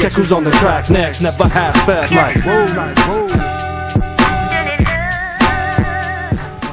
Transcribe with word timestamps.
Check 0.00 0.12
who's 0.12 0.32
on 0.32 0.44
the 0.44 0.50
track 0.52 0.88
next. 0.88 1.20
Never 1.20 1.46
half 1.46 1.76
fast 1.84 2.10
like 2.14 2.38
whoa. 2.42 3.26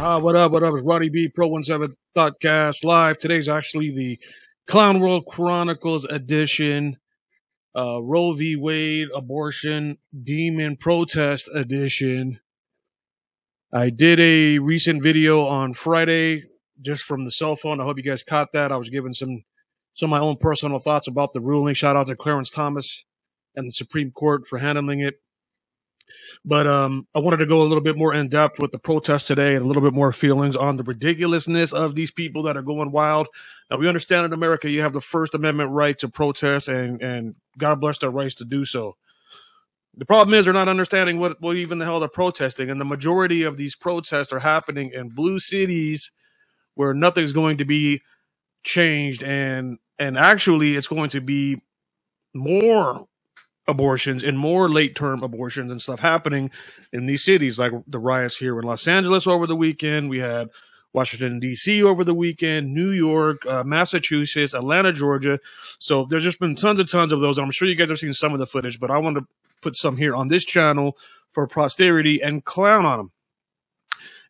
Uh, 0.01 0.19
what 0.21 0.37
up? 0.37 0.53
What 0.53 0.63
up? 0.63 0.73
It's 0.73 0.83
Roddy 0.83 1.09
B 1.09 1.27
Pro 1.27 1.61
17 1.61 1.93
Thoughtcast 2.15 2.85
live. 2.85 3.17
Today's 3.17 3.49
actually 3.49 3.91
the 3.91 4.17
Clown 4.65 5.01
World 5.01 5.25
Chronicles 5.25 6.05
edition. 6.05 6.95
Uh, 7.75 7.99
Roe 8.01 8.31
v. 8.31 8.55
Wade 8.55 9.09
abortion 9.13 9.97
demon 10.23 10.77
protest 10.77 11.49
edition. 11.53 12.39
I 13.73 13.89
did 13.89 14.21
a 14.21 14.59
recent 14.59 15.03
video 15.03 15.41
on 15.41 15.73
Friday 15.73 16.45
just 16.81 17.03
from 17.03 17.25
the 17.25 17.31
cell 17.31 17.57
phone. 17.57 17.81
I 17.81 17.83
hope 17.83 17.97
you 17.97 18.03
guys 18.03 18.23
caught 18.23 18.53
that. 18.53 18.71
I 18.71 18.77
was 18.77 18.87
giving 18.87 19.13
some 19.13 19.43
some 19.95 20.13
of 20.13 20.17
my 20.17 20.25
own 20.25 20.37
personal 20.37 20.79
thoughts 20.79 21.09
about 21.09 21.33
the 21.33 21.41
ruling. 21.41 21.73
Shout 21.73 21.97
out 21.97 22.07
to 22.07 22.15
Clarence 22.15 22.49
Thomas 22.49 23.03
and 23.57 23.67
the 23.67 23.71
Supreme 23.71 24.11
Court 24.11 24.47
for 24.47 24.59
handling 24.59 25.01
it. 25.01 25.15
But 26.45 26.67
um, 26.67 27.05
I 27.13 27.19
wanted 27.19 27.37
to 27.37 27.45
go 27.45 27.61
a 27.61 27.63
little 27.63 27.81
bit 27.81 27.97
more 27.97 28.13
in 28.13 28.29
depth 28.29 28.59
with 28.59 28.71
the 28.71 28.79
protest 28.79 29.27
today 29.27 29.55
and 29.55 29.65
a 29.65 29.67
little 29.67 29.83
bit 29.83 29.93
more 29.93 30.13
feelings 30.13 30.55
on 30.55 30.77
the 30.77 30.83
ridiculousness 30.83 31.73
of 31.73 31.95
these 31.95 32.11
people 32.11 32.43
that 32.43 32.55
are 32.55 32.61
going 32.61 32.91
wild. 32.91 33.27
Now, 33.69 33.77
we 33.77 33.89
understand 33.89 34.25
in 34.25 34.31
America 34.31 34.69
you 34.69 34.81
have 34.81 34.93
the 34.93 35.01
First 35.01 35.33
Amendment 35.33 35.71
right 35.71 35.97
to 35.99 36.07
protest, 36.07 36.69
and, 36.69 37.01
and 37.01 37.35
God 37.57 37.81
bless 37.81 37.97
their 37.97 38.11
rights 38.11 38.35
to 38.35 38.45
do 38.45 38.63
so. 38.63 38.95
The 39.97 40.05
problem 40.05 40.35
is 40.35 40.45
they're 40.45 40.53
not 40.53 40.69
understanding 40.69 41.17
what, 41.17 41.41
what 41.41 41.57
even 41.57 41.79
the 41.79 41.85
hell 41.85 41.99
they're 41.99 42.07
protesting. 42.07 42.69
And 42.69 42.79
the 42.79 42.85
majority 42.85 43.43
of 43.43 43.57
these 43.57 43.75
protests 43.75 44.31
are 44.31 44.39
happening 44.39 44.91
in 44.93 45.09
blue 45.09 45.39
cities 45.39 46.11
where 46.75 46.93
nothing's 46.93 47.33
going 47.33 47.57
to 47.57 47.65
be 47.65 48.01
changed. 48.63 49.23
And, 49.23 49.79
and 49.97 50.15
actually, 50.15 50.75
it's 50.75 50.87
going 50.87 51.09
to 51.09 51.21
be 51.21 51.63
more 52.35 53.06
abortions 53.67 54.23
and 54.23 54.37
more 54.37 54.69
late 54.69 54.95
term 54.95 55.23
abortions 55.23 55.71
and 55.71 55.81
stuff 55.81 55.99
happening 55.99 56.51
in 56.93 57.05
these 57.05 57.23
cities, 57.23 57.59
like 57.59 57.73
the 57.87 57.99
riots 57.99 58.37
here 58.37 58.57
in 58.59 58.65
Los 58.65 58.87
Angeles 58.87 59.27
over 59.27 59.45
the 59.45 59.55
weekend. 59.55 60.09
We 60.09 60.19
had 60.19 60.49
Washington, 60.93 61.39
D.C. 61.39 61.83
over 61.83 62.03
the 62.03 62.13
weekend, 62.13 62.73
New 62.73 62.91
York, 62.91 63.45
uh, 63.45 63.63
Massachusetts, 63.63 64.53
Atlanta, 64.53 64.93
Georgia. 64.93 65.39
So 65.79 66.05
there's 66.05 66.23
just 66.23 66.39
been 66.39 66.55
tons 66.55 66.79
and 66.79 66.89
tons 66.89 67.11
of 67.11 67.19
those. 67.19 67.37
I'm 67.37 67.51
sure 67.51 67.67
you 67.67 67.75
guys 67.75 67.89
have 67.89 67.99
seen 67.99 68.13
some 68.13 68.33
of 68.33 68.39
the 68.39 68.47
footage, 68.47 68.79
but 68.79 68.89
I 68.89 68.97
want 68.97 69.17
to 69.17 69.27
put 69.61 69.75
some 69.75 69.97
here 69.97 70.15
on 70.15 70.29
this 70.29 70.45
channel 70.45 70.97
for 71.31 71.47
posterity 71.47 72.21
and 72.21 72.43
clown 72.45 72.85
on 72.85 72.97
them. 72.97 73.11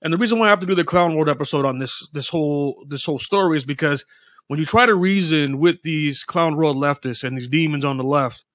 And 0.01 0.13
the 0.13 0.17
reason 0.17 0.39
why 0.39 0.47
I 0.47 0.49
have 0.49 0.59
to 0.59 0.65
do 0.65 0.75
the 0.75 0.83
clown 0.83 1.15
world 1.15 1.29
episode 1.29 1.65
on 1.65 1.79
this 1.79 2.07
this 2.13 2.29
whole 2.29 2.83
this 2.87 3.05
whole 3.05 3.19
story 3.19 3.57
is 3.57 3.65
because 3.65 4.05
when 4.47 4.59
you 4.59 4.65
try 4.65 4.85
to 4.85 4.95
reason 4.95 5.57
with 5.57 5.81
these 5.83 6.23
clown 6.23 6.55
world 6.55 6.77
leftists 6.77 7.23
and 7.23 7.37
these 7.37 7.49
demons 7.49 7.83
on 7.83 7.97
the 7.97 8.03
left, 8.03 8.45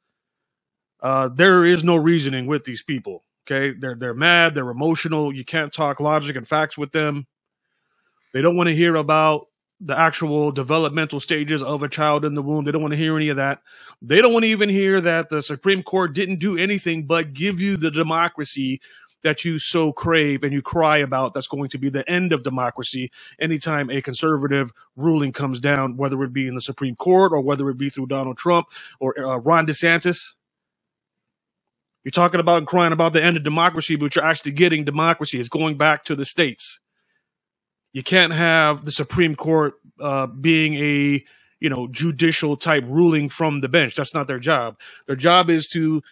uh, 1.03 1.29
there 1.29 1.65
is 1.65 1.85
no 1.85 1.97
reasoning 1.97 2.47
with 2.47 2.65
these 2.65 2.83
people. 2.83 3.25
Okay, 3.45 3.77
they're 3.77 3.97
they're 3.97 4.15
mad, 4.15 4.55
they're 4.55 4.71
emotional. 4.71 5.35
You 5.35 5.45
can't 5.45 5.73
talk 5.73 6.01
logic 6.01 6.37
and 6.37 6.47
facts 6.47 6.79
with 6.79 6.93
them. 6.93 7.27
They 8.33 8.41
don't 8.41 8.57
want 8.57 8.69
to 8.69 8.75
hear 8.75 8.97
about 8.97 9.49
the 9.85 9.99
actual 9.99 10.53
developmental 10.53 11.19
stages 11.19 11.61
of 11.61 11.83
a 11.83 11.89
child 11.89 12.25
in 12.25 12.35
the 12.35 12.43
womb. 12.43 12.65
They 12.65 12.71
don't 12.71 12.83
want 12.83 12.93
to 12.93 12.99
hear 12.99 13.17
any 13.17 13.31
of 13.31 13.37
that. 13.37 13.61
They 14.01 14.23
don't 14.23 14.33
want 14.33 14.45
to 14.45 14.51
even 14.51 14.69
hear 14.69 15.01
that 15.01 15.29
the 15.29 15.43
Supreme 15.43 15.83
Court 15.83 16.15
didn't 16.15 16.39
do 16.39 16.57
anything 16.57 17.05
but 17.05 17.33
give 17.33 17.61
you 17.61 17.77
the 17.77 17.91
democracy 17.91 18.81
that 19.25 19.45
you 19.45 19.59
so 19.59 19.93
crave 19.93 20.45
and 20.45 20.53
you 20.53 20.63
cry 20.63 20.99
about. 20.99 21.35
That's 21.35 21.49
going 21.49 21.69
to 21.71 21.79
be 21.79 21.89
the 21.89 22.09
end 22.09 22.33
of 22.33 22.45
democracy 22.45 23.11
anytime 23.41 23.91
a 23.91 24.01
conservative 24.01 24.73
ruling 24.97 25.33
comes 25.33 25.59
down, 25.59 25.97
whether 25.97 26.23
it 26.23 26.33
be 26.33 26.47
in 26.47 26.55
the 26.55 26.61
Supreme 26.61 26.97
Court 26.97 27.33
or 27.33 27.41
whether 27.41 27.69
it 27.69 27.79
be 27.79 27.91
through 27.91 28.07
Donald 28.07 28.37
Trump 28.37 28.69
or 29.01 29.19
uh, 29.19 29.37
Ron 29.39 29.67
DeSantis. 29.67 30.35
You're 32.05 32.11
talking 32.11 32.41
about 32.41 32.59
and 32.59 32.67
crying 32.67 32.93
about 32.93 33.13
the 33.13 33.23
end 33.23 33.37
of 33.37 33.45
democracy, 33.45 33.97
but 33.97 34.15
you're 34.15 34.25
actually 34.25 34.53
getting 34.53 34.85
democracy. 34.85 35.39
It's 35.39 35.49
going 35.49 35.77
back 35.77 36.05
to 36.05 36.17
the 36.17 36.25
states. 36.25 36.81
You 37.93 38.03
can't 38.03 38.33
have 38.33 38.85
the 38.85 38.93
Supreme 38.93 39.35
Court 39.37 39.75
uh, 40.01 40.27
being 40.27 40.75
a 40.75 41.25
you 41.61 41.69
know 41.69 41.87
judicial 41.89 42.57
type 42.57 42.85
ruling 42.87 43.29
from 43.29 43.61
the 43.61 43.69
bench. 43.69 43.95
That's 43.95 44.15
not 44.15 44.27
their 44.27 44.41
job. 44.41 44.79
Their 45.07 45.17
job 45.17 45.49
is 45.49 45.69
to 45.69 46.03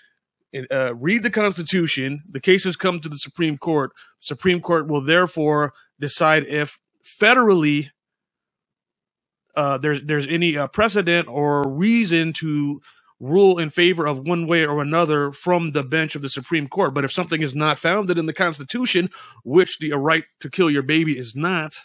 uh, 0.71 0.95
read 0.95 1.23
the 1.23 1.31
Constitution. 1.31 2.23
The 2.29 2.41
cases 2.41 2.77
come 2.77 3.01
to 3.01 3.09
the 3.09 3.17
Supreme 3.17 3.59
Court. 3.59 3.93
Supreme 4.19 4.61
Court 4.61 4.87
will 4.87 5.01
therefore 5.01 5.73
decide 5.99 6.47
if 6.47 6.79
federally 7.05 7.91
uh, 9.57 9.79
there's 9.79 10.03
there's 10.03 10.29
any 10.29 10.57
uh, 10.57 10.67
precedent 10.69 11.29
or 11.29 11.69
reason 11.69 12.33
to 12.35 12.81
rule 13.21 13.59
in 13.59 13.71
favor 13.71 14.07
of 14.07 14.27
one 14.27 14.47
way 14.47 14.65
or 14.67 14.81
another 14.81 15.31
from 15.31 15.73
the 15.73 15.85
bench 15.85 16.15
of 16.15 16.23
the 16.23 16.29
Supreme 16.29 16.67
Court. 16.67 16.95
But 16.95 17.05
if 17.05 17.13
something 17.13 17.43
is 17.43 17.55
not 17.55 17.79
founded 17.79 18.19
in 18.19 18.27
the 18.27 18.33
Constitution, 18.33 19.11
which 19.45 19.79
the 19.79 19.93
right 19.93 20.25
to 20.41 20.51
kill 20.51 20.71
your 20.71 20.83
baby 20.83 21.19
is 21.19 21.37
not, 21.37 21.79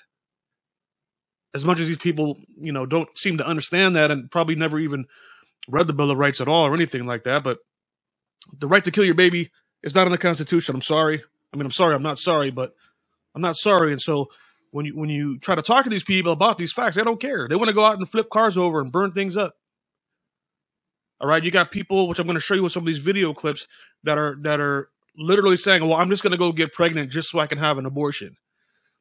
as 1.53 1.65
much 1.65 1.79
as 1.79 1.87
these 1.87 1.97
people, 1.97 2.37
you 2.57 2.71
know, 2.71 2.85
don't 2.85 3.15
seem 3.17 3.37
to 3.37 3.47
understand 3.47 3.95
that 3.95 4.11
and 4.11 4.31
probably 4.31 4.55
never 4.55 4.79
even 4.79 5.05
read 5.67 5.87
the 5.87 5.93
Bill 5.93 6.11
of 6.11 6.17
Rights 6.17 6.41
at 6.41 6.47
all 6.47 6.65
or 6.65 6.73
anything 6.73 7.05
like 7.05 7.23
that, 7.23 7.43
but 7.43 7.59
the 8.57 8.67
right 8.67 8.83
to 8.83 8.91
kill 8.91 9.05
your 9.05 9.15
baby 9.15 9.51
is 9.83 9.95
not 9.95 10.07
in 10.07 10.11
the 10.11 10.17
Constitution. 10.17 10.75
I'm 10.75 10.81
sorry. 10.81 11.23
I 11.53 11.57
mean, 11.57 11.65
I'm 11.65 11.71
sorry. 11.71 11.95
I'm 11.95 12.03
not 12.03 12.19
sorry, 12.19 12.51
but 12.51 12.73
I'm 13.33 13.41
not 13.41 13.55
sorry. 13.57 13.91
And 13.91 14.01
so 14.01 14.29
when 14.71 14.85
you 14.85 14.95
when 14.95 15.09
you 15.09 15.39
try 15.39 15.55
to 15.55 15.61
talk 15.61 15.83
to 15.85 15.89
these 15.89 16.03
people 16.03 16.31
about 16.31 16.57
these 16.57 16.73
facts, 16.73 16.95
they 16.95 17.03
don't 17.03 17.19
care. 17.19 17.47
They 17.47 17.55
want 17.55 17.69
to 17.69 17.75
go 17.75 17.85
out 17.85 17.97
and 17.97 18.09
flip 18.09 18.29
cars 18.29 18.57
over 18.57 18.81
and 18.81 18.91
burn 18.91 19.11
things 19.11 19.37
up. 19.37 19.55
All 21.21 21.27
right, 21.27 21.43
you 21.43 21.51
got 21.51 21.71
people, 21.71 22.07
which 22.07 22.19
I'm 22.19 22.27
going 22.27 22.37
to 22.37 22.43
show 22.43 22.55
you 22.55 22.63
with 22.63 22.73
some 22.73 22.83
of 22.83 22.87
these 22.87 22.97
video 22.97 23.33
clips 23.33 23.65
that 24.03 24.17
are 24.17 24.37
that 24.41 24.59
are 24.59 24.89
literally 25.17 25.57
saying, 25.57 25.81
"Well, 25.81 25.97
I'm 25.97 26.09
just 26.09 26.23
going 26.23 26.31
to 26.31 26.37
go 26.37 26.51
get 26.51 26.73
pregnant 26.73 27.11
just 27.11 27.29
so 27.29 27.39
I 27.39 27.47
can 27.47 27.57
have 27.57 27.77
an 27.77 27.85
abortion." 27.85 28.35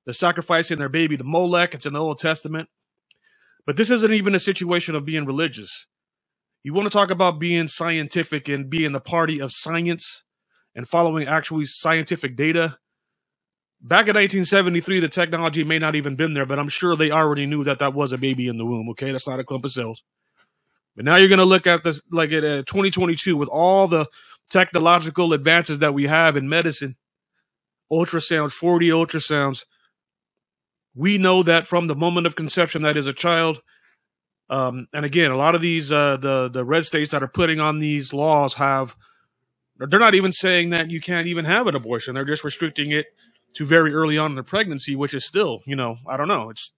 They're 0.04 0.14
sacrificing 0.14 0.78
their 0.78 0.88
baby 0.88 1.16
to 1.16 1.24
Molech. 1.24 1.74
It's 1.74 1.86
in 1.86 1.94
the 1.94 2.00
Old 2.00 2.18
Testament. 2.18 2.68
But 3.66 3.76
this 3.76 3.90
isn't 3.90 4.12
even 4.12 4.34
a 4.34 4.40
situation 4.40 4.94
of 4.94 5.06
being 5.06 5.24
religious. 5.24 5.86
You 6.62 6.74
want 6.74 6.86
to 6.86 6.90
talk 6.90 7.10
about 7.10 7.38
being 7.38 7.68
scientific 7.68 8.48
and 8.48 8.70
being 8.70 8.92
the 8.92 9.00
party 9.00 9.40
of 9.40 9.52
science 9.52 10.22
and 10.74 10.88
following 10.88 11.26
actually 11.26 11.66
scientific 11.66 12.36
data. 12.36 12.78
Back 13.80 14.08
in 14.08 14.14
1973, 14.16 15.00
the 15.00 15.08
technology 15.08 15.62
may 15.62 15.78
not 15.78 15.94
even 15.94 16.16
been 16.16 16.34
there, 16.34 16.46
but 16.46 16.58
I'm 16.58 16.70
sure 16.70 16.96
they 16.96 17.10
already 17.10 17.46
knew 17.46 17.64
that 17.64 17.80
that 17.80 17.92
was 17.92 18.12
a 18.12 18.18
baby 18.18 18.48
in 18.48 18.56
the 18.56 18.64
womb. 18.64 18.88
Okay, 18.90 19.12
that's 19.12 19.28
not 19.28 19.40
a 19.40 19.44
clump 19.44 19.64
of 19.64 19.72
cells. 19.72 20.02
But 20.96 21.04
now 21.04 21.16
you're 21.16 21.28
going 21.28 21.38
to 21.38 21.44
look 21.44 21.66
at 21.66 21.82
this 21.84 22.00
like 22.10 22.32
at 22.32 22.44
uh, 22.44 22.62
2022 22.62 23.36
with 23.36 23.48
all 23.48 23.88
the 23.88 24.06
technological 24.50 25.32
advances 25.32 25.80
that 25.80 25.94
we 25.94 26.04
have 26.04 26.36
in 26.36 26.48
medicine, 26.48 26.96
ultrasounds, 27.90 28.52
4D 28.52 28.88
ultrasounds. 28.88 29.64
We 30.94 31.18
know 31.18 31.42
that 31.42 31.66
from 31.66 31.88
the 31.88 31.96
moment 31.96 32.26
of 32.26 32.36
conception, 32.36 32.82
that 32.82 32.96
is 32.96 33.06
a 33.06 33.12
child. 33.12 33.60
Um, 34.48 34.86
and 34.92 35.04
again, 35.04 35.30
a 35.30 35.36
lot 35.36 35.54
of 35.54 35.62
these 35.62 35.90
uh, 35.90 36.18
the 36.18 36.48
the 36.48 36.64
red 36.64 36.84
states 36.84 37.10
that 37.10 37.22
are 37.22 37.28
putting 37.28 37.60
on 37.60 37.78
these 37.78 38.12
laws 38.12 38.54
have 38.54 38.96
they're 39.76 39.98
not 39.98 40.14
even 40.14 40.30
saying 40.30 40.70
that 40.70 40.90
you 40.90 41.00
can't 41.00 41.26
even 41.26 41.44
have 41.44 41.66
an 41.66 41.74
abortion. 41.74 42.14
They're 42.14 42.24
just 42.24 42.44
restricting 42.44 42.92
it 42.92 43.06
to 43.54 43.64
very 43.64 43.92
early 43.92 44.18
on 44.18 44.32
in 44.32 44.36
the 44.36 44.42
pregnancy, 44.42 44.94
which 44.94 45.14
is 45.14 45.24
still, 45.24 45.62
you 45.66 45.76
know, 45.76 45.96
I 46.06 46.16
don't 46.16 46.28
know. 46.28 46.50
It's 46.50 46.72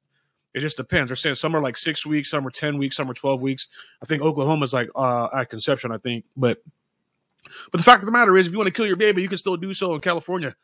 it 0.57 0.61
just 0.61 0.79
depends. 0.79 1.11
They're 1.11 1.17
saying 1.17 1.35
some 1.35 1.55
are 1.55 1.61
like 1.61 1.77
six 1.77 2.07
weeks, 2.07 2.31
some 2.31 2.47
are 2.47 2.51
ten 2.51 2.79
weeks, 2.79 2.97
some 2.97 3.11
are 3.11 3.15
twelve 3.15 3.43
weeks. 3.43 3.69
I 4.03 4.07
think 4.07 4.23
Oklahoma's 4.23 4.73
like 4.73 4.89
uh, 4.97 5.29
at 5.37 5.51
conception, 5.51 5.93
I 5.93 5.99
think. 5.99 6.25
But 6.35 6.63
but 7.71 7.77
the 7.77 7.85
fact 7.85 8.01
of 8.03 8.07
the 8.07 8.13
matter 8.13 8.35
is, 8.39 8.47
if 8.47 8.53
you 8.53 8.59
want 8.59 8.69
to 8.69 8.73
kill 8.73 8.87
your 8.87 8.97
baby, 8.97 9.21
you 9.21 9.29
can 9.29 9.37
still 9.37 9.59
do 9.59 9.75
so 9.75 9.95
in 9.95 10.01
California. 10.01 10.57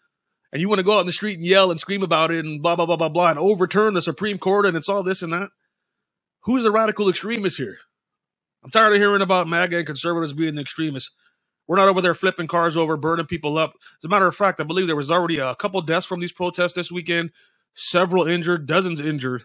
And 0.51 0.63
you 0.63 0.69
want 0.69 0.79
to 0.79 0.83
go 0.83 0.97
out 0.97 1.01
in 1.01 1.07
the 1.07 1.13
street 1.13 1.37
and 1.37 1.47
yell 1.47 1.71
and 1.71 1.79
scream 1.79 2.03
about 2.03 2.31
it 2.31 2.47
and 2.47 2.63
blah 2.63 2.75
blah 2.75 2.87
blah 2.87 2.97
blah 2.97 3.11
blah 3.11 3.29
and 3.29 3.39
overturn 3.39 3.93
the 3.93 4.01
Supreme 4.01 4.39
Court 4.39 4.65
and 4.65 4.79
it's 4.79 4.89
all 4.89 5.03
this 5.03 5.21
and 5.21 5.31
that. 5.35 5.51
Who's 6.41 6.63
the 6.63 6.71
radical 6.71 7.11
extremist 7.11 7.59
here? 7.59 7.77
I'm 8.65 8.71
tired 8.71 8.95
of 8.95 8.99
hearing 8.99 9.21
about 9.21 9.47
MAGA 9.47 9.77
and 9.77 9.87
conservatives 9.87 10.33
being 10.33 10.55
the 10.55 10.63
extremists. 10.63 11.11
We're 11.67 11.77
not 11.77 11.89
over 11.89 12.01
there 12.01 12.15
flipping 12.15 12.47
cars 12.47 12.79
over, 12.79 12.97
burning 12.97 13.27
people 13.27 13.59
up. 13.59 13.75
As 13.75 14.05
a 14.05 14.09
matter 14.09 14.27
of 14.27 14.35
fact, 14.35 14.59
I 14.59 14.65
believe 14.65 14.87
there 14.87 14.97
was 14.97 15.11
already 15.11 15.39
a 15.39 15.55
couple 15.55 15.83
deaths 15.83 16.07
from 16.07 16.21
these 16.21 16.33
protests 16.33 16.75
this 16.75 16.91
weekend, 16.91 17.31
several 17.75 18.27
injured, 18.27 18.67
dozens 18.67 19.01
injured. 19.01 19.43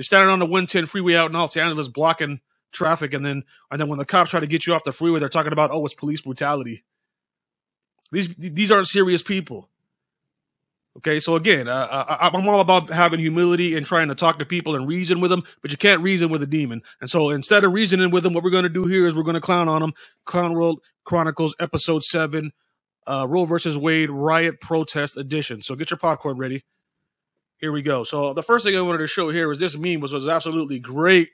They're 0.00 0.04
standing 0.04 0.30
on 0.30 0.38
the 0.38 0.46
110 0.46 0.86
freeway 0.86 1.14
out 1.14 1.26
in 1.26 1.34
Los 1.34 1.58
Angeles 1.58 1.86
blocking 1.86 2.40
traffic, 2.72 3.12
and 3.12 3.22
then 3.22 3.44
and 3.70 3.78
then 3.78 3.86
when 3.88 3.98
the 3.98 4.06
cops 4.06 4.30
try 4.30 4.40
to 4.40 4.46
get 4.46 4.66
you 4.66 4.72
off 4.72 4.82
the 4.82 4.92
freeway, 4.92 5.20
they're 5.20 5.28
talking 5.28 5.52
about 5.52 5.70
oh, 5.70 5.84
it's 5.84 5.92
police 5.92 6.22
brutality. 6.22 6.84
These 8.10 8.34
these 8.38 8.70
aren't 8.70 8.88
serious 8.88 9.22
people. 9.22 9.68
Okay, 10.96 11.20
so 11.20 11.36
again, 11.36 11.68
uh, 11.68 12.06
I, 12.08 12.30
I'm 12.32 12.48
all 12.48 12.60
about 12.60 12.88
having 12.88 13.20
humility 13.20 13.76
and 13.76 13.84
trying 13.84 14.08
to 14.08 14.14
talk 14.14 14.38
to 14.38 14.46
people 14.46 14.74
and 14.74 14.88
reason 14.88 15.20
with 15.20 15.30
them, 15.30 15.42
but 15.60 15.70
you 15.70 15.76
can't 15.76 16.00
reason 16.00 16.30
with 16.30 16.42
a 16.42 16.46
demon. 16.46 16.80
And 17.02 17.10
so 17.10 17.28
instead 17.28 17.64
of 17.64 17.74
reasoning 17.74 18.10
with 18.10 18.22
them, 18.22 18.32
what 18.32 18.42
we're 18.42 18.48
going 18.48 18.62
to 18.62 18.70
do 18.70 18.86
here 18.86 19.06
is 19.06 19.14
we're 19.14 19.22
going 19.22 19.34
to 19.34 19.40
clown 19.42 19.68
on 19.68 19.82
them. 19.82 19.92
Clown 20.24 20.54
World 20.54 20.80
Chronicles, 21.04 21.54
Episode 21.60 22.04
Seven, 22.04 22.52
uh, 23.06 23.26
Roe 23.28 23.44
versus 23.44 23.76
Wade 23.76 24.08
Riot 24.08 24.62
Protest 24.62 25.18
Edition. 25.18 25.60
So 25.60 25.74
get 25.74 25.90
your 25.90 25.98
popcorn 25.98 26.38
ready. 26.38 26.64
Here 27.60 27.72
we 27.72 27.82
go. 27.82 28.04
So 28.04 28.32
the 28.32 28.42
first 28.42 28.64
thing 28.64 28.76
I 28.76 28.80
wanted 28.80 28.98
to 28.98 29.06
show 29.06 29.28
here 29.28 29.46
was 29.46 29.58
this 29.58 29.76
meme 29.76 30.00
was 30.00 30.12
was 30.12 30.28
absolutely 30.28 30.78
great. 30.78 31.28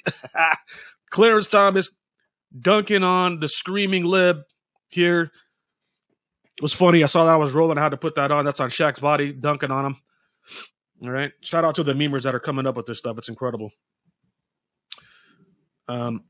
Clarence 1.10 1.46
Thomas 1.46 1.90
dunking 2.58 3.04
on 3.04 3.38
the 3.38 3.48
screaming 3.48 4.04
lib 4.04 4.42
here. 4.88 5.30
It 6.56 6.62
was 6.62 6.72
funny. 6.72 7.02
I 7.02 7.06
saw 7.06 7.24
that 7.24 7.32
I 7.32 7.36
was 7.36 7.52
rolling. 7.52 7.78
I 7.78 7.82
had 7.82 7.90
to 7.90 7.96
put 7.96 8.16
that 8.16 8.32
on. 8.32 8.44
That's 8.44 8.60
on 8.60 8.70
Shaq's 8.70 8.98
body, 8.98 9.32
dunking 9.32 9.70
on 9.70 9.86
him. 9.86 9.96
All 11.02 11.10
right. 11.10 11.32
Shout 11.42 11.64
out 11.64 11.74
to 11.76 11.84
the 11.84 11.92
memers 11.92 12.22
that 12.22 12.34
are 12.34 12.40
coming 12.40 12.66
up 12.66 12.76
with 12.76 12.86
this 12.86 12.98
stuff. 12.98 13.18
It's 13.18 13.28
incredible. 13.28 13.70
Um, 15.86 16.24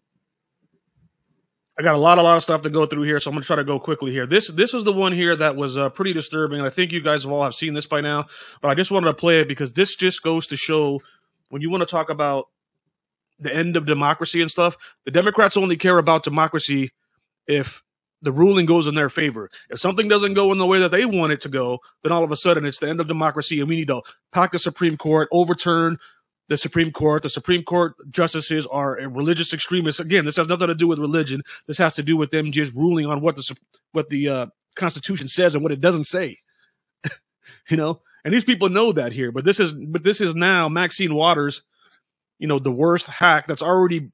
I 1.79 1.83
got 1.83 1.95
a 1.95 1.99
lot, 1.99 2.19
a 2.19 2.23
lot 2.23 2.39
of 2.39 2.43
stuff 2.43 2.63
to 2.63 2.71
go 2.71 2.87
through 2.87 3.03
here, 3.03 3.21
so 3.21 3.29
I'm 3.29 3.35
going 3.35 3.43
to 3.43 3.47
try 3.47 3.57
to 3.57 3.65
go 3.65 3.79
quickly 3.79 4.11
here. 4.11 4.27
This, 4.27 4.49
this 4.49 4.73
is 4.73 4.85
the 4.85 4.93
one 4.93 5.13
here 5.13 5.37
that 5.37 5.57
was 5.57 5.77
uh, 5.77 5.91
pretty 5.91 6.15
disturbing. 6.15 6.63
I 6.63 6.71
think 6.71 6.91
you 6.91 7.03
guys 7.03 7.25
have 7.25 7.33
all 7.33 7.43
have 7.43 7.55
seen 7.55 7.75
this 7.75 7.85
by 7.85 8.01
now, 8.01 8.27
but 8.63 8.69
I 8.69 8.75
just 8.75 8.91
wanted 8.91 9.09
to 9.09 9.15
play 9.15 9.41
it 9.41 9.49
because 9.49 9.75
this 9.75 9.95
just 9.95 10.23
goes 10.23 10.47
to 10.47 10.57
show 10.57 11.03
when 11.51 11.61
you 11.61 11.71
want 11.71 11.83
to 11.83 11.87
talk 11.87 12.09
about 12.09 12.47
the 13.39 13.55
end 13.55 13.77
of 13.77 13.85
democracy 13.85 14.41
and 14.41 14.51
stuff, 14.51 14.77
the 15.05 15.11
Democrats 15.11 15.57
only 15.57 15.77
care 15.77 15.99
about 15.99 16.23
democracy 16.23 16.93
if 17.47 17.83
the 18.23 18.33
ruling 18.33 18.65
goes 18.67 18.87
in 18.87 18.95
their 18.95 19.11
favor. 19.11 19.51
If 19.69 19.79
something 19.79 20.09
doesn't 20.09 20.35
go 20.35 20.53
in 20.53 20.59
the 20.59 20.67
way 20.67 20.79
that 20.79 20.91
they 20.91 21.05
want 21.05 21.33
it 21.33 21.43
to 21.43 21.49
go, 21.49 21.81
then 22.03 22.13
all 22.13 22.25
of 22.25 22.33
a 22.33 22.37
sudden 22.37 22.65
it's 22.65 22.79
the 22.79 22.89
end 22.89 23.01
of 23.01 23.09
democracy 23.09 23.61
and 23.61 23.69
we 23.69 23.77
need 23.77 23.89
to 23.89 24.01
pack 24.33 24.53
the 24.53 24.59
Supreme 24.59 24.97
Court, 24.97 25.29
overturn 25.31 25.99
the 26.49 26.57
Supreme 26.57 26.93
Court. 26.93 27.23
The 27.23 27.31
Supreme 27.31 27.63
Court 27.63 27.95
justices 28.11 28.67
are 28.67 28.99
religious 29.09 29.53
extremists. 29.53 30.01
Again, 30.01 30.25
this 30.25 30.37
has 30.37 30.49
nothing 30.49 30.69
to 30.69 30.75
do 30.75 30.87
with 30.87 30.99
religion. 30.99 31.43
This 31.67 31.79
has 31.79 31.95
to 31.97 32.03
do 32.03 32.17
with 32.17 32.31
them 32.31 32.53
just 32.53 32.75
ruling 32.75 33.07
on 33.07 33.21
what 33.21 33.37
the 33.37 33.57
what 33.93 34.11
the 34.11 34.29
uh, 34.29 34.47
Constitution 34.75 35.29
says 35.29 35.55
and 35.55 35.63
what 35.63 35.73
it 35.73 35.81
doesn't 35.81 36.05
say. 36.05 36.39
you 37.69 37.77
know, 37.77 38.01
and 38.25 38.33
these 38.33 38.45
people 38.45 38.69
know 38.69 38.93
that 38.93 39.13
here. 39.13 39.33
But 39.33 39.45
this 39.45 39.61
is 39.61 39.75
but 39.75 40.05
this 40.05 40.21
is 40.21 40.35
now 40.35 40.69
Maxine 40.69 41.15
Waters, 41.15 41.63
you 42.39 42.47
know, 42.47 42.59
the 42.59 42.73
worst 42.73 43.07
hack 43.07 43.47
that's 43.47 43.63
already 43.63 44.11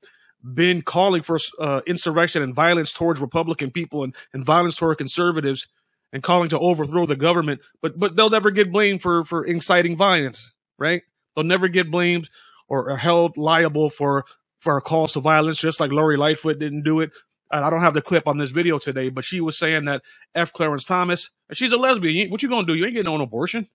been 0.54 0.82
calling 0.82 1.22
for 1.22 1.38
uh, 1.60 1.82
insurrection 1.86 2.42
and 2.42 2.54
violence 2.54 2.92
towards 2.92 3.20
Republican 3.20 3.70
people 3.70 4.02
and, 4.02 4.14
and 4.32 4.44
violence 4.44 4.74
toward 4.74 4.98
conservatives 4.98 5.68
and 6.12 6.22
calling 6.22 6.48
to 6.48 6.58
overthrow 6.58 7.06
the 7.06 7.16
government. 7.16 7.60
But 7.80 7.98
but 7.98 8.16
they'll 8.16 8.30
never 8.30 8.50
get 8.50 8.72
blamed 8.72 9.02
for 9.02 9.24
for 9.24 9.44
inciting 9.44 9.96
violence, 9.96 10.52
right? 10.78 11.02
They'll 11.34 11.44
never 11.44 11.68
get 11.68 11.90
blamed 11.90 12.28
or, 12.68 12.96
held 12.96 13.36
liable 13.36 13.90
for 13.90 14.24
for 14.60 14.76
a 14.76 14.80
calls 14.80 15.12
to 15.12 15.20
violence, 15.20 15.58
just 15.58 15.80
like 15.80 15.90
Lori 15.90 16.16
Lightfoot 16.16 16.58
didn't 16.58 16.84
do 16.84 17.00
it. 17.00 17.10
I 17.50 17.68
don't 17.68 17.80
have 17.80 17.94
the 17.94 18.00
clip 18.00 18.26
on 18.26 18.38
this 18.38 18.50
video 18.50 18.78
today, 18.78 19.10
but 19.10 19.24
she 19.24 19.40
was 19.40 19.58
saying 19.58 19.84
that 19.84 20.02
F. 20.34 20.52
Clarence 20.52 20.84
Thomas, 20.84 21.30
she's 21.52 21.72
a 21.72 21.76
lesbian. 21.76 22.30
What 22.30 22.42
you 22.42 22.48
gonna 22.48 22.66
do? 22.66 22.74
You 22.74 22.84
ain't 22.86 22.94
getting 22.94 23.12
no 23.12 23.22
abortion. 23.22 23.68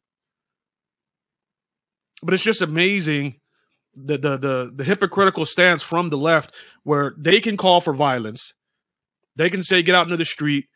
But 2.23 2.33
it's 2.33 2.43
just 2.43 2.61
amazing 2.61 3.39
the, 3.95 4.17
the 4.17 4.37
the 4.37 4.71
the 4.75 4.83
hypocritical 4.83 5.45
stance 5.45 5.83
from 5.83 6.09
the 6.09 6.17
left, 6.17 6.55
where 6.83 7.13
they 7.17 7.39
can 7.39 7.57
call 7.57 7.81
for 7.81 7.93
violence, 7.93 8.53
they 9.35 9.49
can 9.49 9.63
say 9.63 9.83
get 9.83 9.95
out 9.95 10.07
into 10.07 10.17
the 10.17 10.25
street, 10.25 10.67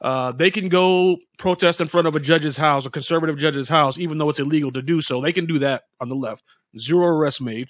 uh, 0.00 0.32
they 0.32 0.50
can 0.50 0.68
go 0.68 1.18
protest 1.38 1.80
in 1.80 1.88
front 1.88 2.06
of 2.06 2.16
a 2.16 2.20
judge's 2.20 2.56
house, 2.56 2.86
a 2.86 2.90
conservative 2.90 3.36
judge's 3.36 3.68
house, 3.68 3.98
even 3.98 4.18
though 4.18 4.30
it's 4.30 4.38
illegal 4.38 4.72
to 4.72 4.82
do 4.82 5.00
so. 5.00 5.20
They 5.20 5.32
can 5.32 5.46
do 5.46 5.58
that 5.58 5.84
on 6.00 6.08
the 6.08 6.16
left. 6.16 6.42
Zero 6.78 7.06
arrests 7.06 7.40
made. 7.40 7.68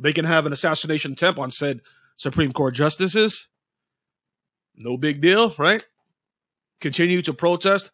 They 0.00 0.12
can 0.12 0.24
have 0.24 0.46
an 0.46 0.52
assassination 0.52 1.12
attempt 1.12 1.38
on 1.38 1.50
said 1.50 1.80
Supreme 2.16 2.52
Court 2.52 2.74
justices. 2.74 3.48
No 4.76 4.96
big 4.96 5.20
deal, 5.20 5.54
right? 5.58 5.84
Continue 6.80 7.22
to 7.22 7.34
protest. 7.34 7.90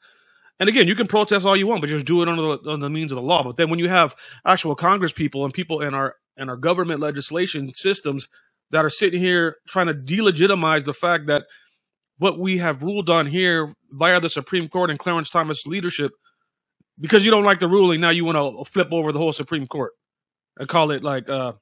And 0.60 0.68
again, 0.68 0.86
you 0.86 0.94
can 0.94 1.06
protest 1.06 1.44
all 1.44 1.56
you 1.56 1.66
want, 1.66 1.80
but 1.80 1.90
just 1.90 2.06
do 2.06 2.22
it 2.22 2.28
under 2.28 2.42
the, 2.42 2.70
under 2.70 2.86
the 2.86 2.90
means 2.90 3.10
of 3.10 3.16
the 3.16 3.22
law. 3.22 3.42
But 3.42 3.56
then 3.56 3.70
when 3.70 3.78
you 3.78 3.88
have 3.88 4.14
actual 4.44 4.74
Congress 4.74 5.12
people 5.12 5.44
and 5.44 5.52
people 5.52 5.80
in 5.80 5.94
our 5.94 6.16
in 6.36 6.48
our 6.48 6.56
government 6.56 7.00
legislation 7.00 7.72
systems 7.74 8.28
that 8.70 8.84
are 8.84 8.90
sitting 8.90 9.20
here 9.20 9.56
trying 9.68 9.86
to 9.86 9.94
delegitimize 9.94 10.84
the 10.84 10.94
fact 10.94 11.26
that 11.26 11.44
what 12.18 12.38
we 12.38 12.58
have 12.58 12.82
ruled 12.82 13.10
on 13.10 13.26
here 13.26 13.74
via 13.90 14.20
the 14.20 14.30
Supreme 14.30 14.68
Court 14.68 14.90
and 14.90 14.98
Clarence 14.98 15.30
Thomas 15.30 15.66
leadership, 15.66 16.12
because 17.00 17.24
you 17.24 17.30
don't 17.30 17.44
like 17.44 17.58
the 17.60 17.68
ruling, 17.68 18.00
now 18.00 18.10
you 18.10 18.24
want 18.24 18.38
to 18.38 18.64
flip 18.70 18.88
over 18.92 19.12
the 19.12 19.18
whole 19.18 19.32
Supreme 19.32 19.66
Court 19.66 19.92
and 20.56 20.68
call 20.68 20.90
it 20.90 21.02
like 21.02 21.28
uh 21.28 21.52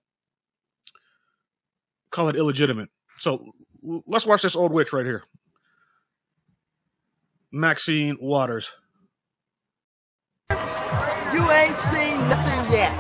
call 2.11 2.29
it 2.29 2.37
illegitimate. 2.37 2.91
So 3.19 3.53
let's 3.83 4.27
watch 4.27 4.43
this 4.43 4.57
old 4.57 4.73
witch 4.73 4.93
right 4.93 5.07
here. 5.07 5.25
Maxine 7.51 8.17
Waters. 8.21 8.71
You 10.51 11.51
ain't 11.51 11.79
seen 11.79 12.19
nothing 12.29 12.73
yet. 12.73 12.93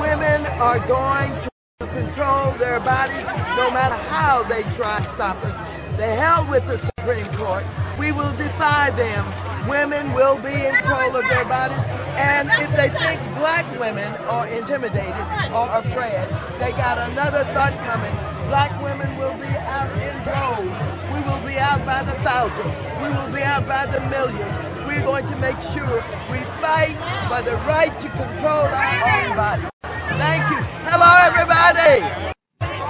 Women 0.00 0.46
are 0.60 0.78
going 0.86 1.32
to 1.42 1.86
control 1.86 2.52
their 2.58 2.80
bodies 2.80 3.26
no 3.56 3.70
matter 3.70 3.94
how 3.94 4.42
they 4.44 4.62
try 4.74 4.98
to 4.98 5.08
stop 5.08 5.36
us. 5.44 5.81
The 6.02 6.16
hell 6.16 6.44
with 6.50 6.66
the 6.66 6.78
Supreme 6.78 7.26
Court. 7.38 7.62
We 7.96 8.10
will 8.10 8.34
defy 8.34 8.90
them. 8.90 9.22
Women 9.70 10.12
will 10.14 10.36
be 10.36 10.50
in 10.50 10.74
control 10.74 11.14
of 11.14 11.22
their 11.28 11.44
bodies. 11.44 11.78
And 12.18 12.50
if 12.58 12.74
they 12.74 12.88
think 12.90 13.22
black 13.38 13.62
women 13.78 14.10
are 14.26 14.48
intimidated 14.48 15.14
or 15.54 15.70
afraid, 15.70 16.26
they 16.58 16.72
got 16.74 16.98
another 17.08 17.44
thought 17.54 17.78
coming. 17.86 18.10
Black 18.50 18.74
women 18.82 19.16
will 19.16 19.38
be 19.38 19.46
out 19.46 19.94
in 19.94 20.10
droves. 20.26 20.74
We 21.14 21.22
will 21.22 21.38
be 21.46 21.56
out 21.56 21.86
by 21.86 22.02
the 22.02 22.18
thousands. 22.26 22.74
We 22.98 23.06
will 23.14 23.32
be 23.32 23.42
out 23.42 23.68
by 23.68 23.86
the 23.86 24.00
millions. 24.10 24.58
We're 24.84 25.06
going 25.06 25.26
to 25.26 25.36
make 25.36 25.60
sure 25.70 26.02
we 26.26 26.42
fight 26.58 26.98
for 27.30 27.46
the 27.48 27.54
right 27.62 27.94
to 28.02 28.08
control 28.10 28.66
our 28.66 29.22
own 29.22 29.36
bodies. 29.36 29.70
Thank 30.18 30.50
you. 30.50 30.66
Hello, 30.82 31.14
everybody. 31.30 32.02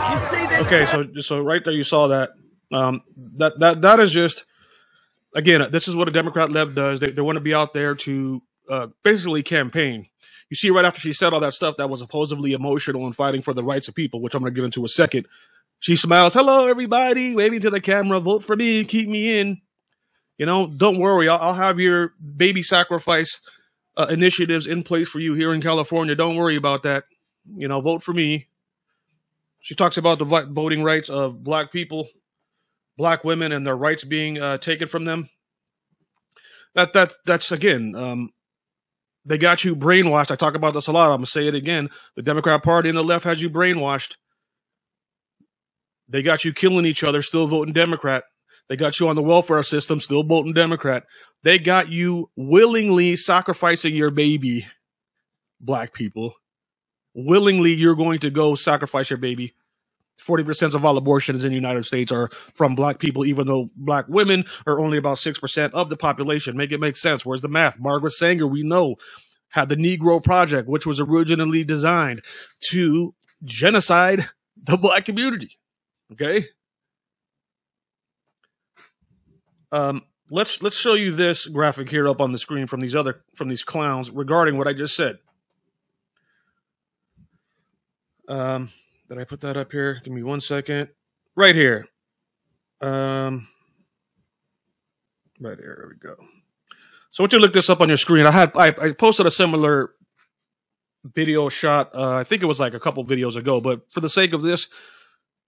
You 0.09 0.19
see 0.33 0.47
this? 0.47 0.67
Okay, 0.67 0.87
so 0.87 1.21
so 1.21 1.43
right 1.43 1.63
there, 1.63 1.75
you 1.75 1.85
saw 1.85 2.07
that 2.07 2.31
um, 2.73 3.03
that 3.37 3.59
that 3.59 3.83
that 3.83 4.01
is 4.01 4.11
just 4.11 4.45
again, 5.35 5.67
this 5.71 5.89
is 5.89 5.97
what 5.97 6.09
a 6.09 6.13
Democrat 6.13 6.51
left 6.51 6.75
does. 6.75 7.01
They, 7.01 7.11
they 7.11 7.23
want 7.23 7.37
to 7.37 7.41
be 7.41 7.55
out 7.55 7.73
there 7.73 7.95
to 7.95 8.43
uh, 8.69 8.89
basically 9.03 9.43
campaign. 9.43 10.07
You 10.51 10.57
see, 10.57 10.71
right 10.71 10.85
after 10.85 11.01
she 11.01 11.13
said 11.13 11.33
all 11.33 11.41
that 11.41 11.55
stuff 11.55 11.77
that 11.79 11.89
was 11.89 12.01
supposedly 12.01 12.53
emotional 12.53 13.07
and 13.07 13.17
fighting 13.17 13.43
for 13.43 13.55
the 13.55 13.65
rights 13.65 13.89
of 13.89 13.95
people, 13.95 14.21
which 14.21 14.35
I'm 14.35 14.43
going 14.43 14.53
to 14.53 14.59
get 14.59 14.65
into 14.65 14.85
a 14.85 14.89
second, 14.89 15.27
she 15.81 15.97
smiles, 15.97 16.35
"Hello, 16.35 16.69
everybody, 16.69 17.35
waving 17.35 17.61
to 17.61 17.71
the 17.71 17.81
camera. 17.81 18.21
Vote 18.21 18.45
for 18.45 18.57
me. 18.57 18.85
Keep 18.85 19.09
me 19.09 19.41
in. 19.41 19.61
You 20.39 20.47
know, 20.47 20.67
don't 20.67 20.99
worry. 20.99 21.29
I'll, 21.29 21.39
I'll 21.39 21.55
have 21.55 21.81
your 21.81 22.15
baby 22.37 22.63
sacrifice 22.63 23.41
uh, 23.97 24.07
initiatives 24.11 24.67
in 24.67 24.83
place 24.83 25.09
for 25.09 25.21
you 25.21 25.35
here 25.35 25.55
in 25.55 25.61
California. 25.61 26.15
Don't 26.15 26.37
worry 26.37 26.57
about 26.57 26.83
that. 26.85 27.05
You 27.57 27.69
know, 27.69 27.81
vote 27.81 28.03
for 28.03 28.13
me." 28.13 28.49
She 29.61 29.77
talks 29.77 29.97
about 29.97 30.19
the 30.19 30.25
voting 30.25 30.83
rights 30.83 31.09
of 31.09 31.45
black 31.45 31.71
people 31.71 32.09
black 33.03 33.25
women 33.25 33.51
and 33.51 33.67
their 33.67 33.77
rights 33.77 34.05
being 34.05 34.41
uh, 34.41 34.59
taken 34.59 34.87
from 34.87 35.05
them. 35.05 35.29
That 36.77 36.93
that 36.93 37.11
that's 37.27 37.51
again, 37.51 37.97
um, 37.97 38.31
they 39.25 39.39
got 39.39 39.65
you 39.65 39.75
brainwashed. 39.75 40.31
I 40.31 40.37
talk 40.37 40.55
about 40.55 40.73
this 40.73 40.87
a 40.87 40.93
lot. 40.93 41.11
I'm 41.11 41.17
gonna 41.17 41.27
say 41.27 41.49
it 41.49 41.57
again. 41.57 41.91
The 42.15 42.23
Democrat 42.23 42.63
Party 42.63 42.89
and 42.89 42.97
the 42.97 43.03
left 43.03 43.25
has 43.25 43.43
you 43.43 43.51
brainwashed. 43.51 44.15
They 46.09 46.23
got 46.23 46.45
you 46.45 46.53
killing 46.53 46.87
each 46.87 47.03
other, 47.03 47.23
still 47.23 47.49
voting 47.49 47.75
Democrat. 47.75 48.23
They 48.69 48.77
got 48.77 49.01
you 49.01 49.09
on 49.09 49.17
the 49.17 49.23
welfare 49.23 49.65
system, 49.65 49.99
still 49.99 50.23
voting 50.23 50.53
Democrat. 50.53 51.03
They 51.43 51.59
got 51.59 51.89
you 51.89 52.31
willingly 52.37 53.17
sacrificing 53.17 53.97
your 53.97 54.13
baby, 54.13 54.65
black 55.61 55.93
people. 55.93 56.35
Willingly, 57.15 57.73
you're 57.73 57.97
going 57.97 58.21
to 58.21 58.31
go 58.31 58.55
sacrifice 58.55 59.11
your 59.11 59.19
baby 59.19 59.55
40% 60.25 60.75
of 60.75 60.85
all 60.85 60.97
abortions 60.97 61.45
in 61.45 61.51
the 61.51 61.55
United 61.55 61.85
States 61.85 62.13
are 62.13 62.31
from 62.55 62.75
black 62.75 62.99
people, 62.99 63.25
even 63.25 63.47
though 63.47 63.71
black 63.77 64.07
women 64.09 64.45
are 64.67 64.81
only 64.81 64.99
about 64.99 65.19
6% 65.19 65.71
of 65.73 65.91
the 65.91 65.97
population. 65.97 66.57
Make 66.57 66.73
it 66.73 66.81
make 66.81 66.97
sense. 66.97 67.27
Where's 67.27 67.41
the 67.41 67.49
math? 67.49 67.79
Margaret 67.81 68.13
Sanger, 68.13 68.47
we 68.47 68.63
know, 68.63 68.97
had 69.49 69.69
the 69.69 69.77
Negro 69.77 70.23
Project, 70.23 70.69
which 70.69 70.87
was 70.87 71.01
originally 71.01 71.65
designed 71.65 72.23
to 72.71 73.15
genocide 73.45 74.27
the 74.63 74.77
black 74.77 75.05
community. 75.05 75.59
Okay. 76.13 76.47
Um, 79.71 80.03
let's 80.31 80.63
let's 80.63 80.77
show 80.77 80.95
you 80.95 81.13
this 81.13 81.47
graphic 81.47 81.89
here 81.89 82.09
up 82.09 82.21
on 82.21 82.33
the 82.33 82.39
screen 82.39 82.67
from 82.67 82.81
these 82.81 82.95
other 82.95 83.23
from 83.35 83.49
these 83.49 83.65
clowns 83.65 84.11
regarding 84.11 84.59
what 84.59 84.69
I 84.69 84.73
just 84.73 84.95
said. 84.95 85.19
Um, 88.29 88.71
did 89.09 89.19
I 89.19 89.25
put 89.25 89.41
that 89.41 89.57
up 89.57 89.73
here? 89.73 90.01
Give 90.05 90.13
me 90.13 90.23
one 90.23 90.41
second. 90.41 90.89
Right 91.37 91.55
here. 91.55 91.87
Um, 92.81 93.49
right 95.41 95.59
here. 95.59 95.77
There 95.79 95.89
we 95.89 95.97
go. 95.97 96.17
So, 97.11 97.23
once 97.23 97.33
you 97.33 97.39
look 97.39 97.53
this 97.53 97.71
up 97.71 97.81
on 97.81 97.89
your 97.89 97.99
screen, 97.99 98.27
I 98.27 98.31
had 98.31 98.53
I, 98.57 98.69
I 98.69 98.93
posted 98.93 99.27
a 99.27 99.31
similar 99.31 99.95
video 101.05 101.49
shot. 101.49 101.95
Uh, 101.95 102.17
I 102.17 102.25
think 102.25 102.43
it 102.43 102.47
was 102.47 102.61
like 102.61 102.75
a 102.75 102.81
couple 102.81 103.05
videos 103.05 103.37
ago, 103.37 103.61
but 103.61 103.83
for 103.91 104.01
the 104.01 104.09
sake 104.09 104.33
of 104.33 104.43
this 104.43 104.69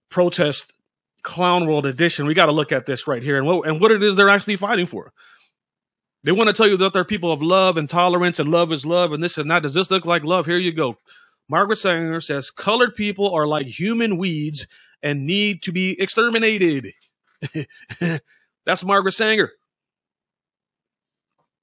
protest 0.09 0.73
clown 1.23 1.65
world 1.65 1.85
edition, 1.85 2.27
we 2.27 2.33
got 2.33 2.45
to 2.45 2.51
look 2.51 2.71
at 2.71 2.85
this 2.85 3.07
right 3.07 3.23
here 3.23 3.37
and 3.37 3.47
what 3.47 3.67
and 3.67 3.81
what 3.81 3.91
it 3.91 4.03
is 4.03 4.15
they're 4.15 4.29
actually 4.29 4.57
fighting 4.57 4.85
for. 4.85 5.11
They 6.23 6.31
want 6.31 6.47
to 6.47 6.53
tell 6.53 6.67
you 6.67 6.77
that 6.77 6.93
they're 6.93 7.05
people 7.05 7.31
of 7.31 7.41
love 7.41 7.77
and 7.77 7.87
tolerance 7.87 8.39
and 8.39 8.49
love 8.49 8.71
is 8.71 8.85
love 8.85 9.11
and 9.11 9.23
this 9.23 9.37
and 9.37 9.49
that. 9.51 9.61
Does 9.61 9.75
this 9.75 9.91
look 9.91 10.05
like 10.05 10.23
love? 10.23 10.47
Here 10.47 10.57
you 10.57 10.71
go. 10.71 10.97
Margaret 11.49 11.77
Sanger 11.77 12.21
says 12.21 12.51
colored 12.51 12.95
people 12.95 13.33
are 13.33 13.47
like 13.47 13.67
human 13.67 14.17
weeds 14.17 14.67
and 15.03 15.25
need 15.25 15.61
to 15.63 15.71
be 15.71 15.99
exterminated. 16.01 16.91
That's 18.65 18.83
Margaret 18.83 19.11
Sanger. 19.11 19.51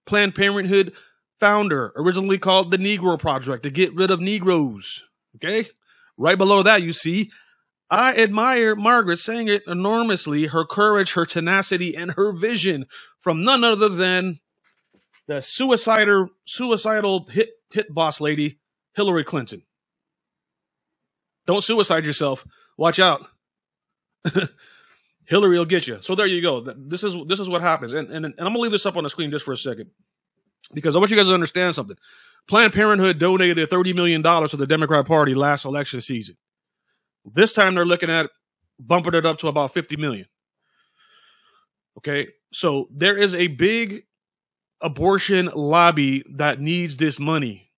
Planned 0.06 0.34
Parenthood 0.34 0.92
founder, 1.40 1.92
originally 1.96 2.38
called 2.38 2.70
the 2.70 2.76
Negro 2.76 3.18
Project 3.18 3.64
to 3.64 3.70
get 3.70 3.94
rid 3.94 4.12
of 4.12 4.20
Negroes. 4.20 5.04
Okay? 5.36 5.68
Right 6.16 6.38
below 6.38 6.62
that, 6.62 6.82
you 6.82 6.92
see, 6.92 7.32
I 7.90 8.14
admire 8.14 8.76
Margaret 8.76 9.18
Sanger 9.18 9.58
enormously, 9.66 10.46
her 10.46 10.64
courage, 10.64 11.14
her 11.14 11.26
tenacity, 11.26 11.96
and 11.96 12.12
her 12.12 12.32
vision 12.32 12.86
from 13.18 13.42
none 13.42 13.64
other 13.64 13.88
than 13.88 14.38
the 15.26 15.42
suicidal, 15.42 16.28
suicidal 16.44 17.26
hit, 17.26 17.50
hit 17.72 17.92
boss 17.92 18.20
lady, 18.20 18.60
Hillary 18.94 19.24
Clinton. 19.24 19.62
Don't 21.46 21.64
suicide 21.64 22.04
yourself. 22.04 22.46
Watch 22.76 22.99
out. 22.99 23.26
Hillary 25.25 25.58
will 25.58 25.64
get 25.64 25.87
you. 25.87 25.99
So 26.00 26.14
there 26.14 26.26
you 26.26 26.42
go. 26.42 26.61
This 26.61 27.02
is 27.02 27.16
this 27.26 27.40
is 27.40 27.49
what 27.49 27.62
happens. 27.62 27.92
And, 27.92 28.11
and, 28.11 28.25
and 28.25 28.34
I'm 28.38 28.46
gonna 28.46 28.58
leave 28.58 28.72
this 28.72 28.87
up 28.87 28.96
on 28.96 29.04
the 29.04 29.11
screen 29.11 29.30
just 29.30 29.44
for 29.44 29.52
a 29.52 29.56
second 29.56 29.90
because 30.72 30.94
I 30.94 30.99
want 30.99 31.11
you 31.11 31.16
guys 31.16 31.26
to 31.26 31.34
understand 31.34 31.75
something. 31.75 31.96
Planned 32.49 32.72
Parenthood 32.72 33.18
donated 33.18 33.70
$30 33.70 33.94
million 33.94 34.22
to 34.22 34.56
the 34.56 34.66
Democrat 34.66 35.06
Party 35.06 35.34
last 35.34 35.64
election 35.64 36.00
season. 36.00 36.37
This 37.25 37.52
time 37.52 37.75
they're 37.75 37.87
looking 37.87 38.11
at 38.11 38.30
bumping 38.80 39.14
it 39.14 39.25
up 39.25 39.38
to 39.38 39.49
about 39.49 39.75
50 39.75 39.96
million. 39.96 40.26
Okay. 41.99 42.28
So 42.52 42.88
there 42.90 43.16
is 43.16 43.34
a 43.34 43.46
big 43.46 44.04
abortion 44.80 45.50
lobby 45.54 46.25
that 46.34 46.61
needs 46.61 46.96
this 46.96 47.18
money. 47.18 47.71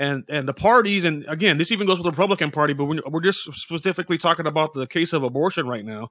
And 0.00 0.24
and 0.30 0.48
the 0.48 0.54
parties, 0.54 1.04
and 1.04 1.26
again, 1.28 1.58
this 1.58 1.70
even 1.70 1.86
goes 1.86 1.98
with 1.98 2.04
the 2.04 2.10
Republican 2.10 2.50
Party, 2.50 2.72
but 2.72 2.86
we're, 2.86 3.02
we're 3.06 3.20
just 3.20 3.52
specifically 3.52 4.16
talking 4.16 4.46
about 4.46 4.72
the 4.72 4.86
case 4.86 5.12
of 5.12 5.22
abortion 5.22 5.68
right 5.68 5.84
now. 5.84 6.08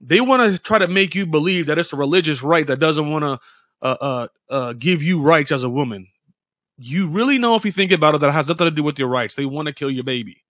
They 0.00 0.22
want 0.22 0.50
to 0.50 0.58
try 0.58 0.78
to 0.78 0.88
make 0.88 1.14
you 1.14 1.26
believe 1.26 1.66
that 1.66 1.76
it's 1.78 1.92
a 1.92 1.96
religious 1.96 2.42
right 2.42 2.66
that 2.66 2.80
doesn't 2.80 3.10
want 3.10 3.24
to 3.24 3.38
uh, 3.82 3.96
uh, 4.00 4.28
uh, 4.48 4.72
give 4.72 5.02
you 5.02 5.20
rights 5.20 5.52
as 5.52 5.62
a 5.62 5.68
woman. 5.68 6.08
You 6.78 7.08
really 7.08 7.36
know 7.36 7.56
if 7.56 7.66
you 7.66 7.72
think 7.72 7.92
about 7.92 8.14
it 8.14 8.22
that 8.22 8.30
it 8.30 8.32
has 8.32 8.48
nothing 8.48 8.68
to 8.68 8.70
do 8.70 8.82
with 8.82 8.98
your 8.98 9.08
rights. 9.08 9.34
They 9.34 9.44
want 9.44 9.66
to 9.66 9.74
kill 9.74 9.90
your 9.90 10.04
baby. 10.04 10.42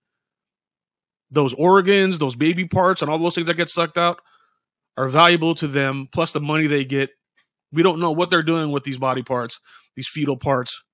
Those 1.29 1.53
organs, 1.55 2.19
those 2.19 2.37
baby 2.37 2.69
parts, 2.69 3.01
and 3.01 3.11
all 3.11 3.19
those 3.19 3.35
things 3.35 3.47
that 3.47 3.57
get 3.57 3.67
sucked 3.67 3.97
out 3.97 4.21
are 4.95 5.09
valuable 5.09 5.55
to 5.55 5.67
them, 5.67 6.07
plus 6.13 6.31
the 6.31 6.39
money 6.39 6.67
they 6.67 6.85
get. 6.85 7.09
We 7.73 7.83
don't 7.83 7.99
know 7.99 8.13
what 8.13 8.29
they're 8.29 8.43
doing 8.43 8.71
with 8.71 8.85
these 8.85 8.97
body 8.97 9.23
parts, 9.23 9.59
these 9.97 10.07
fetal 10.07 10.37
parts, 10.37 10.85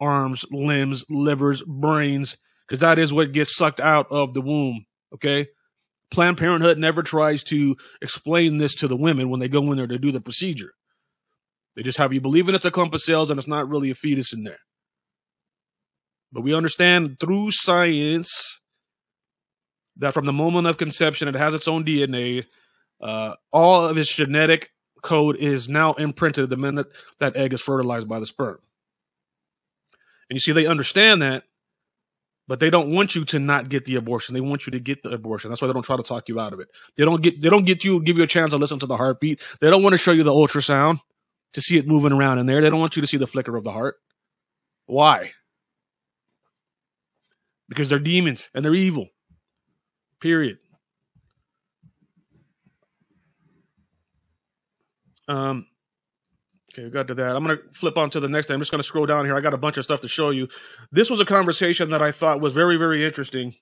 arms, 0.00 0.44
limbs, 0.50 1.04
livers, 1.08 1.62
brains, 1.62 2.36
because 2.66 2.80
that 2.80 2.98
is 2.98 3.12
what 3.12 3.32
gets 3.32 3.56
sucked 3.56 3.80
out 3.80 4.06
of 4.10 4.34
the 4.34 4.40
womb. 4.40 4.84
Okay. 5.14 5.48
Planned 6.10 6.38
Parenthood 6.38 6.78
never 6.78 7.02
tries 7.02 7.42
to 7.44 7.76
explain 8.00 8.58
this 8.58 8.74
to 8.76 8.88
the 8.88 8.96
women 8.96 9.28
when 9.28 9.40
they 9.40 9.48
go 9.48 9.70
in 9.70 9.76
there 9.76 9.86
to 9.86 9.98
do 9.98 10.10
the 10.10 10.20
procedure. 10.20 10.72
They 11.76 11.82
just 11.82 11.98
have 11.98 12.12
you 12.12 12.20
believing 12.20 12.54
it's 12.54 12.64
a 12.64 12.70
clump 12.70 12.94
of 12.94 13.02
cells 13.02 13.30
and 13.30 13.38
it's 13.38 13.48
not 13.48 13.68
really 13.68 13.90
a 13.90 13.94
fetus 13.94 14.32
in 14.32 14.42
there. 14.42 14.58
But 16.32 16.42
we 16.42 16.54
understand 16.54 17.20
through 17.20 17.52
science 17.52 18.60
that 19.96 20.14
from 20.14 20.26
the 20.26 20.32
moment 20.32 20.66
of 20.66 20.76
conception, 20.76 21.28
it 21.28 21.34
has 21.34 21.54
its 21.54 21.68
own 21.68 21.84
DNA. 21.84 22.44
Uh, 23.00 23.34
all 23.52 23.86
of 23.86 23.96
its 23.96 24.12
genetic 24.12 24.70
code 25.02 25.36
is 25.36 25.68
now 25.68 25.92
imprinted 25.94 26.50
the 26.50 26.56
minute 26.56 26.88
that 27.18 27.36
egg 27.36 27.52
is 27.52 27.60
fertilized 27.60 28.08
by 28.08 28.18
the 28.18 28.26
sperm. 28.26 28.58
And 30.28 30.36
you 30.36 30.40
see, 30.40 30.52
they 30.52 30.66
understand 30.66 31.22
that, 31.22 31.44
but 32.46 32.60
they 32.60 32.70
don't 32.70 32.92
want 32.92 33.14
you 33.14 33.24
to 33.26 33.38
not 33.38 33.68
get 33.68 33.84
the 33.84 33.96
abortion. 33.96 34.34
They 34.34 34.40
want 34.40 34.66
you 34.66 34.70
to 34.72 34.80
get 34.80 35.02
the 35.02 35.10
abortion. 35.10 35.50
That's 35.50 35.62
why 35.62 35.68
they 35.68 35.74
don't 35.74 35.82
try 35.82 35.96
to 35.96 36.02
talk 36.02 36.28
you 36.28 36.40
out 36.40 36.52
of 36.52 36.60
it. 36.60 36.68
They 36.96 37.04
don't 37.04 37.22
get 37.22 37.40
they 37.40 37.50
don't 37.50 37.64
get 37.64 37.84
you 37.84 38.02
give 38.02 38.16
you 38.16 38.24
a 38.24 38.28
chance 38.28 38.50
to 38.50 38.56
listen 38.56 38.78
to 38.80 38.86
the 38.86 38.96
heartbeat. 38.96 39.40
They 39.60 39.70
don't 39.70 39.82
want 39.82 39.94
to 39.94 39.98
show 39.98 40.12
you 40.12 40.22
the 40.22 40.32
ultrasound 40.32 41.00
to 41.52 41.60
see 41.60 41.78
it 41.78 41.86
moving 41.86 42.12
around 42.12 42.38
in 42.38 42.46
there. 42.46 42.60
They 42.60 42.70
don't 42.70 42.80
want 42.80 42.96
you 42.96 43.02
to 43.02 43.08
see 43.08 43.16
the 43.16 43.26
flicker 43.26 43.56
of 43.56 43.64
the 43.64 43.72
heart. 43.72 43.96
Why? 44.86 45.32
Because 47.68 47.88
they're 47.88 47.98
demons 47.98 48.48
and 48.54 48.64
they're 48.64 48.74
evil. 48.74 49.08
Period. 50.20 50.58
Um, 55.28 55.66
okay, 56.72 56.84
we 56.84 56.90
got 56.90 57.06
to 57.08 57.14
that. 57.14 57.36
I'm 57.36 57.44
going 57.44 57.56
to 57.56 57.62
flip 57.72 57.96
on 57.96 58.10
to 58.10 58.20
the 58.20 58.28
next 58.28 58.46
thing. 58.46 58.54
I'm 58.54 58.60
just 58.60 58.70
going 58.70 58.80
to 58.80 58.86
scroll 58.86 59.06
down 59.06 59.24
here. 59.24 59.36
I 59.36 59.40
got 59.40 59.54
a 59.54 59.58
bunch 59.58 59.76
of 59.76 59.84
stuff 59.84 60.00
to 60.02 60.08
show 60.08 60.30
you. 60.30 60.48
This 60.92 61.10
was 61.10 61.20
a 61.20 61.24
conversation 61.24 61.90
that 61.90 62.02
I 62.02 62.12
thought 62.12 62.40
was 62.40 62.52
very, 62.52 62.76
very 62.76 63.04
interesting 63.04 63.54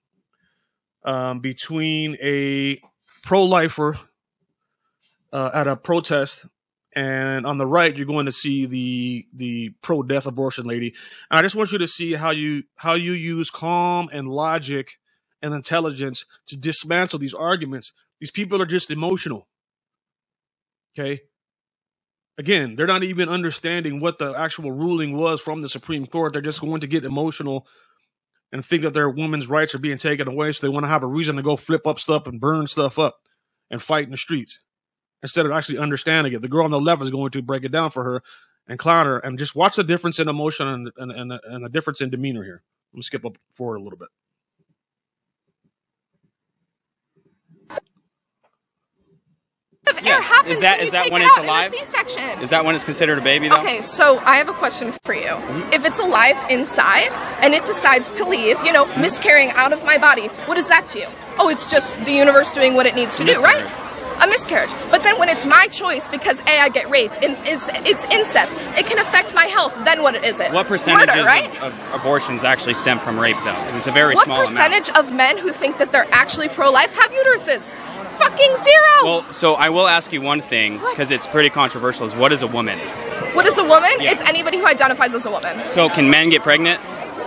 um, 1.05 1.41
between 1.41 2.17
a 2.23 2.81
pro 3.23 3.45
lifer 3.45 3.97
uh, 5.33 5.51
at 5.55 5.67
a 5.67 5.77
protest 5.77 6.47
and 6.95 7.47
on 7.47 7.59
the 7.59 7.67
right 7.67 7.97
you're 7.97 8.07
going 8.07 8.27
to 8.27 8.33
see 8.33 8.65
the 8.65 9.27
the 9.35 9.71
pro 9.83 10.03
death 10.03 10.27
abortion 10.27 10.65
lady 10.65 10.95
and 11.31 11.39
i 11.39 11.43
just 11.43 11.55
want 11.55 11.71
you 11.71 11.79
to 11.79 11.87
see 11.87 12.15
how 12.15 12.31
you 12.31 12.63
how 12.77 12.95
you 12.95 13.13
use 13.13 13.51
calm 13.51 14.09
and 14.13 14.29
logic 14.29 14.99
and 15.43 15.53
intelligence 15.53 16.25
to 16.47 16.57
dismantle 16.57 17.19
these 17.19 17.35
arguments 17.35 17.93
these 18.19 18.31
people 18.31 18.63
are 18.63 18.67
just 18.67 18.91
emotional 18.91 19.47
okay 20.97 21.21
again 22.39 22.77
they're 22.77 22.87
not 22.87 23.03
even 23.03 23.29
understanding 23.29 24.01
what 24.01 24.19
the 24.19 24.33
actual 24.39 24.73
ruling 24.73 25.17
was 25.17 25.41
from 25.41 25.63
the 25.63 25.69
supreme 25.69 26.07
court 26.07 26.33
they're 26.33 26.43
just 26.43 26.61
going 26.61 26.81
to 26.81 26.87
get 26.87 27.05
emotional 27.05 27.67
and 28.53 28.65
think 28.65 28.83
that 28.83 28.95
their 28.95 29.11
women's 29.11 29.49
rights 29.49 29.75
are 29.75 29.79
being 29.79 29.99
taken 29.99 30.29
away 30.29 30.53
so 30.53 30.67
they 30.67 30.73
want 30.73 30.85
to 30.85 30.89
have 30.89 31.03
a 31.03 31.07
reason 31.07 31.37
to 31.37 31.43
go 31.43 31.57
flip 31.57 31.87
up 31.87 31.99
stuff 31.99 32.27
and 32.27 32.41
burn 32.41 32.67
stuff 32.67 32.99
up 32.99 33.19
and 33.71 33.83
fight 33.83 34.05
in 34.05 34.11
the 34.11 34.17
streets 34.17 34.61
instead 35.23 35.47
of 35.47 35.53
actually 35.53 35.79
understanding 35.79 36.33
it. 36.33 36.43
The 36.43 36.49
girl 36.49 36.65
on 36.65 36.71
the 36.71 36.81
left 36.81 37.03
is 37.03 37.11
going 37.11 37.31
to 37.33 37.43
break 37.43 37.65
it 37.65 37.73
down 37.73 37.91
for 37.91 38.05
her 38.05 38.23
and 38.69 38.79
clown 38.79 39.07
her, 39.07 39.19
and 39.19 39.39
just 39.39 39.55
watch 39.55 39.77
the 39.77 39.85
difference 39.85 40.19
in 40.19 40.29
emotion 40.29 40.67
and 40.67 40.91
and 40.97 41.13
and, 41.13 41.41
and 41.45 41.65
the 41.65 41.69
difference 41.69 42.01
in 42.01 42.11
demeanor 42.11 42.43
here. 42.43 42.63
Let 42.93 42.99
me 42.99 43.03
skip 43.03 43.25
up 43.25 43.37
forward 43.51 43.77
a 43.77 43.83
little 43.83 43.99
bit. 43.99 44.09
Yes. 50.03 50.25
happens 50.25 50.57
Is 50.57 50.61
that 50.61 50.79
when 50.79 50.87
you 50.87 50.93
that 50.93 51.03
take 51.05 51.13
when 51.13 51.23
it 51.23 51.25
it's 51.27 51.39
out 51.39 51.45
in 51.45 51.49
a 51.49 51.53
alive? 51.53 51.71
C-section. 51.71 52.43
Is 52.43 52.51
that 52.51 52.65
when 52.65 52.75
it's 52.75 52.85
considered 52.85 53.19
a 53.19 53.21
baby 53.21 53.49
though? 53.49 53.59
Okay, 53.59 53.83
so 53.83 54.19
I 54.19 54.37
have 54.37 54.49
a 54.49 54.53
question 54.53 54.93
for 55.05 55.15
you. 55.15 55.23
Mm-hmm. 55.23 55.73
If 55.73 55.85
it's 55.85 55.99
alive 55.99 56.37
inside 56.51 57.11
and 57.41 57.55
it 57.55 57.65
decides 57.65 58.13
to 58.13 58.25
leave, 58.25 58.63
you 58.65 58.73
know, 58.73 58.85
mm-hmm. 58.85 59.01
miscarrying 59.01 59.51
out 59.51 59.73
of 59.73 59.85
my 59.85 59.99
body, 59.99 60.27
what 60.47 60.59
is 60.59 60.69
that 60.69 60.87
to 60.89 61.01
you? 61.01 61.07
Oh, 61.39 61.49
it's 61.49 61.71
just 61.71 62.05
the 62.05 62.13
universe 62.13 62.53
doing 62.53 62.75
what 62.75 62.87
it 62.87 62.95
needs 62.95 63.17
to 63.19 63.25
do, 63.25 63.41
right? 63.41 63.65
A 64.23 64.27
miscarriage. 64.27 64.73
But 64.91 65.03
then 65.03 65.19
when 65.19 65.29
it's 65.29 65.45
my 65.45 65.69
choice 65.69 66.09
because 66.09 66.41
A, 66.41 66.61
I 66.61 66.71
get 66.71 66.89
raped, 66.89 67.19
it's, 67.23 67.43
it's, 67.43 67.69
it's 67.85 68.07
incest, 68.07 68.57
it 68.79 68.87
can 68.87 68.99
affect 68.99 69.35
my 69.35 69.45
health, 69.45 69.75
then 69.85 70.03
what 70.03 70.15
is 70.25 70.41
it? 70.41 70.53
What 70.53 70.67
percentage 70.67 71.09
right? 71.09 71.51
of, 71.61 71.75
of 71.75 72.01
abortions 72.01 72.43
actually 72.43 72.75
stem 72.75 72.99
from 72.99 73.21
rape 73.21 73.37
though? 73.45 73.61
Because 73.61 73.77
it's 73.77 73.87
a 73.87 73.93
very 73.93 74.15
what 74.15 74.25
small 74.25 74.41
percentage 74.41 74.89
amount. 74.89 75.09
of 75.09 75.15
men 75.15 75.37
who 75.37 75.53
think 75.53 75.77
that 75.79 75.93
they're 75.93 76.09
actually 76.13 76.49
pro-life 76.49 76.95
have 76.97 77.11
uteruses? 77.11 77.77
Fucking 78.19 78.57
zero! 78.57 79.05
Well, 79.05 79.23
so 79.33 79.55
I 79.55 79.69
will 79.69 79.87
ask 79.87 80.13
you 80.13 80.21
one 80.21 80.41
thing 80.41 80.79
because 80.79 81.11
it's 81.11 81.27
pretty 81.27 81.51
controversial. 81.51 82.07
Is 82.07 82.15
what 82.15 82.33
is 82.33 82.43
a 82.43 82.47
woman? 82.47 82.79
what 83.35 83.47
is 83.47 83.59
a 83.59 83.65
woman? 83.65 83.91
Yeah. 84.01 84.13
It's 84.13 84.23
anybody 84.23 84.59
who 84.59 84.67
identifies 84.67 85.15
as 85.15 85.27
a 85.27 85.31
woman. 85.31 85.69
So 85.69 85.89
can 85.89 86.11
men 86.11 86.31
get 86.31 86.43
pregnant? 86.43 86.81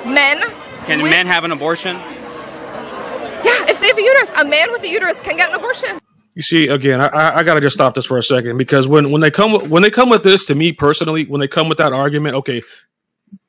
Men. 0.06 0.42
Can 0.86 1.02
with- 1.02 1.12
men 1.12 1.28
have 1.28 1.44
an 1.44 1.52
abortion? 1.52 1.96
Yeah, 1.96 3.66
if 3.70 3.80
they 3.80 3.88
have 3.88 3.98
a 3.98 4.02
uterus, 4.02 4.34
a 4.34 4.44
man 4.44 4.72
with 4.72 4.84
a 4.84 4.90
uterus 4.90 5.22
can 5.22 5.38
get 5.38 5.50
an 5.50 5.56
abortion. 5.56 6.00
You 6.36 6.42
see, 6.42 6.68
again, 6.68 7.02
I, 7.02 7.08
I, 7.08 7.38
I 7.40 7.44
got 7.44 7.56
to 7.56 7.62
just 7.62 7.74
stop 7.74 7.96
this 7.96 8.06
for 8.06 8.18
a 8.18 8.24
second 8.24 8.58
because 8.58 8.88
when, 8.88 9.12
when 9.12 9.22
they 9.22 9.32
come 9.32 9.70
when 9.70 9.82
they 9.84 9.90
come 9.90 10.10
with 10.10 10.24
this 10.24 10.46
to 10.46 10.56
me 10.56 10.72
personally, 10.74 11.26
when 11.26 11.42
they 11.42 11.48
come 11.48 11.70
with 11.70 11.78
that 11.80 11.92
argument, 11.94 12.36
okay, 12.36 12.62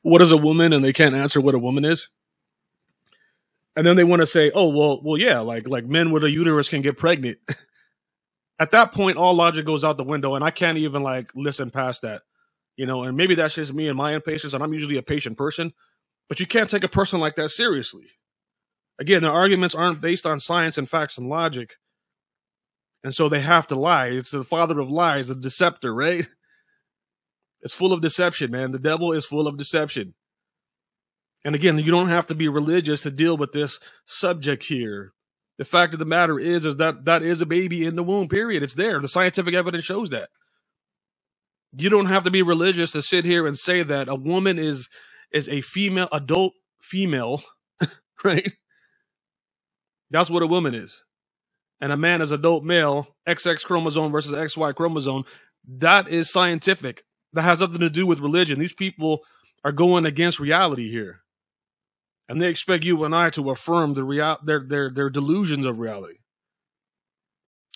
what 0.01 0.21
is 0.21 0.31
a 0.31 0.37
woman, 0.37 0.73
and 0.73 0.83
they 0.83 0.93
can't 0.93 1.15
answer 1.15 1.39
what 1.41 1.55
a 1.55 1.59
woman 1.59 1.85
is, 1.85 2.09
and 3.75 3.85
then 3.85 3.95
they 3.95 4.03
want 4.03 4.21
to 4.21 4.27
say, 4.27 4.51
oh 4.53 4.69
well, 4.69 5.01
well 5.03 5.17
yeah, 5.17 5.39
like 5.39 5.67
like 5.67 5.85
men 5.85 6.11
with 6.11 6.23
a 6.23 6.29
uterus 6.29 6.69
can 6.69 6.81
get 6.81 6.97
pregnant. 6.97 7.39
At 8.59 8.71
that 8.71 8.91
point, 8.91 9.17
all 9.17 9.33
logic 9.33 9.65
goes 9.65 9.83
out 9.83 9.97
the 9.97 10.03
window, 10.03 10.35
and 10.35 10.43
I 10.43 10.51
can't 10.51 10.77
even 10.77 11.01
like 11.01 11.31
listen 11.33 11.71
past 11.71 12.03
that, 12.03 12.21
you 12.75 12.85
know. 12.85 13.03
And 13.03 13.17
maybe 13.17 13.33
that's 13.33 13.55
just 13.55 13.73
me 13.73 13.87
and 13.87 13.97
my 13.97 14.13
impatience, 14.13 14.53
and 14.53 14.63
I'm 14.63 14.73
usually 14.73 14.97
a 14.97 15.03
patient 15.03 15.37
person, 15.37 15.73
but 16.29 16.39
you 16.39 16.45
can't 16.45 16.69
take 16.69 16.83
a 16.83 16.89
person 16.89 17.19
like 17.19 17.35
that 17.37 17.49
seriously. 17.49 18.05
Again, 18.99 19.23
their 19.23 19.31
arguments 19.31 19.73
aren't 19.73 19.99
based 19.99 20.27
on 20.27 20.39
science 20.39 20.77
and 20.77 20.87
facts 20.87 21.17
and 21.17 21.27
logic. 21.27 21.73
And 23.03 23.15
so 23.15 23.29
they 23.29 23.39
have 23.39 23.65
to 23.67 23.75
lie. 23.75 24.09
It's 24.09 24.29
the 24.29 24.43
father 24.43 24.79
of 24.79 24.91
lies, 24.91 25.27
the 25.27 25.35
deceptor, 25.35 25.93
right? 25.93 26.27
It's 27.63 27.75
full 27.75 27.93
of 27.93 28.01
deception, 28.01 28.49
man. 28.49 28.71
The 28.71 28.79
devil 28.79 29.11
is 29.11 29.23
full 29.23 29.47
of 29.47 29.55
deception. 29.55 30.15
And 31.43 31.55
again, 31.55 31.79
you 31.79 31.91
don't 31.91 32.09
have 32.09 32.27
to 32.27 32.35
be 32.35 32.47
religious 32.47 33.03
to 33.03 33.11
deal 33.11 33.37
with 33.37 33.51
this 33.51 33.79
subject 34.05 34.63
here. 34.63 35.13
The 35.57 35.65
fact 35.65 35.93
of 35.93 35.99
the 35.99 36.05
matter 36.05 36.39
is, 36.39 36.65
is 36.65 36.77
that 36.77 37.05
that 37.05 37.23
is 37.23 37.41
a 37.41 37.45
baby 37.45 37.85
in 37.85 37.95
the 37.95 38.03
womb, 38.03 38.27
period. 38.27 38.63
It's 38.63 38.73
there. 38.75 38.99
The 38.99 39.07
scientific 39.07 39.53
evidence 39.53 39.83
shows 39.83 40.09
that. 40.11 40.29
You 41.75 41.89
don't 41.89 42.07
have 42.07 42.23
to 42.25 42.31
be 42.31 42.41
religious 42.41 42.91
to 42.93 43.01
sit 43.01 43.25
here 43.25 43.47
and 43.47 43.57
say 43.57 43.83
that 43.83 44.09
a 44.09 44.15
woman 44.15 44.59
is 44.59 44.89
is 45.31 45.47
a 45.49 45.61
female 45.61 46.09
adult 46.11 46.53
female, 46.81 47.43
right? 48.23 48.51
That's 50.11 50.29
what 50.29 50.43
a 50.43 50.47
woman 50.47 50.75
is. 50.75 51.01
and 51.81 51.91
a 51.91 51.97
man 51.97 52.21
is 52.21 52.31
adult 52.31 52.63
male, 52.63 53.07
XX 53.27 53.63
chromosome 53.65 54.11
versus 54.11 54.33
XY 54.33 54.75
chromosome, 54.75 55.25
that 55.67 56.07
is 56.07 56.29
scientific. 56.31 57.03
That 57.33 57.43
has 57.43 57.59
nothing 57.61 57.79
to 57.79 57.89
do 57.89 58.05
with 58.05 58.19
religion. 58.19 58.59
These 58.59 58.73
people 58.73 59.21
are 59.63 59.71
going 59.71 60.05
against 60.05 60.39
reality 60.39 60.89
here. 60.91 61.20
And 62.31 62.41
they 62.41 62.47
expect 62.47 62.85
you 62.85 63.03
and 63.03 63.13
I 63.13 63.29
to 63.31 63.49
affirm 63.49 63.93
the 63.93 64.05
real 64.05 64.37
their 64.41 64.63
their 64.65 64.89
their 64.89 65.09
delusions 65.09 65.65
of 65.65 65.79
reality. 65.79 66.19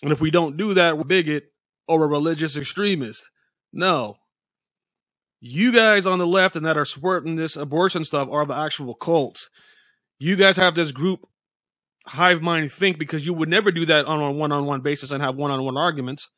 And 0.02 0.12
if 0.12 0.22
we 0.22 0.30
don't 0.30 0.56
do 0.56 0.72
that, 0.72 0.96
we're 0.96 1.02
a 1.02 1.04
bigot 1.04 1.52
or 1.86 2.02
a 2.02 2.08
religious 2.08 2.56
extremist. 2.56 3.22
No. 3.74 4.16
You 5.40 5.72
guys 5.72 6.06
on 6.06 6.18
the 6.18 6.26
left 6.26 6.56
and 6.56 6.64
that 6.64 6.78
are 6.78 6.86
supporting 6.86 7.36
this 7.36 7.56
abortion 7.56 8.06
stuff 8.06 8.30
are 8.30 8.46
the 8.46 8.56
actual 8.56 8.94
cults. 8.94 9.50
You 10.18 10.36
guys 10.36 10.56
have 10.56 10.74
this 10.74 10.90
group 10.90 11.20
hive 12.06 12.40
mind 12.40 12.72
think 12.72 12.98
because 12.98 13.26
you 13.26 13.34
would 13.34 13.50
never 13.50 13.70
do 13.70 13.84
that 13.84 14.06
on 14.06 14.22
a 14.22 14.32
one 14.32 14.52
on 14.52 14.64
one 14.64 14.80
basis 14.80 15.10
and 15.10 15.22
have 15.22 15.36
one 15.36 15.50
on 15.50 15.62
one 15.66 15.76
arguments. 15.76 16.30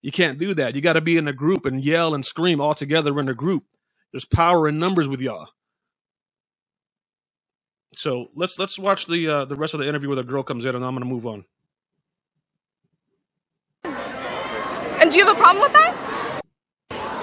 You 0.00 0.10
can't 0.10 0.38
do 0.38 0.54
that. 0.54 0.74
You 0.74 0.80
got 0.80 0.94
to 0.94 1.02
be 1.02 1.18
in 1.18 1.28
a 1.28 1.34
group 1.34 1.66
and 1.66 1.84
yell 1.84 2.14
and 2.14 2.24
scream 2.24 2.62
all 2.62 2.74
together 2.74 3.20
in 3.20 3.28
a 3.28 3.34
group. 3.34 3.64
There's 4.10 4.24
power 4.24 4.66
in 4.66 4.78
numbers 4.78 5.06
with 5.06 5.20
y'all. 5.20 5.48
So 7.94 8.28
let's 8.34 8.58
let's 8.58 8.78
watch 8.78 9.06
the 9.06 9.28
uh, 9.28 9.44
the 9.44 9.56
rest 9.56 9.74
of 9.74 9.80
the 9.80 9.88
interview 9.88 10.08
where 10.08 10.16
the 10.16 10.24
girl 10.24 10.42
comes 10.42 10.64
in, 10.64 10.74
and 10.74 10.84
I'm 10.84 10.94
gonna 10.94 11.04
move 11.04 11.26
on. 11.26 11.44
And 15.00 15.10
do 15.10 15.18
you 15.18 15.26
have 15.26 15.36
a 15.36 15.38
problem 15.40 15.62
with 15.62 15.72
that? 15.72 16.42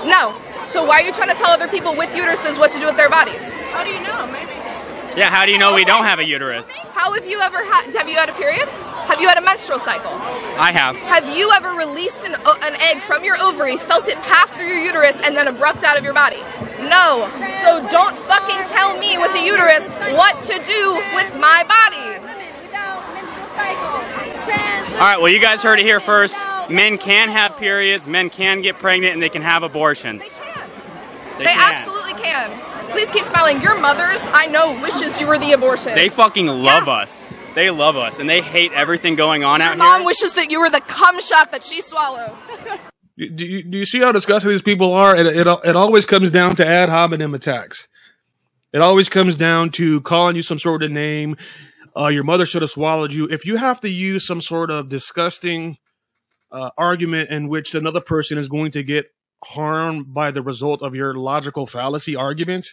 No. 0.05 0.39
So 0.63 0.85
why 0.85 1.01
are 1.01 1.03
you 1.03 1.13
trying 1.13 1.29
to 1.29 1.35
tell 1.35 1.49
other 1.49 1.67
people 1.67 1.95
with 1.95 2.09
uteruses 2.09 2.59
what 2.59 2.71
to 2.71 2.79
do 2.79 2.85
with 2.85 2.97
their 2.97 3.09
bodies? 3.09 3.61
How 3.61 3.83
do 3.83 3.89
you 3.89 4.01
know? 4.01 4.27
Maybe. 4.27 4.51
Yeah, 5.15 5.29
how 5.29 5.45
do 5.45 5.51
you 5.51 5.57
know 5.57 5.73
we 5.73 5.85
don't 5.85 6.03
have 6.03 6.19
a 6.19 6.25
uterus? 6.25 6.69
How 6.69 7.13
have 7.13 7.25
you 7.25 7.39
ever 7.39 7.57
had? 7.63 7.93
Have 7.95 8.07
you 8.07 8.15
had 8.15 8.29
a 8.29 8.33
period? 8.33 8.69
Have 9.09 9.19
you 9.19 9.27
had 9.27 9.37
a 9.39 9.41
menstrual 9.41 9.79
cycle? 9.79 10.11
I 10.61 10.71
have. 10.71 10.95
Have 10.97 11.27
you 11.35 11.51
ever 11.51 11.71
released 11.71 12.25
an, 12.25 12.35
o- 12.45 12.57
an 12.61 12.75
egg 12.79 13.01
from 13.01 13.23
your 13.23 13.37
ovary, 13.41 13.75
felt 13.75 14.07
it 14.07 14.15
pass 14.21 14.53
through 14.53 14.67
your 14.67 14.77
uterus, 14.77 15.19
and 15.21 15.35
then 15.35 15.47
abrupt 15.47 15.83
out 15.83 15.97
of 15.97 16.03
your 16.03 16.13
body? 16.13 16.37
No. 16.87 17.25
So 17.63 17.85
don't 17.89 18.15
fucking 18.17 18.65
tell 18.69 18.97
me 18.99 19.17
with 19.17 19.33
a 19.35 19.43
uterus 19.43 19.89
what 20.15 20.41
to 20.43 20.53
do 20.63 20.95
with 21.15 21.33
my 21.39 21.65
body. 21.67 22.21
Women 22.21 22.53
without 22.61 23.01
menstrual 23.13 23.47
cycles. 23.57 24.45
Trans. 24.45 24.93
All 24.93 24.99
right, 24.99 25.17
well, 25.19 25.31
you 25.31 25.39
guys 25.41 25.63
heard 25.63 25.79
it 25.79 25.85
here 25.85 25.99
first. 25.99 26.39
Men 26.69 26.97
can 26.99 27.29
have 27.29 27.57
periods, 27.57 28.07
men 28.07 28.29
can 28.29 28.61
get 28.61 28.75
pregnant, 28.77 29.13
and 29.13 29.21
they 29.23 29.29
can 29.29 29.41
have 29.41 29.63
abortions. 29.63 30.35
They, 31.39 31.45
They 31.45 31.53
can. 31.53 31.73
absolutely 31.73 32.13
can. 32.13 32.51
Please 32.91 33.09
keep 33.09 33.23
smiling. 33.25 33.59
Your 33.61 33.79
mothers, 33.79 34.27
I 34.31 34.45
know, 34.47 34.79
wishes 34.81 35.19
you 35.19 35.25
were 35.27 35.39
the 35.39 35.53
abortion. 35.53 35.95
They 35.95 36.09
fucking 36.09 36.45
love 36.47 36.85
Yeah. 36.87 36.93
us. 36.93 37.33
They 37.56 37.70
love 37.72 37.98
us, 37.98 38.20
and 38.20 38.29
they 38.29 38.41
hate 38.41 38.72
everything 38.74 39.15
going 39.15 39.44
on 39.44 39.60
Your 39.60 39.70
out 39.70 39.77
mom 39.77 40.01
here. 40.01 40.08
wishes 40.08 40.34
that 40.34 40.51
you 40.51 40.60
were 40.60 40.70
the 40.70 40.82
cum 40.82 41.22
shot 41.22 41.51
that 41.51 41.63
she 41.63 41.82
swallowed. 41.82 42.32
Do 43.18 43.46
you, 43.46 43.63
do 43.63 43.77
you 43.77 43.86
see 43.86 44.00
how 44.00 44.12
disgusting 44.12 44.50
these 44.50 44.62
people 44.62 44.94
are? 44.94 45.15
It, 45.15 45.25
it, 45.25 45.48
it 45.65 45.75
always 45.75 46.06
comes 46.06 46.32
down 46.32 46.56
to 46.56 46.65
ad 46.65 46.88
hominem 46.89 47.34
attacks. 47.34 47.88
It 48.72 48.79
always 48.82 49.10
comes 49.10 49.36
down 49.36 49.72
to 49.72 50.00
calling 50.01 50.36
you 50.36 50.41
some 50.41 50.60
sort 50.60 50.84
of 50.84 50.91
name. 50.91 51.36
Uh, 51.98 52.08
your 52.08 52.24
mother 52.24 52.46
should 52.46 52.62
have 52.62 52.72
swallowed 52.72 53.12
you. 53.12 53.27
If 53.29 53.46
you 53.46 53.58
have 53.58 53.79
to 53.82 53.89
use 53.89 54.25
some 54.25 54.41
sort 54.41 54.72
of 54.72 54.88
disgusting 54.89 55.77
uh, 56.51 56.70
argument 56.77 57.29
in 57.29 57.50
which 57.50 57.75
another 57.75 58.00
person 58.00 58.38
is 58.38 58.48
going 58.48 58.72
to 58.72 58.84
get 58.84 59.08
harmed 59.44 60.13
by 60.13 60.32
the 60.32 60.41
result 60.41 60.82
of 60.82 60.96
your 60.96 61.13
logical 61.15 61.65
fallacy 61.65 62.15
argument, 62.15 62.68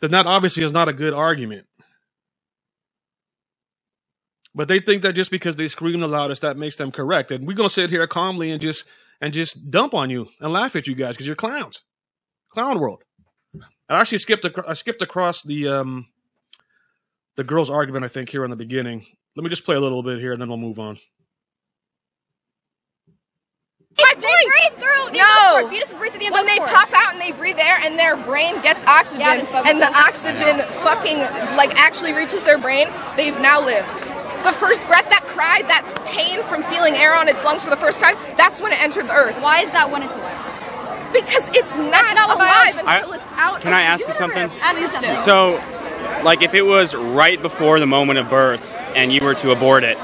then 0.00 0.10
that 0.10 0.26
obviously 0.26 0.64
is 0.64 0.72
not 0.72 0.88
a 0.88 0.92
good 0.92 1.12
argument. 1.12 1.66
But 4.56 4.68
they 4.68 4.80
think 4.80 5.02
that 5.02 5.12
just 5.12 5.30
because 5.30 5.54
they 5.56 5.68
scream 5.68 6.00
the 6.00 6.08
loudest, 6.08 6.40
that 6.42 6.56
makes 6.56 6.76
them 6.76 6.90
correct. 6.90 7.30
And 7.30 7.46
we're 7.46 7.52
gonna 7.54 7.68
sit 7.70 7.90
here 7.90 8.06
calmly 8.06 8.50
and 8.50 8.60
just 8.60 8.86
and 9.20 9.32
just 9.32 9.70
dump 9.70 9.92
on 9.94 10.08
you 10.10 10.28
and 10.40 10.52
laugh 10.52 10.74
at 10.74 10.86
you 10.86 10.94
guys 10.94 11.14
because 11.14 11.26
you're 11.26 11.36
clowns. 11.36 11.82
Clown 12.50 12.80
world. 12.80 13.02
I 13.88 14.00
actually 14.00 14.18
skipped 14.18 14.44
ac- 14.46 14.54
I 14.66 14.72
skipped 14.72 15.02
across 15.02 15.42
the 15.42 15.68
um 15.68 16.08
the 17.36 17.44
girls' 17.44 17.68
argument. 17.68 18.06
I 18.06 18.08
think 18.08 18.30
here 18.30 18.44
in 18.44 18.50
the 18.50 18.56
beginning. 18.56 19.04
Let 19.36 19.44
me 19.44 19.50
just 19.50 19.64
play 19.66 19.76
a 19.76 19.80
little 19.80 20.02
bit 20.02 20.18
here 20.20 20.32
and 20.32 20.40
then 20.40 20.48
we'll 20.48 20.56
move 20.56 20.78
on. 20.78 20.98
My 23.98 24.12
They 24.14 24.20
point. 24.22 24.46
breathe 24.46 24.82
through 24.82 25.18
No. 25.18 25.56
umbilical. 25.56 25.68
Fetuses 25.70 25.98
breathe 25.98 26.12
through 26.12 26.20
the 26.26 26.30
when 26.32 26.46
they 26.46 26.56
cord. 26.56 26.70
pop 26.70 26.88
out 26.94 27.12
and 27.12 27.20
they 27.20 27.32
breathe 27.32 27.58
air 27.58 27.78
and 27.82 27.98
their 27.98 28.16
brain 28.16 28.60
gets 28.62 28.84
oxygen 28.86 29.20
Yeah, 29.20 29.62
and 29.66 29.80
the 29.80 29.86
oxygen 29.88 30.60
fucking 30.82 31.18
like 31.56 31.74
actually 31.76 32.12
reaches 32.14 32.42
their 32.42 32.58
brain, 32.58 32.88
they've 33.16 33.38
now 33.40 33.60
lived. 33.64 34.02
The 34.46 34.52
first 34.52 34.86
breath, 34.86 35.08
that 35.10 35.24
cry, 35.26 35.62
that 35.66 35.82
pain 36.06 36.40
from 36.44 36.62
feeling 36.70 36.94
air 36.94 37.14
on 37.14 37.26
its 37.28 37.42
lungs 37.44 37.64
for 37.64 37.70
the 37.70 37.76
first 37.76 37.98
time, 37.98 38.14
that's 38.36 38.60
when 38.60 38.70
it 38.70 38.80
entered 38.80 39.08
the 39.08 39.12
earth. 39.14 39.42
Why 39.42 39.60
is 39.62 39.70
that 39.72 39.90
when 39.90 40.02
it's 40.04 40.14
alive? 40.14 41.12
Because 41.12 41.48
it's 41.54 41.76
not, 41.76 42.14
not 42.14 42.30
alive 42.36 42.74
until 42.78 42.88
I- 43.12 43.16
it's 43.16 43.28
out. 43.36 43.60
can 43.60 43.72
of 43.72 43.78
I 43.78 43.82
the 43.82 43.88
ask 43.88 44.06
you 44.06 44.14
something? 44.14 44.42
uterus. 44.42 44.60
Ask 44.62 44.74
me 44.76 44.80
Please 44.82 44.92
something. 44.92 45.16
So, 45.16 45.60
like, 46.22 46.42
if 46.42 46.54
it 46.54 46.62
was 46.64 46.94
right 46.94 47.40
before 47.42 47.80
the 47.80 47.86
moment 47.86 48.18
of 48.20 48.30
birth 48.30 48.80
and 48.94 49.12
you 49.12 49.20
were 49.20 49.34
to 49.34 49.50
abort 49.50 49.82
it, 49.82 49.98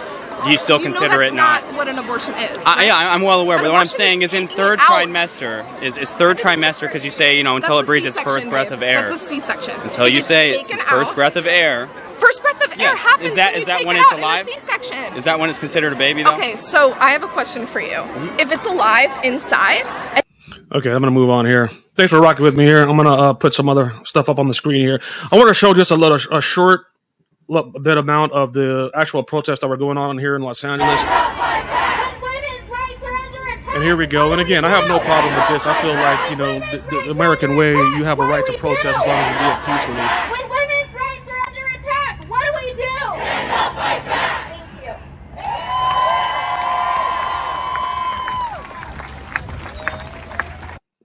do 0.45 0.51
you 0.51 0.59
still 0.59 0.79
you 0.79 0.87
know 0.89 0.91
consider 0.91 1.19
that's 1.19 1.33
it 1.33 1.37
not? 1.37 1.63
what 1.75 1.87
an 1.87 1.99
abortion 2.01 2.35
is. 2.35 2.59
I, 2.65 2.77
right? 2.77 2.87
yeah, 2.87 2.97
I- 2.97 3.15
I'm 3.15 3.23
well 3.23 3.41
aware, 3.41 3.59
An 3.59 3.65
but 3.65 3.71
what 3.73 3.79
I'm 3.79 3.87
saying 3.87 4.23
is 4.23 4.31
is 4.35 4.41
in 4.41 4.49
third 4.49 4.81
trimester 4.81 5.65
is, 5.81 5.97
is 5.97 6.11
third 6.11 6.37
trimester 6.39 6.81
because 6.83 7.05
you 7.05 7.13
say 7.13 7.37
you 7.37 7.45
know 7.45 7.55
until 7.55 7.77
That's 7.77 7.87
it 7.87 7.91
breathes 7.91 8.07
its 8.07 8.17
C-section, 8.17 8.41
first 8.43 8.51
breath 8.51 8.71
babe. 8.71 8.79
of 8.79 8.83
air. 8.83 9.03
That's 9.09 9.23
a 9.23 9.25
C-section. 9.25 9.81
Until 9.83 10.07
If 10.07 10.15
you 10.15 10.21
say 10.21 10.51
it's 10.59 10.69
its 10.71 10.83
first 10.83 11.11
out- 11.11 11.15
breath 11.15 11.37
of 11.37 11.47
air. 11.47 11.89
First 12.23 12.41
breath 12.43 12.63
of 12.65 12.71
air 12.73 12.79
Yes. 12.79 12.99
happens 13.01 13.31
Is 13.31 13.35
that- 13.37 13.53
when 13.53 13.61
you 13.61 13.67
that 13.67 13.79
take 13.79 13.87
when 13.87 13.97
it 13.97 14.01
it's 14.01 14.13
out 14.13 14.19
alive? 14.21 14.47
in 14.47 14.55
a 14.55 14.61
C-section. 14.61 15.17
Is 15.17 15.25
that 15.25 15.39
when 15.41 15.51
it's 15.51 15.59
considered 15.59 15.93
a 15.93 15.97
baby 15.97 16.23
though? 16.23 16.35
Okay, 16.35 16.55
so 16.55 16.95
I 17.01 17.11
have 17.11 17.25
a 17.25 17.29
question 17.29 17.67
for 17.67 17.81
you. 17.81 18.01
If 18.39 18.53
it's 18.53 18.65
alive 18.65 19.11
inside, 19.25 19.85
and 20.15 20.23
Okay, 20.75 20.91
I'm 20.91 21.01
gonna 21.03 21.11
move 21.11 21.31
on 21.31 21.45
here. 21.47 21.69
Thanks 21.97 22.11
for 22.11 22.21
rocking 22.21 22.45
with 22.45 22.57
me 22.57 22.65
here. 22.65 22.83
I'm 22.83 22.97
gonna 22.97 23.13
uh, 23.13 23.33
put 23.35 23.55
some 23.55 23.69
other 23.69 23.93
stuff 24.05 24.29
up 24.29 24.39
on 24.39 24.47
the 24.47 24.55
screen 24.55 24.81
here. 24.81 25.01
I 25.33 25.37
want 25.37 25.49
to 25.49 25.55
show 25.55 25.75
just 25.75 25.91
a 25.91 25.97
little, 25.97 26.19
a 26.31 26.41
short 26.41 26.87
li- 27.49 27.73
bit 27.83 27.99
amount 27.99 28.33
of 28.33 28.53
the 28.53 28.91
actual 28.95 29.23
protests 29.25 29.59
that 29.61 29.69
were 29.69 29.77
going 29.77 29.99
on 29.99 30.17
here 30.17 30.37
in 30.37 30.43
Los 30.43 30.63
Angeles. 30.65 30.99
Women's 31.01 31.09
rights 32.71 33.03
are 33.03 33.15
under 33.15 33.43
attack. 33.49 33.75
And 33.75 33.83
here 33.83 33.97
we 33.97 34.07
go. 34.07 34.33
And 34.33 34.41
again, 34.41 34.65
I 34.65 34.69
have 34.71 34.87
no 34.89 34.99
problem 35.01 35.35
with 35.35 35.49
this. 35.49 35.67
I 35.67 35.75
feel 35.83 35.93
like 35.95 36.31
you 36.31 36.37
know 36.37 36.61
the, 36.71 37.03
the 37.05 37.11
American 37.11 37.57
way. 37.57 37.73
You 37.73 38.05
have 38.05 38.21
a 38.21 38.25
right 38.27 38.47
to 38.47 38.53
protest 38.59 38.87
as 38.87 39.07
long 39.07 39.09
as 39.11 39.27
you 39.29 39.39
do 39.45 39.51
it 39.51 39.59
peacefully. 39.67 40.07
When 40.33 40.49
women's 40.49 40.95
rights 40.95 41.29
are 41.29 41.43
under 41.49 41.67
attack, 41.77 42.25
what 42.31 42.41
do 42.47 42.53
we 42.65 42.73
do? 42.81 42.97
Thank 43.77 44.87
you. 44.87 44.95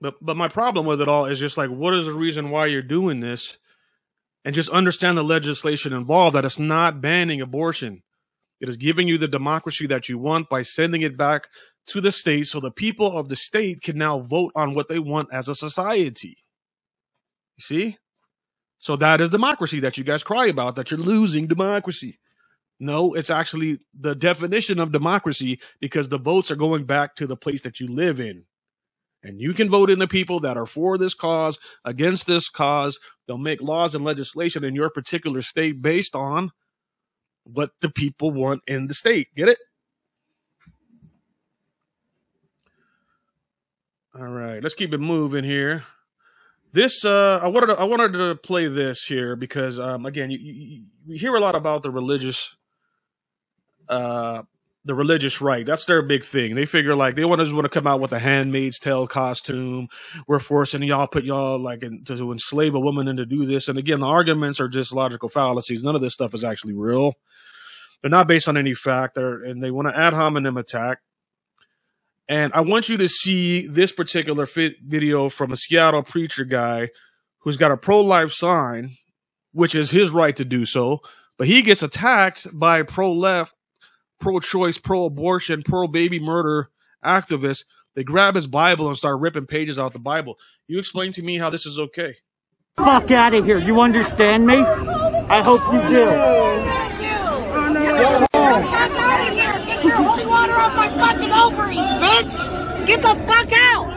But 0.00 0.14
but 0.22 0.36
my 0.36 0.48
problem 0.48 0.86
with 0.86 1.00
it 1.00 1.08
all 1.08 1.26
is 1.26 1.38
just 1.38 1.56
like, 1.56 1.70
what 1.70 1.94
is 1.94 2.06
the 2.06 2.12
reason 2.12 2.50
why 2.50 2.66
you're 2.66 2.82
doing 2.82 3.20
this? 3.20 3.58
And 4.44 4.54
just 4.54 4.70
understand 4.70 5.18
the 5.18 5.24
legislation 5.24 5.92
involved. 5.92 6.36
That 6.36 6.44
it's 6.44 6.58
not 6.58 7.00
banning 7.00 7.40
abortion. 7.40 8.02
It 8.60 8.68
is 8.68 8.76
giving 8.76 9.08
you 9.08 9.18
the 9.18 9.28
democracy 9.28 9.86
that 9.88 10.08
you 10.08 10.18
want 10.18 10.48
by 10.48 10.62
sending 10.62 11.02
it 11.02 11.16
back 11.16 11.48
to 11.88 12.00
the 12.00 12.12
state, 12.12 12.46
so 12.46 12.60
the 12.60 12.70
people 12.70 13.16
of 13.16 13.28
the 13.28 13.36
state 13.36 13.82
can 13.82 13.96
now 13.96 14.18
vote 14.20 14.52
on 14.54 14.74
what 14.74 14.88
they 14.88 14.98
want 14.98 15.28
as 15.32 15.48
a 15.48 15.54
society. 15.54 16.36
You 17.56 17.62
see? 17.62 17.96
So 18.78 18.94
that 18.96 19.20
is 19.20 19.30
democracy 19.30 19.80
that 19.80 19.96
you 19.96 20.04
guys 20.04 20.22
cry 20.22 20.46
about. 20.46 20.76
That 20.76 20.90
you're 20.90 21.00
losing 21.00 21.46
democracy. 21.46 22.18
No, 22.78 23.14
it's 23.14 23.30
actually 23.30 23.80
the 23.98 24.14
definition 24.14 24.78
of 24.78 24.92
democracy 24.92 25.60
because 25.80 26.08
the 26.08 26.18
votes 26.18 26.50
are 26.50 26.56
going 26.56 26.84
back 26.84 27.16
to 27.16 27.26
the 27.26 27.36
place 27.36 27.62
that 27.62 27.80
you 27.80 27.88
live 27.88 28.20
in 28.20 28.44
and 29.22 29.40
you 29.40 29.52
can 29.52 29.68
vote 29.68 29.90
in 29.90 29.98
the 29.98 30.06
people 30.06 30.40
that 30.40 30.56
are 30.56 30.66
for 30.66 30.96
this 30.96 31.14
cause, 31.14 31.58
against 31.84 32.26
this 32.26 32.48
cause. 32.48 32.98
They'll 33.26 33.38
make 33.38 33.60
laws 33.60 33.94
and 33.94 34.04
legislation 34.04 34.64
in 34.64 34.74
your 34.74 34.90
particular 34.90 35.42
state 35.42 35.82
based 35.82 36.14
on 36.14 36.50
what 37.44 37.70
the 37.80 37.90
people 37.90 38.30
want 38.30 38.62
in 38.66 38.86
the 38.86 38.94
state. 38.94 39.28
Get 39.34 39.48
it? 39.48 39.58
All 44.18 44.28
right, 44.28 44.62
let's 44.62 44.74
keep 44.74 44.92
it 44.92 44.98
moving 44.98 45.44
here. 45.44 45.84
This 46.72 47.04
uh, 47.04 47.40
I 47.42 47.48
wanted 47.48 47.68
to, 47.68 47.80
I 47.80 47.84
wanted 47.84 48.12
to 48.12 48.34
play 48.36 48.66
this 48.66 49.04
here 49.04 49.36
because 49.36 49.78
um, 49.78 50.06
again, 50.06 50.30
you, 50.30 50.38
you, 50.38 50.84
you 51.06 51.18
hear 51.18 51.34
a 51.34 51.40
lot 51.40 51.54
about 51.54 51.82
the 51.82 51.90
religious 51.90 52.54
uh 53.88 54.42
the 54.88 54.94
religious 54.94 55.42
right. 55.42 55.66
That's 55.66 55.84
their 55.84 56.00
big 56.00 56.24
thing. 56.24 56.54
They 56.54 56.64
figure 56.64 56.94
like 56.94 57.14
they 57.14 57.26
want 57.26 57.40
to 57.40 57.44
just 57.44 57.54
want 57.54 57.66
to 57.66 57.68
come 57.68 57.86
out 57.86 58.00
with 58.00 58.10
a 58.12 58.18
Handmaid's 58.18 58.78
Tale 58.78 59.06
costume. 59.06 59.88
We're 60.26 60.38
forcing 60.38 60.82
y'all, 60.82 61.06
put 61.06 61.24
y'all 61.24 61.58
like 61.58 61.82
in, 61.82 62.04
to 62.04 62.32
enslave 62.32 62.74
a 62.74 62.80
woman 62.80 63.06
and 63.06 63.18
to 63.18 63.26
do 63.26 63.44
this. 63.44 63.68
And 63.68 63.78
again, 63.78 64.00
the 64.00 64.06
arguments 64.06 64.60
are 64.60 64.68
just 64.68 64.90
logical 64.90 65.28
fallacies. 65.28 65.84
None 65.84 65.94
of 65.94 66.00
this 66.00 66.14
stuff 66.14 66.32
is 66.32 66.42
actually 66.42 66.72
real. 66.72 67.12
They're 68.00 68.10
not 68.10 68.28
based 68.28 68.48
on 68.48 68.56
any 68.56 68.72
fact. 68.72 69.16
They're, 69.16 69.44
and 69.44 69.62
they 69.62 69.70
want 69.70 69.88
to 69.88 69.96
ad 69.96 70.14
hominem 70.14 70.56
attack. 70.56 71.00
And 72.26 72.50
I 72.54 72.62
want 72.62 72.88
you 72.88 72.96
to 72.96 73.08
see 73.08 73.66
this 73.66 73.92
particular 73.92 74.48
video 74.86 75.28
from 75.28 75.52
a 75.52 75.56
Seattle 75.58 76.02
preacher 76.02 76.44
guy 76.44 76.88
who's 77.40 77.58
got 77.58 77.72
a 77.72 77.76
pro 77.76 78.00
life 78.00 78.32
sign, 78.32 78.92
which 79.52 79.74
is 79.74 79.90
his 79.90 80.08
right 80.10 80.36
to 80.36 80.46
do 80.46 80.64
so. 80.64 81.00
But 81.36 81.46
he 81.46 81.60
gets 81.60 81.82
attacked 81.82 82.46
by 82.58 82.82
pro 82.84 83.12
left 83.12 83.54
pro-choice, 84.18 84.78
pro-abortion, 84.78 85.62
pro-baby 85.62 86.20
murder 86.20 86.70
activists. 87.04 87.64
They 87.94 88.04
grab 88.04 88.34
his 88.34 88.46
Bible 88.46 88.88
and 88.88 88.96
start 88.96 89.20
ripping 89.20 89.46
pages 89.46 89.78
out 89.78 89.92
the 89.92 89.98
Bible. 89.98 90.38
You 90.66 90.78
explain 90.78 91.12
to 91.14 91.22
me 91.22 91.38
how 91.38 91.50
this 91.50 91.66
is 91.66 91.78
okay. 91.78 92.16
Fuck 92.76 93.10
out 93.10 93.34
of 93.34 93.44
here. 93.44 93.58
You 93.58 93.80
understand 93.80 94.46
me? 94.46 94.56
I 94.56 95.42
hope 95.42 95.60
you 95.72 95.80
do. 95.88 96.04
Get 97.88 98.22
out 98.24 99.28
of 99.28 99.34
here! 99.34 99.52
Get 99.66 99.84
your 99.84 99.94
holy 99.94 100.26
water 100.26 100.52
off 100.52 100.74
my 100.76 100.88
fucking 100.88 101.30
ovaries, 101.30 101.76
bitch! 101.76 102.86
Get 102.86 103.02
the 103.02 103.14
fuck 103.26 103.52
out! 103.52 103.88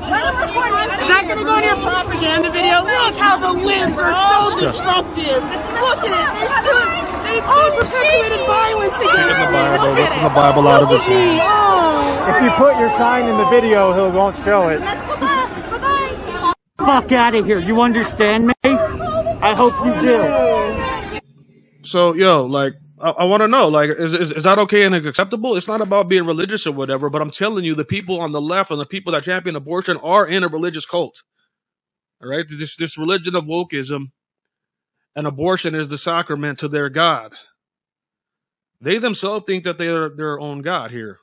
Is 0.00 1.08
that 1.08 1.24
gonna 1.28 1.44
go 1.44 1.58
in 1.58 1.64
your 1.64 1.76
propaganda 1.76 2.50
video? 2.50 2.82
Look 2.82 3.16
how 3.16 3.36
the 3.36 3.52
limbs 3.64 3.98
are 3.98 4.14
so 4.14 4.60
destructive! 4.60 5.42
Look 5.78 6.08
at 6.08 6.94
it! 6.94 6.97
They 7.38 7.44
oh, 7.46 7.70
took, 7.70 7.86
they, 7.86 8.02
they 8.02 8.18
perpetuated 8.18 8.46
violence 8.46 8.94
against 8.98 9.14
Taking 9.14 9.38
the! 9.38 9.52
Bible, 9.52 9.84
Look 9.84 9.98
ripping 9.98 10.22
the 10.24 10.34
Bible 10.34 10.68
out 10.68 10.82
of 10.82 10.88
his 10.88 10.98
Look 10.98 11.08
hands. 11.08 11.42
Oh! 11.44 12.34
If 12.34 12.42
you 12.42 12.50
put 12.58 12.78
your 12.78 12.90
sign 12.90 13.28
in 13.28 13.36
the 13.36 13.44
video, 13.46 13.92
he 13.92 14.16
won't 14.16 14.36
show 14.38 14.68
it. 14.68 14.80
Fuck 16.78 17.12
out 17.12 17.34
of 17.36 17.46
here. 17.46 17.60
You 17.60 17.80
understand 17.80 18.48
me? 18.48 18.54
Oh, 18.64 19.38
I 19.40 19.54
hope 19.54 19.74
you 19.86 19.94
do. 20.00 21.86
So, 21.86 22.14
yo, 22.14 22.44
like, 22.44 22.74
I, 23.00 23.10
I 23.10 23.24
want 23.24 23.42
to 23.42 23.48
know, 23.48 23.68
like, 23.68 23.90
is, 23.90 24.14
is 24.14 24.32
is 24.32 24.44
that 24.44 24.58
okay 24.58 24.82
and 24.82 24.94
acceptable? 24.94 25.54
It's 25.54 25.68
not 25.68 25.80
about 25.80 26.08
being 26.08 26.26
religious 26.26 26.66
or 26.66 26.72
whatever, 26.72 27.08
but 27.08 27.22
I'm 27.22 27.30
telling 27.30 27.64
you, 27.64 27.76
the 27.76 27.84
people 27.84 28.20
on 28.20 28.32
the 28.32 28.40
left 28.40 28.72
and 28.72 28.80
the 28.80 28.86
people 28.86 29.12
that 29.12 29.22
champion 29.22 29.54
abortion 29.54 29.96
are 29.98 30.26
in 30.26 30.42
a 30.42 30.48
religious 30.48 30.86
cult. 30.86 31.22
All 32.20 32.28
right, 32.28 32.44
this 32.48 32.74
this 32.74 32.98
religion 32.98 33.36
of 33.36 33.44
wokeism, 33.44 34.06
and 35.18 35.26
abortion 35.26 35.74
is 35.74 35.88
the 35.88 35.98
sacrament 35.98 36.60
to 36.60 36.68
their 36.68 36.88
god. 36.88 37.32
They 38.80 38.98
themselves 38.98 39.46
think 39.48 39.64
that 39.64 39.76
they 39.76 39.88
are 39.88 40.08
their 40.08 40.38
own 40.38 40.62
god 40.62 40.92
here. 40.92 41.18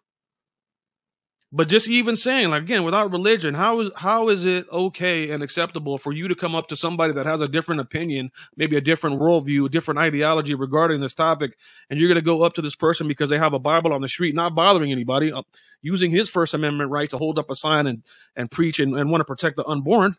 But 1.50 1.70
just 1.70 1.88
even 1.88 2.18
saying, 2.18 2.50
like 2.50 2.64
again, 2.64 2.84
without 2.84 3.14
religion, 3.14 3.54
how 3.54 3.80
is 3.80 3.92
how 3.96 4.28
is 4.28 4.44
it 4.44 4.66
okay 4.70 5.30
and 5.30 5.42
acceptable 5.42 5.98
for 5.98 6.12
you 6.12 6.28
to 6.28 6.36
come 6.36 6.56
up 6.56 6.68
to 6.68 6.76
somebody 6.76 7.14
that 7.14 7.26
has 7.26 7.40
a 7.40 7.48
different 7.48 7.80
opinion, 7.80 8.32
maybe 8.58 8.76
a 8.76 8.82
different 8.82 9.22
worldview, 9.22 9.68
a 9.68 9.70
different 9.70 10.02
ideology 10.02 10.56
regarding 10.56 11.00
this 11.00 11.14
topic, 11.14 11.58
and 11.90 11.98
you're 11.98 12.10
going 12.10 12.16
to 12.16 12.22
go 12.22 12.44
up 12.44 12.56
to 12.56 12.62
this 12.62 12.76
person 12.76 13.08
because 13.08 13.30
they 13.30 13.38
have 13.38 13.54
a 13.54 13.60
Bible 13.60 13.94
on 13.94 14.02
the 14.02 14.10
street, 14.10 14.36
not 14.36 14.56
bothering 14.56 14.92
anybody, 14.92 15.32
uh, 15.32 15.44
using 15.82 16.12
his 16.12 16.28
First 16.28 16.54
Amendment 16.54 16.92
right 16.92 17.10
to 17.12 17.18
hold 17.18 17.40
up 17.40 17.50
a 17.50 17.56
sign 17.56 17.88
and 17.88 18.04
and 18.36 18.52
preach 18.52 18.82
and, 18.82 18.94
and 18.98 19.10
want 19.10 19.22
to 19.22 19.26
protect 19.26 19.56
the 19.56 19.66
unborn. 19.66 20.18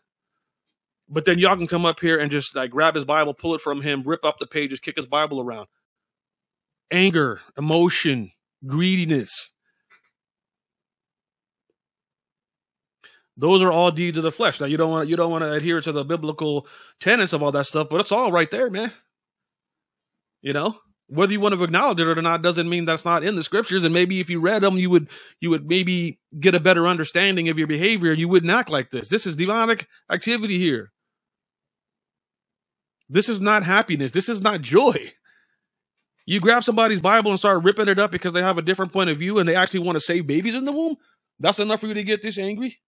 But 1.09 1.25
then 1.25 1.39
y'all 1.39 1.55
can 1.55 1.67
come 1.67 1.85
up 1.85 1.99
here 1.99 2.19
and 2.19 2.29
just 2.29 2.55
like 2.55 2.71
grab 2.71 2.95
his 2.95 3.05
Bible, 3.05 3.33
pull 3.33 3.55
it 3.55 3.61
from 3.61 3.81
him, 3.81 4.03
rip 4.03 4.25
up 4.25 4.39
the 4.39 4.47
pages, 4.47 4.79
kick 4.79 4.97
his 4.97 5.05
Bible 5.05 5.39
around. 5.39 5.67
Anger, 6.91 7.41
emotion, 7.57 8.31
greediness. 8.65 9.51
Those 13.37 13.61
are 13.61 13.71
all 13.71 13.91
deeds 13.91 14.17
of 14.17 14.23
the 14.23 14.31
flesh. 14.31 14.59
Now 14.59 14.65
you 14.65 14.77
don't 14.77 14.89
want 14.89 15.09
you 15.09 15.15
don't 15.15 15.31
want 15.31 15.43
to 15.43 15.53
adhere 15.53 15.79
to 15.79 15.91
the 15.91 16.03
biblical 16.03 16.67
tenets 16.99 17.33
of 17.33 17.43
all 17.43 17.51
that 17.51 17.67
stuff, 17.67 17.87
but 17.89 17.99
it's 17.99 18.11
all 18.11 18.31
right 18.31 18.49
there, 18.49 18.69
man. 18.69 18.91
You 20.41 20.53
know, 20.53 20.75
whether 21.07 21.31
you 21.31 21.39
want 21.39 21.53
to 21.55 21.63
acknowledge 21.63 21.99
it 21.99 22.07
or 22.07 22.21
not 22.21 22.41
doesn't 22.41 22.67
mean 22.67 22.85
that's 22.85 23.05
not 23.05 23.23
in 23.23 23.35
the 23.35 23.43
scriptures. 23.43 23.83
And 23.83 23.93
maybe 23.93 24.19
if 24.19 24.29
you 24.29 24.39
read 24.39 24.63
them, 24.63 24.77
you 24.77 24.89
would 24.89 25.09
you 25.39 25.51
would 25.51 25.67
maybe 25.67 26.19
get 26.39 26.55
a 26.55 26.59
better 26.59 26.87
understanding 26.87 27.47
of 27.49 27.57
your 27.57 27.67
behavior. 27.67 28.11
You 28.11 28.27
wouldn't 28.27 28.51
act 28.51 28.69
like 28.69 28.89
this. 28.89 29.07
This 29.07 29.25
is 29.25 29.35
demonic 29.35 29.87
activity 30.11 30.57
here. 30.57 30.91
This 33.09 33.29
is 33.29 33.39
not 33.41 33.63
happiness. 33.63 34.11
This 34.11 34.29
is 34.29 34.41
not 34.41 34.61
joy. 34.61 35.11
You 36.25 36.41
grab 36.41 36.63
somebody's 36.63 36.99
Bible 36.99 37.31
and 37.31 37.39
start 37.39 37.63
ripping 37.63 37.87
it 37.87 37.99
up 37.99 38.11
because 38.11 38.33
they 38.33 38.41
have 38.41 38.57
a 38.57 38.61
different 38.61 38.91
point 38.91 39.09
of 39.09 39.17
view 39.17 39.39
and 39.39 39.47
they 39.47 39.55
actually 39.55 39.79
want 39.79 39.95
to 39.95 40.01
save 40.01 40.27
babies 40.27 40.55
in 40.55 40.65
the 40.65 40.73
womb. 40.73 40.97
That's 41.39 41.59
enough 41.59 41.79
for 41.79 41.87
you 41.87 41.93
to 41.93 42.03
get 42.03 42.21
this 42.21 42.37
angry. 42.37 42.79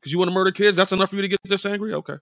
Because 0.00 0.12
you 0.12 0.18
want 0.18 0.30
to 0.30 0.34
murder 0.34 0.50
kids. 0.50 0.76
That's 0.76 0.92
enough 0.92 1.10
for 1.10 1.16
you 1.16 1.22
to 1.22 1.28
get 1.28 1.40
this 1.44 1.66
angry. 1.66 1.92
Okay. 1.92 2.14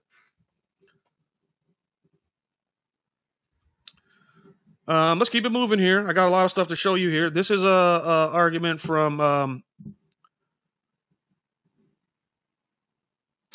Um, 4.85 5.19
let's 5.19 5.29
keep 5.29 5.45
it 5.45 5.51
moving 5.51 5.79
here. 5.79 6.05
I 6.07 6.11
got 6.11 6.27
a 6.27 6.31
lot 6.31 6.43
of 6.43 6.51
stuff 6.51 6.67
to 6.67 6.75
show 6.75 6.95
you 6.95 7.09
here. 7.09 7.29
This 7.29 7.49
is 7.49 7.63
a, 7.63 7.65
a 7.65 8.29
argument 8.33 8.81
from 8.81 9.21
um, 9.21 9.63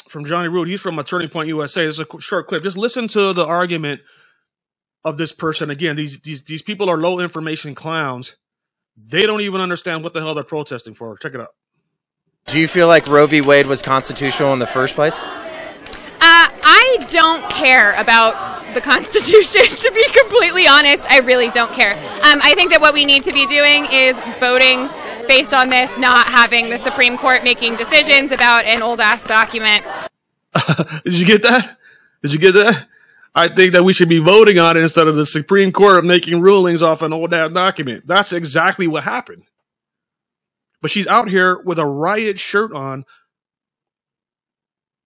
from 0.09 0.25
Johnny 0.25 0.49
Root. 0.49 0.68
He's 0.68 0.81
from 0.81 0.99
a 0.99 1.05
Turning 1.05 1.29
Point 1.29 1.49
USA. 1.49 1.87
This 1.87 1.97
is 1.97 2.01
a 2.01 2.05
qu- 2.05 2.21
short 2.21 2.47
clip. 2.47 2.62
Just 2.62 2.77
listen 2.77 3.09
to 3.09 3.33
the 3.33 3.47
argument 3.47 4.01
of 5.05 5.16
this 5.16 5.33
person. 5.33 5.71
Again, 5.71 5.97
these 5.97 6.21
these 6.21 6.42
these 6.44 6.62
people 6.62 6.88
are 6.90 6.97
low 6.97 7.21
information 7.21 7.75
clowns. 7.75 8.37
They 8.97 9.27
don't 9.27 9.40
even 9.42 9.61
understand 9.61 10.03
what 10.03 10.14
the 10.14 10.21
hell 10.21 10.35
they're 10.35 10.44
protesting 10.44 10.94
for. 10.94 11.16
Check 11.18 11.35
it 11.35 11.40
out. 11.40 11.51
Do 12.47 12.59
you 12.59 12.66
feel 12.66 12.88
like 12.88 13.07
Roe 13.07 13.27
v. 13.27 13.40
Wade 13.40 13.66
was 13.66 13.83
constitutional 13.83 14.53
in 14.53 14.59
the 14.59 14.66
first 14.66 14.94
place? 14.94 15.18
Uh, 15.18 16.49
I 16.61 17.07
don't 17.11 17.49
care 17.51 17.92
about 18.01 18.75
the 18.75 18.81
Constitution, 18.92 19.62
to 19.77 19.92
be 19.92 20.05
completely 20.18 20.66
honest. 20.66 21.05
I 21.11 21.18
really 21.21 21.51
don't 21.51 21.73
care. 21.73 21.92
Um, 21.92 22.40
I 22.42 22.55
think 22.55 22.73
that 22.73 22.81
what 22.81 22.94
we 22.94 23.05
need 23.05 23.23
to 23.25 23.33
be 23.33 23.47
doing 23.47 23.87
is 23.92 24.18
voting 24.40 24.88
based 25.28 25.54
on 25.54 25.68
this, 25.68 25.96
not 25.98 26.26
having 26.26 26.70
the 26.70 26.78
Supreme 26.78 27.16
Court 27.16 27.44
making 27.44 27.76
decisions 27.76 28.32
about 28.32 28.64
an 28.64 28.82
old 28.82 28.98
ass 28.98 29.24
document. 29.24 29.84
Did 31.04 31.18
you 31.18 31.26
get 31.26 31.42
that? 31.44 31.76
Did 32.22 32.32
you 32.32 32.38
get 32.38 32.54
that? 32.54 32.88
I 33.34 33.46
think 33.46 33.72
that 33.74 33.84
we 33.84 33.92
should 33.92 34.08
be 34.08 34.18
voting 34.18 34.58
on 34.58 34.76
it 34.76 34.82
instead 34.82 35.06
of 35.06 35.14
the 35.14 35.26
Supreme 35.26 35.70
Court 35.70 36.04
making 36.04 36.40
rulings 36.40 36.82
off 36.82 37.02
an 37.02 37.12
old 37.12 37.32
ass 37.32 37.52
document. 37.52 38.06
That's 38.06 38.32
exactly 38.32 38.88
what 38.88 39.04
happened. 39.04 39.44
But 40.80 40.90
she's 40.90 41.06
out 41.06 41.28
here 41.28 41.62
with 41.62 41.78
a 41.78 41.86
riot 41.86 42.38
shirt 42.38 42.72
on 42.72 43.04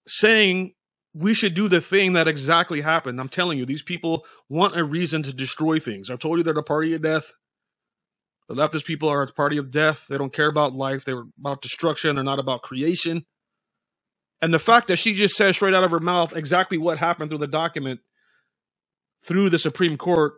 saying 0.07 0.75
we 1.15 1.35
should 1.35 1.55
do 1.55 1.69
the 1.69 1.81
thing 1.81 2.15
that 2.15 2.29
exactly 2.29 2.81
happened. 2.81 3.21
I'm 3.21 3.29
telling 3.29 3.59
you, 3.59 3.67
these 3.67 3.83
people 3.83 4.25
want 4.49 4.77
a 4.77 4.85
reason 4.85 5.23
to 5.25 5.33
destroy 5.33 5.79
things. 5.79 6.09
I've 6.09 6.19
told 6.19 6.39
you 6.39 6.45
they're 6.45 6.55
the 6.55 6.63
party 6.63 6.95
of 6.95 7.03
death. 7.03 7.33
The 8.53 8.61
leftist 8.61 8.85
people 8.85 9.09
are 9.09 9.25
the 9.25 9.33
party 9.33 9.57
of 9.57 9.71
death. 9.71 10.07
They 10.09 10.19
don't 10.19 10.33
care 10.33 10.49
about 10.49 10.75
life. 10.75 11.07
They're 11.07 11.25
about 11.41 11.63
destruction. 11.63 12.17
They're 12.17 12.23
not 12.23 12.39
about 12.39 12.61
creation. 12.61 13.25
And 14.43 14.53
the 14.53 14.59
fact 14.59 14.89
that 14.89 14.97
she 14.97 15.15
just 15.15 15.37
said 15.37 15.55
straight 15.55 15.73
out 15.73 15.85
of 15.85 15.91
her 15.91 16.01
mouth 16.01 16.37
exactly 16.37 16.77
what 16.77 16.99
happened 16.99 17.31
through 17.31 17.39
the 17.39 17.47
document 17.47 18.01
through 19.25 19.49
the 19.49 19.59
Supreme 19.59 19.97
Court 19.97 20.35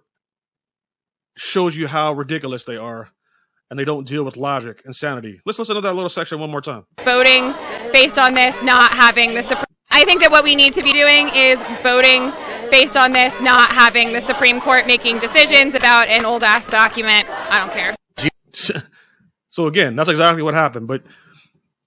shows 1.37 1.74
you 1.74 1.88
how 1.88 2.12
ridiculous 2.12 2.62
they 2.62 2.77
are. 2.77 3.09
And 3.68 3.81
they 3.81 3.85
don't 3.85 4.07
deal 4.07 4.22
with 4.22 4.37
logic 4.37 4.83
and 4.85 4.94
sanity. 4.94 5.40
Let's 5.44 5.59
listen 5.59 5.74
to 5.74 5.81
that 5.81 5.94
little 5.94 6.09
section 6.09 6.38
one 6.38 6.53
more 6.53 6.61
time. 6.61 6.85
Voting 7.05 7.53
based 7.90 8.16
on 8.16 8.35
this, 8.35 8.55
not 8.62 8.92
having 8.92 9.35
the 9.35 9.42
Supreme 9.42 9.64
I 9.90 10.05
think 10.05 10.22
that 10.22 10.31
what 10.31 10.42
we 10.44 10.55
need 10.55 10.74
to 10.74 10.83
be 10.83 10.92
doing 10.92 11.29
is 11.35 11.62
voting 11.83 12.33
based 12.74 12.96
on 12.96 13.12
this, 13.12 13.32
not 13.40 13.70
having 13.70 14.12
the 14.12 14.20
Supreme 14.20 14.60
Court 14.60 14.84
making 14.84 15.20
decisions 15.20 15.76
about 15.76 16.08
an 16.08 16.24
old 16.24 16.42
ass 16.42 16.68
document. 16.68 17.28
I 17.30 17.58
don't 17.60 17.72
care. 17.72 17.94
so 19.48 19.68
again, 19.68 19.94
that's 19.94 20.08
exactly 20.08 20.42
what 20.42 20.54
happened. 20.54 20.88
But 20.88 21.04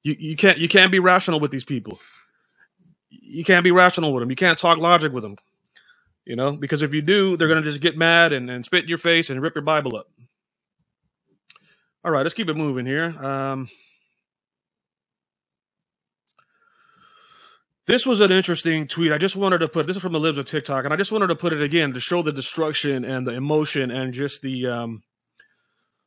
you, 0.02 0.16
you 0.18 0.38
can't 0.38 0.58
you 0.58 0.70
can't 0.70 0.90
be 0.90 1.00
rational 1.00 1.42
with 1.42 1.52
these 1.52 1.66
people. 1.66 2.00
You 3.10 3.44
can't 3.44 3.66
be 3.66 3.72
rational 3.72 4.14
with 4.14 4.22
them. 4.22 4.30
You 4.30 4.38
can't 4.38 4.58
talk 4.58 4.78
logic 4.78 5.12
with 5.12 5.24
them. 5.24 5.36
You 6.24 6.38
know, 6.38 6.56
because 6.56 6.82
if 6.82 6.94
you 6.94 7.02
do, 7.02 7.36
they're 7.36 7.50
gonna 7.50 7.64
just 7.64 7.82
get 7.82 7.98
mad 7.98 8.32
and, 8.32 8.50
and 8.50 8.64
spit 8.64 8.84
in 8.84 8.90
your 8.90 8.98
face 8.98 9.30
and 9.30 9.42
rip 9.42 9.56
your 9.56 9.64
Bible 9.64 9.98
up. 9.98 10.08
All 12.06 12.14
right, 12.14 12.24
let's 12.24 12.34
keep 12.34 12.48
it 12.48 12.56
moving 12.56 12.86
here. 12.86 13.14
Um, 13.22 13.70
this 17.88 18.06
was 18.06 18.22
an 18.22 18.32
interesting 18.32 18.88
tweet. 18.88 19.12
I 19.12 19.18
just 19.18 19.36
wanted 19.36 19.60
to 19.60 19.68
put 19.68 19.88
this 19.88 19.96
is 19.96 20.02
from 20.02 20.14
the 20.14 20.20
libs 20.20 20.38
of 20.38 20.46
TikTok, 20.46 20.86
and 20.86 20.94
I 20.94 20.98
just 20.98 21.12
wanted 21.12 21.28
to 21.28 21.36
put 21.36 21.54
it 21.54 21.62
again 21.62 21.94
to 21.94 22.00
show 22.00 22.22
the 22.22 22.34
destruction 22.34 23.06
and 23.06 23.26
the 23.26 23.34
emotion 23.34 23.92
and 23.92 24.14
just 24.14 24.42
the 24.42 24.68
um, 24.68 25.04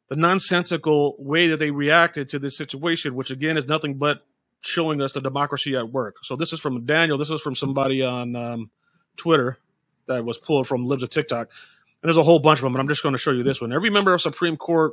the 0.08 0.16
nonsensical 0.16 1.16
way 1.18 1.48
that 1.48 1.58
they 1.58 1.70
reacted 1.70 2.28
to 2.30 2.38
this 2.38 2.56
situation, 2.56 3.14
which 3.14 3.30
again 3.30 3.56
is 3.56 3.66
nothing 3.66 3.94
but 3.94 4.26
showing 4.60 5.00
us 5.00 5.12
the 5.12 5.20
democracy 5.20 5.76
at 5.76 5.90
work. 5.90 6.16
So 6.22 6.36
this 6.36 6.52
is 6.52 6.60
from 6.60 6.84
Daniel. 6.84 7.16
This 7.16 7.30
is 7.30 7.40
from 7.40 7.54
somebody 7.54 8.02
on 8.02 8.36
um, 8.36 8.70
Twitter 9.16 9.58
that 10.06 10.24
was 10.24 10.36
pulled 10.36 10.66
from 10.66 10.84
libs 10.84 11.02
of 11.02 11.10
TikTok. 11.10 11.48
And 11.48 12.08
there's 12.08 12.16
a 12.16 12.22
whole 12.22 12.40
bunch 12.40 12.58
of 12.58 12.64
them, 12.64 12.74
and 12.74 12.80
I'm 12.80 12.88
just 12.88 13.02
going 13.02 13.14
to 13.14 13.18
show 13.18 13.30
you 13.30 13.42
this 13.42 13.60
one. 13.60 13.72
Every 13.72 13.90
member 13.90 14.12
of 14.12 14.20
Supreme 14.20 14.56
Court 14.56 14.92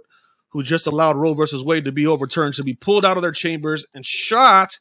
who 0.49 0.63
just 0.63 0.87
allowed 0.87 1.17
Roe 1.17 1.33
versus 1.33 1.63
Wade 1.63 1.85
to 1.85 1.91
be 1.91 2.07
overturned 2.07 2.55
should 2.55 2.65
be 2.65 2.73
pulled 2.73 3.05
out 3.05 3.17
of 3.17 3.23
their 3.23 3.31
chambers 3.31 3.85
and 3.93 4.05
shot 4.05 4.77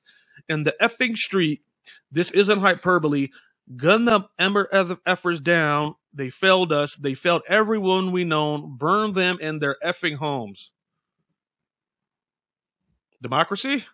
in 0.48 0.62
the 0.62 0.76
effing 0.80 1.16
street. 1.16 1.62
This 2.10 2.30
isn't 2.30 2.58
hyperbole. 2.58 3.28
Gun 3.76 4.04
the 4.04 4.28
Ember 4.38 4.68
effers 4.72 5.42
down. 5.42 5.94
They 6.12 6.30
failed 6.30 6.72
us. 6.72 6.94
They 6.94 7.14
failed 7.14 7.42
everyone 7.48 8.12
we 8.12 8.24
known. 8.24 8.76
Burn 8.76 9.12
them 9.12 9.38
in 9.40 9.58
their 9.58 9.76
effing 9.84 10.14
homes. 10.14 10.70
Democracy? 13.20 13.84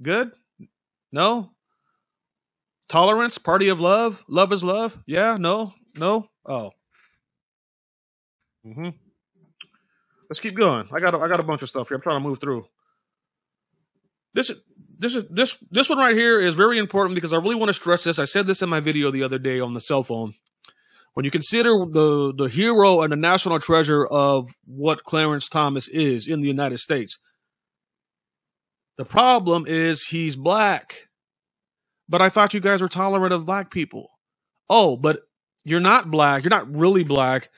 Good? 0.00 0.32
No? 1.12 1.52
Tolerance? 2.88 3.38
Party 3.38 3.68
of 3.68 3.80
love? 3.80 4.24
Love 4.28 4.52
is 4.52 4.64
love? 4.64 4.98
Yeah? 5.06 5.36
No? 5.38 5.74
No? 5.94 6.28
Oh. 6.46 6.72
Mm-hmm. 8.66 8.90
Let's 10.30 10.40
keep 10.40 10.56
going. 10.56 10.88
I 10.92 11.00
got 11.00 11.14
a, 11.14 11.18
I 11.18 11.28
got 11.28 11.40
a 11.40 11.44
bunch 11.44 11.62
of 11.62 11.68
stuff 11.68 11.88
here. 11.88 11.96
I'm 11.96 12.02
trying 12.02 12.16
to 12.16 12.28
move 12.28 12.40
through. 12.40 12.64
This 14.34 14.50
this 15.02 15.16
is 15.16 15.24
this 15.28 15.56
this 15.70 15.88
one 15.88 15.98
right 15.98 16.16
here 16.16 16.40
is 16.40 16.54
very 16.54 16.78
important 16.78 17.16
because 17.16 17.32
I 17.32 17.36
really 17.36 17.56
want 17.56 17.68
to 17.68 17.74
stress 17.74 18.04
this. 18.04 18.20
I 18.20 18.24
said 18.24 18.46
this 18.46 18.62
in 18.62 18.68
my 18.68 18.78
video 18.78 19.10
the 19.10 19.24
other 19.24 19.38
day 19.38 19.58
on 19.58 19.74
the 19.74 19.80
cell 19.80 20.04
phone. 20.04 20.34
When 21.14 21.24
you 21.24 21.30
consider 21.30 21.70
the 21.70 22.32
the 22.36 22.48
hero 22.48 23.02
and 23.02 23.10
the 23.10 23.16
national 23.16 23.58
treasure 23.58 24.06
of 24.06 24.48
what 24.64 25.02
Clarence 25.02 25.48
Thomas 25.48 25.88
is 25.88 26.28
in 26.28 26.40
the 26.40 26.46
United 26.46 26.78
States, 26.78 27.18
the 28.96 29.04
problem 29.04 29.66
is 29.66 30.04
he's 30.04 30.36
black. 30.36 31.08
But 32.08 32.22
I 32.22 32.28
thought 32.28 32.54
you 32.54 32.60
guys 32.60 32.80
were 32.80 32.88
tolerant 32.88 33.32
of 33.32 33.44
black 33.44 33.70
people. 33.70 34.08
Oh, 34.70 34.96
but 34.96 35.20
you're 35.64 35.80
not 35.80 36.10
black. 36.10 36.44
You're 36.44 36.50
not 36.50 36.72
really 36.72 37.02
black 37.02 37.50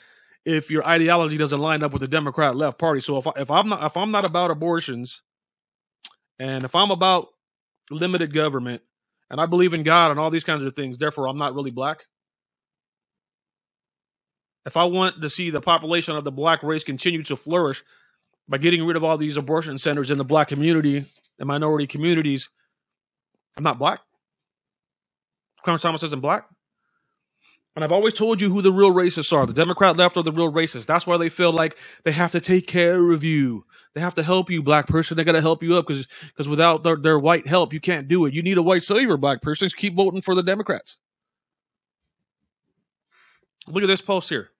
if 0.47 0.71
your 0.71 0.87
ideology 0.87 1.37
doesn't 1.37 1.61
line 1.61 1.83
up 1.83 1.93
with 1.93 2.01
the 2.01 2.09
Democrat 2.09 2.57
left 2.57 2.79
party. 2.79 3.01
So 3.01 3.19
if 3.19 3.27
I, 3.27 3.33
if 3.37 3.51
I'm 3.51 3.69
not 3.69 3.85
if 3.85 3.99
I'm 3.99 4.11
not 4.11 4.25
about 4.25 4.51
abortions, 4.51 5.21
and 6.39 6.65
if 6.65 6.75
I'm 6.75 6.91
about 6.91 7.29
limited 7.91 8.33
government, 8.33 8.83
and 9.31 9.41
I 9.41 9.47
believe 9.47 9.75
in 9.75 9.83
God 9.83 10.11
and 10.11 10.21
all 10.21 10.31
these 10.31 10.45
kinds 10.45 10.63
of 10.63 10.75
things, 10.75 10.99
therefore 10.99 11.29
I'm 11.29 11.39
not 11.39 11.55
really 11.55 11.71
black. 11.71 12.05
If 14.67 14.77
I 14.77 14.85
want 14.85 15.21
to 15.21 15.29
see 15.29 15.51
the 15.51 15.61
population 15.61 16.17
of 16.17 16.25
the 16.25 16.33
black 16.33 16.63
race 16.63 16.85
continue 16.85 17.23
to 17.25 17.37
flourish 17.37 17.83
by 18.49 18.59
getting 18.59 18.85
rid 18.85 18.97
of 18.97 19.05
all 19.05 19.19
these 19.19 19.37
abortion 19.37 19.77
centers 19.79 20.11
in 20.11 20.19
the 20.19 20.25
black 20.25 20.49
community 20.49 21.05
and 21.39 21.47
minority 21.47 21.87
communities, 21.87 22.49
I'm 23.57 23.65
not 23.65 23.79
black. 23.79 24.01
Clarence 25.63 25.83
Thomas 25.83 26.03
isn't 26.03 26.21
black. 26.21 26.47
And 27.75 27.83
I've 27.83 27.93
always 27.93 28.15
told 28.15 28.41
you 28.41 28.51
who 28.51 28.63
the 28.63 28.73
real 28.73 28.95
racists 28.95 29.33
are. 29.33 29.47
The 29.47 29.53
Democrat 29.53 29.97
left 29.97 30.17
are 30.17 30.23
the 30.23 30.31
real 30.31 30.53
racists. 30.53 30.87
That's 30.87 31.07
why 31.07 31.17
they 31.17 31.29
feel 31.29 31.53
like 31.53 31.77
they 32.05 32.13
have 32.13 32.31
to 32.33 32.41
take 32.41 32.69
care 32.69 33.11
of 33.11 33.25
you. 33.25 33.65
They 33.95 34.01
have 34.01 34.15
to 34.15 34.23
help 34.23 34.49
you, 34.49 34.63
black 34.63 34.87
person. 34.87 35.17
They 35.17 35.25
got 35.25 35.33
to 35.33 35.41
help 35.41 35.63
you 35.63 35.77
up 35.77 35.87
because 35.87 36.07
because 36.29 36.49
without 36.49 36.85
their, 36.85 36.97
their 36.97 37.19
white 37.19 37.49
help, 37.49 37.73
you 37.73 37.81
can't 37.81 38.07
do 38.07 38.27
it. 38.27 38.35
You 38.35 38.43
need 38.43 38.59
a 38.59 38.63
white 38.63 38.85
savior, 38.85 39.17
black 39.17 39.43
person. 39.43 39.69
Keep 39.77 39.97
voting 39.97 40.21
for 40.21 40.37
the 40.37 40.43
Democrats. 40.43 40.99
Look 43.67 43.83
at 43.83 43.87
this 43.87 44.03
post 44.03 44.29
here. 44.29 44.51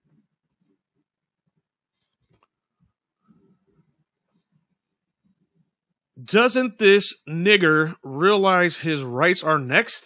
Doesn't 6.21 6.79
this 6.79 7.13
nigger 7.29 7.95
realize 8.01 8.79
his 8.79 9.03
rights 9.03 9.43
are 9.43 9.59
next? 9.59 10.05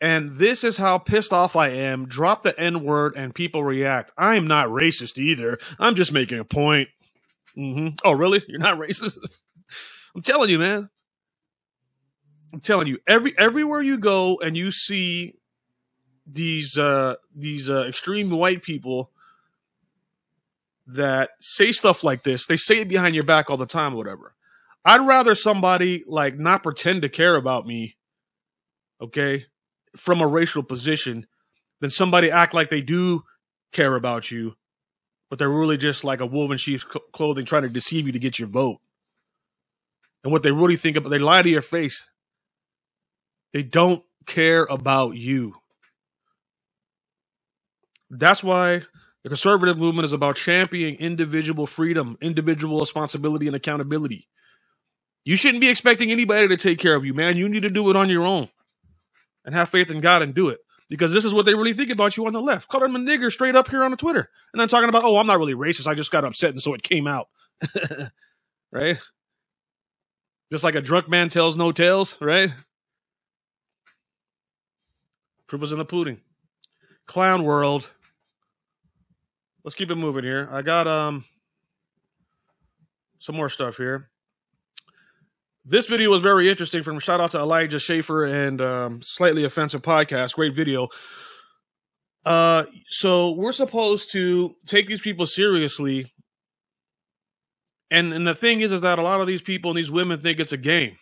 And 0.00 0.36
this 0.36 0.62
is 0.62 0.76
how 0.76 0.98
pissed 0.98 1.32
off 1.32 1.56
I 1.56 1.68
am. 1.68 2.06
Drop 2.06 2.42
the 2.42 2.58
N 2.60 2.84
word 2.84 3.14
and 3.16 3.34
people 3.34 3.64
react. 3.64 4.12
I'm 4.18 4.46
not 4.46 4.68
racist 4.68 5.16
either. 5.16 5.58
I'm 5.78 5.94
just 5.94 6.12
making 6.12 6.38
a 6.38 6.44
point. 6.44 6.88
Mm-hmm. 7.56 7.96
Oh, 8.04 8.12
really? 8.12 8.42
You're 8.46 8.60
not 8.60 8.78
racist? 8.78 9.16
I'm 10.14 10.22
telling 10.22 10.50
you, 10.50 10.58
man. 10.58 10.90
I'm 12.52 12.60
telling 12.60 12.88
you. 12.88 12.98
Every 13.06 13.36
everywhere 13.38 13.82
you 13.82 13.98
go 13.98 14.38
and 14.42 14.56
you 14.56 14.70
see 14.70 15.34
these 16.26 16.76
uh 16.76 17.14
these 17.34 17.70
uh 17.70 17.84
extreme 17.88 18.30
white 18.30 18.62
people 18.62 19.10
that 20.86 21.30
say 21.40 21.72
stuff 21.72 22.04
like 22.04 22.22
this, 22.22 22.46
they 22.46 22.56
say 22.56 22.80
it 22.80 22.88
behind 22.88 23.14
your 23.14 23.24
back 23.24 23.50
all 23.50 23.56
the 23.56 23.66
time 23.66 23.94
or 23.94 23.96
whatever. 23.96 24.34
I'd 24.84 25.06
rather 25.06 25.34
somebody 25.34 26.04
like 26.06 26.38
not 26.38 26.62
pretend 26.62 27.02
to 27.02 27.08
care 27.08 27.34
about 27.34 27.66
me, 27.66 27.96
okay, 29.00 29.46
from 29.96 30.20
a 30.20 30.26
racial 30.26 30.62
position 30.62 31.26
then 31.80 31.90
somebody 31.90 32.30
act 32.30 32.54
like 32.54 32.70
they 32.70 32.80
do 32.80 33.22
care 33.72 33.96
about 33.96 34.30
you, 34.30 34.54
but 35.28 35.38
they're 35.38 35.50
really 35.50 35.76
just 35.76 36.04
like 36.04 36.20
a 36.20 36.26
wolf 36.26 36.50
in 36.50 36.58
sheep's 36.58 36.84
clothing 37.12 37.44
trying 37.44 37.62
to 37.62 37.68
deceive 37.68 38.06
you 38.06 38.12
to 38.12 38.18
get 38.18 38.38
your 38.38 38.48
vote. 38.48 38.78
And 40.24 40.32
what 40.32 40.42
they 40.42 40.52
really 40.52 40.76
think 40.76 40.96
about, 40.96 41.10
they 41.10 41.18
lie 41.18 41.42
to 41.42 41.48
your 41.48 41.62
face. 41.62 42.06
They 43.52 43.62
don't 43.62 44.02
care 44.26 44.64
about 44.64 45.16
you. 45.16 45.54
That's 48.10 48.42
why 48.42 48.82
the 49.22 49.28
conservative 49.28 49.78
movement 49.78 50.06
is 50.06 50.12
about 50.12 50.36
championing 50.36 50.96
individual 50.96 51.66
freedom, 51.66 52.16
individual 52.20 52.80
responsibility, 52.80 53.46
and 53.46 53.56
accountability. 53.56 54.28
You 55.24 55.36
shouldn't 55.36 55.60
be 55.60 55.68
expecting 55.68 56.10
anybody 56.10 56.48
to 56.48 56.56
take 56.56 56.78
care 56.78 56.94
of 56.94 57.04
you, 57.04 57.12
man. 57.12 57.36
You 57.36 57.48
need 57.48 57.64
to 57.64 57.70
do 57.70 57.90
it 57.90 57.96
on 57.96 58.08
your 58.08 58.22
own 58.22 58.48
and 59.46 59.54
have 59.54 59.70
faith 59.70 59.90
in 59.90 60.00
God 60.00 60.20
and 60.22 60.34
do 60.34 60.48
it. 60.50 60.58
Because 60.88 61.12
this 61.12 61.24
is 61.24 61.32
what 61.32 61.46
they 61.46 61.54
really 61.54 61.72
think 61.72 61.90
about 61.90 62.16
you 62.16 62.26
on 62.26 62.32
the 62.32 62.40
left. 62.40 62.68
Call 62.68 62.80
them 62.80 62.94
a 62.94 62.98
nigger 62.98 63.32
straight 63.32 63.56
up 63.56 63.68
here 63.68 63.82
on 63.82 63.90
the 63.90 63.96
Twitter. 63.96 64.28
And 64.52 64.60
then 64.60 64.68
talking 64.68 64.88
about, 64.88 65.04
oh, 65.04 65.16
I'm 65.16 65.26
not 65.26 65.38
really 65.38 65.54
racist. 65.54 65.86
I 65.86 65.94
just 65.94 66.12
got 66.12 66.24
upset 66.24 66.50
and 66.50 66.60
so 66.60 66.74
it 66.74 66.82
came 66.82 67.06
out. 67.06 67.28
right? 68.72 68.98
Just 70.52 70.62
like 70.62 70.76
a 70.76 70.80
drunk 70.80 71.08
man 71.08 71.28
tells 71.28 71.56
no 71.56 71.72
tales, 71.72 72.16
right? 72.20 72.52
Proof 75.48 75.60
was 75.60 75.72
in 75.72 75.78
the 75.78 75.84
pudding. 75.84 76.20
Clown 77.06 77.42
world. 77.42 77.90
Let's 79.64 79.74
keep 79.74 79.90
it 79.90 79.96
moving 79.96 80.24
here. 80.24 80.48
I 80.52 80.62
got 80.62 80.86
um 80.86 81.24
some 83.18 83.34
more 83.34 83.48
stuff 83.48 83.76
here 83.76 84.08
this 85.66 85.86
video 85.86 86.10
was 86.10 86.20
very 86.20 86.48
interesting 86.48 86.82
from 86.84 87.00
shout 87.00 87.20
out 87.20 87.32
to 87.32 87.38
Elijah 87.38 87.80
Schaffer 87.80 88.24
and 88.24 88.60
um, 88.60 89.02
Slightly 89.02 89.44
Offensive 89.44 89.82
Podcast. 89.82 90.34
Great 90.34 90.54
video. 90.54 90.88
Uh, 92.24 92.64
so 92.88 93.32
we're 93.32 93.52
supposed 93.52 94.12
to 94.12 94.54
take 94.66 94.86
these 94.86 95.00
people 95.00 95.26
seriously. 95.26 96.12
And 97.90 98.12
and 98.12 98.26
the 98.26 98.34
thing 98.34 98.60
is, 98.60 98.72
is 98.72 98.80
that 98.82 98.98
a 98.98 99.02
lot 99.02 99.20
of 99.20 99.26
these 99.26 99.42
people 99.42 99.70
and 99.70 99.78
these 99.78 99.90
women 99.90 100.20
think 100.20 100.38
it's 100.38 100.52
a 100.52 100.56
game. 100.56 100.96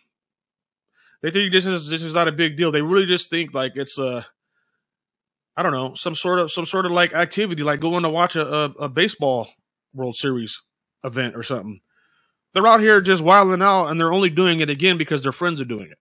They 1.21 1.31
think 1.31 1.51
this 1.51 1.65
is 1.65 1.87
this 1.87 2.03
is 2.03 2.13
not 2.13 2.27
a 2.27 2.31
big 2.31 2.57
deal. 2.57 2.71
They 2.71 2.81
really 2.81 3.05
just 3.05 3.29
think 3.29 3.53
like 3.53 3.73
it's 3.75 3.97
a, 3.97 4.25
I 5.55 5.63
don't 5.63 5.71
know, 5.71 5.93
some 5.95 6.15
sort 6.15 6.39
of 6.39 6.51
some 6.51 6.65
sort 6.65 6.85
of 6.85 6.91
like 6.91 7.13
activity, 7.13 7.63
like 7.63 7.79
going 7.79 8.03
to 8.03 8.09
watch 8.09 8.35
a, 8.35 8.47
a, 8.47 8.63
a 8.81 8.89
baseball 8.89 9.47
World 9.93 10.15
Series 10.15 10.61
event 11.03 11.35
or 11.35 11.43
something. 11.43 11.81
They're 12.55 12.65
out 12.65 12.79
here 12.79 13.01
just 13.01 13.21
wilding 13.21 13.61
out 13.61 13.87
and 13.87 13.99
they're 13.99 14.13
only 14.13 14.29
doing 14.29 14.61
it 14.61 14.69
again 14.69 14.97
because 14.97 15.21
their 15.21 15.33
friends 15.33 15.59
are 15.59 15.65
doing 15.65 15.91
it. 15.91 15.97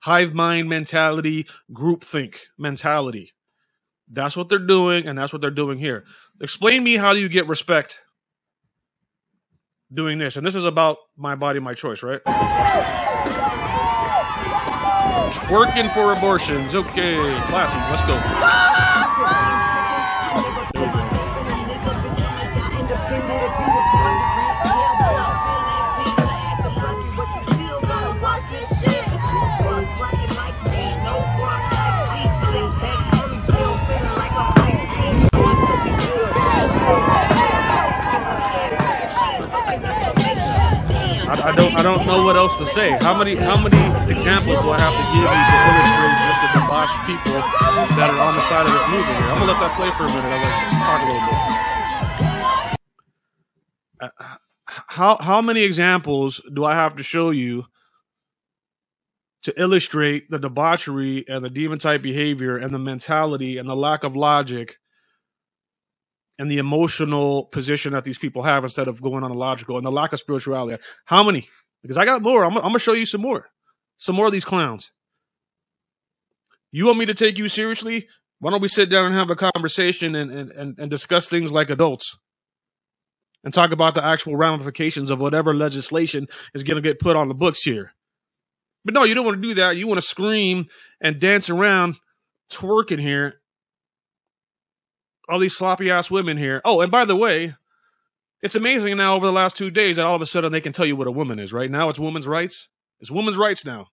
Hive 0.00 0.34
mind 0.34 0.68
mentality, 0.68 1.46
groupthink 1.72 2.38
mentality. 2.58 3.32
That's 4.10 4.36
what 4.36 4.48
they're 4.48 4.58
doing, 4.58 5.06
and 5.06 5.16
that's 5.16 5.32
what 5.32 5.40
they're 5.42 5.50
doing 5.50 5.78
here. 5.78 6.04
Explain 6.40 6.82
me 6.82 6.96
how 6.96 7.12
do 7.12 7.20
you 7.20 7.28
get 7.28 7.46
respect 7.46 8.00
doing 9.92 10.18
this? 10.18 10.36
And 10.36 10.44
this 10.44 10.56
is 10.56 10.64
about 10.64 10.98
my 11.16 11.36
body, 11.36 11.60
my 11.60 11.74
choice, 11.74 12.02
right? 12.02 12.22
Twerking 15.32 15.92
for 15.94 16.12
abortions. 16.12 16.74
Okay, 16.74 17.16
classy. 17.46 17.78
Let's 17.90 18.04
go. 18.06 18.65
I, 41.36 41.50
I 41.50 41.54
don't 41.54 41.74
I 41.76 41.82
don't 41.82 42.06
know 42.06 42.24
what 42.24 42.36
else 42.36 42.58
to 42.58 42.66
say. 42.66 42.90
How 43.00 43.16
many 43.16 43.36
how 43.36 43.56
many 43.56 43.76
examples 44.10 44.60
do 44.60 44.70
I 44.70 44.78
have 44.78 44.94
to 44.96 45.04
give 45.12 45.20
you 45.20 45.44
to 45.52 45.58
illustrate 45.68 46.16
just 46.24 46.40
the 46.40 46.50
debauched 46.56 46.98
people 47.06 47.36
that 47.96 48.08
are 48.10 48.20
on 48.20 48.34
the 48.34 48.42
side 48.42 48.66
of 48.66 48.72
this 48.72 48.86
movie? 48.88 49.16
I'm 49.28 49.38
gonna 49.38 49.52
let 49.52 49.60
that 49.60 49.76
play 49.76 49.90
for 49.92 50.04
a 50.04 50.08
minute. 50.08 50.24
I'm 50.24 50.40
gonna 50.40 50.80
talk 50.80 51.00
a 51.02 51.08
little 51.12 51.26
bit. 51.28 51.46
Uh, 53.98 54.36
how 54.88 55.16
how 55.20 55.40
many 55.42 55.62
examples 55.62 56.40
do 56.52 56.64
I 56.64 56.74
have 56.74 56.96
to 56.96 57.02
show 57.02 57.30
you 57.30 57.66
to 59.42 59.60
illustrate 59.60 60.30
the 60.30 60.38
debauchery 60.38 61.24
and 61.28 61.44
the 61.44 61.50
demon 61.50 61.78
type 61.78 62.02
behavior 62.02 62.56
and 62.56 62.74
the 62.74 62.78
mentality 62.78 63.58
and 63.58 63.68
the 63.68 63.76
lack 63.76 64.04
of 64.04 64.16
logic 64.16 64.78
and 66.38 66.50
the 66.50 66.58
emotional 66.58 67.44
position 67.46 67.92
that 67.92 68.04
these 68.04 68.18
people 68.18 68.42
have 68.42 68.64
instead 68.64 68.88
of 68.88 69.00
going 69.00 69.24
on 69.24 69.30
the 69.30 69.36
logical 69.36 69.76
and 69.76 69.86
the 69.86 69.90
lack 69.90 70.12
of 70.12 70.20
spirituality. 70.20 70.82
How 71.06 71.24
many? 71.24 71.48
Because 71.82 71.96
I 71.96 72.04
got 72.04 72.22
more. 72.22 72.44
I'm, 72.44 72.56
I'm 72.58 72.72
to 72.72 72.78
show 72.78 72.92
you 72.92 73.06
some 73.06 73.22
more. 73.22 73.48
Some 73.98 74.16
more 74.16 74.26
of 74.26 74.32
these 74.32 74.44
clowns. 74.44 74.90
You 76.72 76.86
want 76.86 76.98
me 76.98 77.06
to 77.06 77.14
take 77.14 77.38
you 77.38 77.48
seriously? 77.48 78.08
Why 78.38 78.50
don't 78.50 78.60
we 78.60 78.68
sit 78.68 78.90
down 78.90 79.06
and 79.06 79.14
have 79.14 79.30
a 79.30 79.36
conversation 79.36 80.14
and, 80.14 80.30
and, 80.30 80.50
and, 80.50 80.78
and 80.78 80.90
discuss 80.90 81.28
things 81.28 81.50
like 81.50 81.70
adults? 81.70 82.18
And 83.44 83.54
talk 83.54 83.70
about 83.70 83.94
the 83.94 84.04
actual 84.04 84.36
ramifications 84.36 85.08
of 85.08 85.20
whatever 85.20 85.54
legislation 85.54 86.26
is 86.52 86.64
going 86.64 86.76
to 86.76 86.86
get 86.86 86.98
put 86.98 87.16
on 87.16 87.28
the 87.28 87.34
books 87.34 87.62
here. 87.62 87.92
But 88.84 88.92
no, 88.92 89.04
you 89.04 89.14
don't 89.14 89.24
want 89.24 89.40
to 89.40 89.48
do 89.48 89.54
that. 89.54 89.76
You 89.76 89.86
want 89.86 89.98
to 89.98 90.06
scream 90.06 90.66
and 91.00 91.20
dance 91.20 91.48
around, 91.48 91.96
twerking 92.50 93.00
here 93.00 93.40
all 95.28 95.38
these 95.38 95.56
sloppy 95.56 95.90
ass 95.90 96.10
women 96.10 96.36
here. 96.36 96.60
Oh, 96.64 96.80
and 96.80 96.90
by 96.90 97.04
the 97.04 97.16
way, 97.16 97.54
it's 98.42 98.54
amazing 98.54 98.96
now 98.96 99.16
over 99.16 99.26
the 99.26 99.32
last 99.32 99.56
two 99.56 99.70
days 99.70 99.96
that 99.96 100.06
all 100.06 100.14
of 100.14 100.22
a 100.22 100.26
sudden 100.26 100.52
they 100.52 100.60
can 100.60 100.72
tell 100.72 100.86
you 100.86 100.96
what 100.96 101.06
a 101.06 101.12
woman 101.12 101.38
is. 101.38 101.52
Right 101.52 101.70
now, 101.70 101.88
it's 101.88 101.98
women's 101.98 102.26
rights. 102.26 102.68
It's 103.00 103.10
women's 103.10 103.36
rights 103.36 103.64
now. 103.64 103.88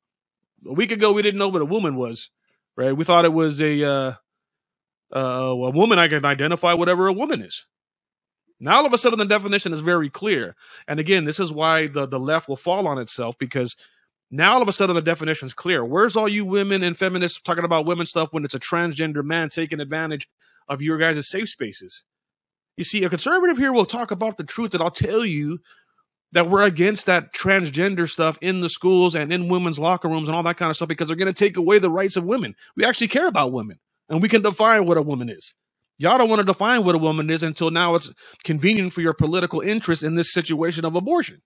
A 0.67 0.73
week 0.73 0.91
ago, 0.91 1.13
we 1.13 1.21
didn't 1.21 1.39
know 1.39 1.49
what 1.49 1.61
a 1.61 1.65
woman 1.65 1.95
was. 1.95 2.29
Right? 2.75 2.95
We 2.95 3.05
thought 3.05 3.25
it 3.25 3.33
was 3.33 3.61
a 3.61 3.83
uh, 3.83 4.13
uh, 5.15 5.19
a 5.19 5.69
woman. 5.69 5.99
I 5.99 6.07
can 6.07 6.25
identify 6.25 6.73
whatever 6.73 7.07
a 7.07 7.13
woman 7.13 7.41
is. 7.41 7.65
Now, 8.59 8.77
all 8.77 8.85
of 8.85 8.93
a 8.93 8.97
sudden, 8.97 9.19
the 9.19 9.25
definition 9.25 9.73
is 9.73 9.79
very 9.79 10.09
clear. 10.09 10.55
And 10.87 10.99
again, 10.99 11.25
this 11.25 11.39
is 11.39 11.51
why 11.51 11.87
the 11.87 12.07
the 12.07 12.19
left 12.19 12.47
will 12.47 12.55
fall 12.55 12.87
on 12.87 12.97
itself 12.97 13.35
because 13.37 13.75
now 14.31 14.53
all 14.53 14.61
of 14.61 14.67
a 14.67 14.73
sudden 14.73 14.95
the 14.95 15.01
definition 15.01 15.45
is 15.45 15.53
clear. 15.53 15.85
Where's 15.85 16.15
all 16.15 16.27
you 16.27 16.45
women 16.45 16.81
and 16.81 16.97
feminists 16.97 17.39
talking 17.39 17.65
about 17.65 17.85
women 17.85 18.07
stuff 18.07 18.29
when 18.31 18.43
it's 18.43 18.55
a 18.55 18.59
transgender 18.59 19.23
man 19.23 19.49
taking 19.49 19.79
advantage 19.79 20.27
of 20.67 20.81
your 20.81 20.97
guys' 20.97 21.29
safe 21.29 21.49
spaces? 21.49 22.03
You 22.77 22.83
see, 22.83 23.03
a 23.03 23.09
conservative 23.09 23.57
here 23.57 23.71
will 23.71 23.85
talk 23.85 24.11
about 24.11 24.37
the 24.37 24.43
truth, 24.43 24.73
and 24.73 24.81
I'll 24.81 24.91
tell 24.91 25.25
you 25.25 25.59
that 26.31 26.49
we're 26.49 26.63
against 26.63 27.05
that 27.05 27.33
transgender 27.33 28.09
stuff 28.09 28.37
in 28.41 28.61
the 28.61 28.69
schools 28.69 29.15
and 29.15 29.31
in 29.31 29.49
women's 29.49 29.77
locker 29.77 30.07
rooms 30.07 30.27
and 30.27 30.35
all 30.35 30.43
that 30.43 30.57
kind 30.57 30.71
of 30.71 30.75
stuff 30.75 30.87
because 30.87 31.07
they're 31.07 31.15
going 31.15 31.31
to 31.31 31.33
take 31.33 31.57
away 31.57 31.77
the 31.77 31.91
rights 31.91 32.15
of 32.15 32.23
women. 32.23 32.55
We 32.75 32.83
actually 32.83 33.09
care 33.09 33.27
about 33.27 33.51
women, 33.51 33.79
and 34.09 34.21
we 34.21 34.29
can 34.29 34.41
define 34.41 34.85
what 34.85 34.97
a 34.97 35.01
woman 35.01 35.29
is. 35.29 35.53
Y'all 35.99 36.17
don't 36.17 36.29
want 36.29 36.39
to 36.39 36.45
define 36.45 36.83
what 36.83 36.95
a 36.95 36.97
woman 36.97 37.29
is 37.29 37.43
until 37.43 37.69
now 37.69 37.93
it's 37.93 38.11
convenient 38.43 38.93
for 38.93 39.01
your 39.01 39.13
political 39.13 39.61
interest 39.61 40.01
in 40.01 40.15
this 40.15 40.33
situation 40.33 40.85
of 40.85 40.95
abortion. 40.95 41.41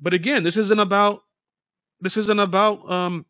But 0.00 0.14
again, 0.14 0.44
this 0.44 0.56
isn't 0.56 0.80
about 0.80 1.22
this 2.00 2.16
isn't 2.16 2.40
about 2.40 2.90
um, 2.90 3.26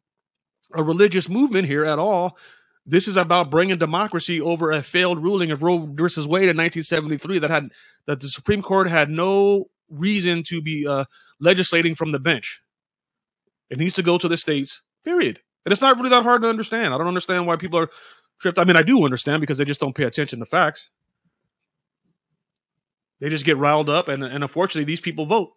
a 0.75 0.83
religious 0.83 1.29
movement 1.29 1.67
here 1.67 1.85
at 1.85 1.99
all. 1.99 2.39
This 2.85 3.07
is 3.07 3.17
about 3.17 3.51
bringing 3.51 3.79
democracy 3.79 4.41
over 4.41 4.73
a 4.73 4.83
failed 4.83 5.23
ruling 5.23 5.51
of 5.51 5.63
Roe 5.63 5.89
versus 5.93 6.27
Wade 6.27 6.49
in 6.49 6.57
1973 6.57 7.39
that 7.39 7.51
had 7.51 7.71
that 8.07 8.21
the 8.21 8.29
Supreme 8.29 8.63
Court 8.63 8.89
had 8.89 9.09
no 9.09 9.71
reason 9.89 10.43
to 10.45 10.61
be 10.61 10.87
uh, 10.87 11.05
legislating 11.39 11.95
from 11.95 12.13
the 12.13 12.19
bench. 12.19 12.61
It 13.71 13.79
needs 13.79 13.95
to 13.95 14.03
go 14.03 14.19
to 14.19 14.29
the 14.29 14.37
states. 14.37 14.83
Period. 15.05 15.39
And 15.65 15.73
it's 15.73 15.81
not 15.81 15.97
really 15.97 16.11
that 16.11 16.25
hard 16.25 16.43
to 16.43 16.49
understand. 16.49 16.93
I 16.93 16.99
don't 16.99 17.07
understand 17.07 17.47
why 17.47 17.57
people 17.57 17.79
are 17.79 17.89
tripped. 18.41 18.59
I 18.59 18.65
mean, 18.65 18.77
I 18.77 18.83
do 18.83 19.05
understand 19.05 19.41
because 19.41 19.59
they 19.59 19.65
just 19.65 19.81
don't 19.81 19.95
pay 19.95 20.05
attention 20.05 20.41
to 20.41 20.47
facts. 20.47 20.91
They 23.21 23.29
just 23.29 23.45
get 23.45 23.57
riled 23.57 23.89
up, 23.89 24.09
and, 24.09 24.25
and 24.25 24.43
unfortunately, 24.43 24.85
these 24.85 25.01
people 25.01 25.27
vote. 25.27 25.53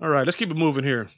All 0.00 0.08
right, 0.08 0.26
let's 0.26 0.36
keep 0.36 0.50
it 0.50 0.56
moving 0.56 0.82
here. 0.82 1.08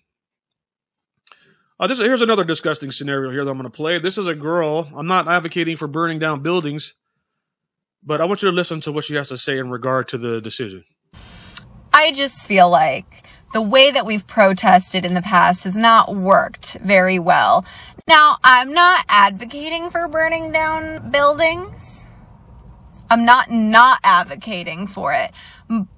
Uh, 1.83 1.88
this 1.88 1.99
here's 1.99 2.23
another 2.23 2.45
disgusting 2.45 2.92
scenario 2.92 3.29
here 3.33 3.45
that 3.45 3.51
I'm 3.51 3.59
going 3.59 3.68
to 3.68 3.77
play. 3.77 3.99
This 3.99 4.16
is 4.16 4.29
a 4.29 4.37
girl. 4.37 4.88
I'm 4.95 5.09
not 5.09 5.27
advocating 5.27 5.77
for 5.77 5.88
burning 5.88 6.21
down 6.21 6.40
buildings, 6.40 6.95
but 8.05 8.21
I 8.21 8.25
want 8.25 8.40
you 8.40 8.49
to 8.49 8.55
listen 8.55 8.81
to 8.83 8.92
what 8.92 9.05
she 9.05 9.14
has 9.14 9.31
to 9.31 9.37
say 9.37 9.59
in 9.59 9.68
regard 9.68 10.07
to 10.11 10.18
the 10.18 10.40
decision. 10.40 10.85
I 11.92 12.12
just 12.12 12.47
feel 12.47 12.71
like 12.71 13.27
the 13.53 13.61
way 13.61 13.90
that 13.90 14.07
we've 14.07 14.25
protested 14.29 15.05
in 15.05 15.14
the 15.14 15.23
past 15.23 15.64
has 15.64 15.75
not 15.75 16.14
worked 16.14 16.75
very 16.75 17.18
well. 17.18 17.64
Now, 18.07 18.37
I'm 18.45 18.73
not 18.73 19.05
advocating 19.09 19.90
for 19.90 20.07
burning 20.07 20.53
down 20.53 21.11
buildings. 21.11 22.07
I'm 23.11 23.25
not 23.25 23.51
not 23.51 23.99
advocating 24.05 24.87
for 24.87 25.12
it, 25.14 25.33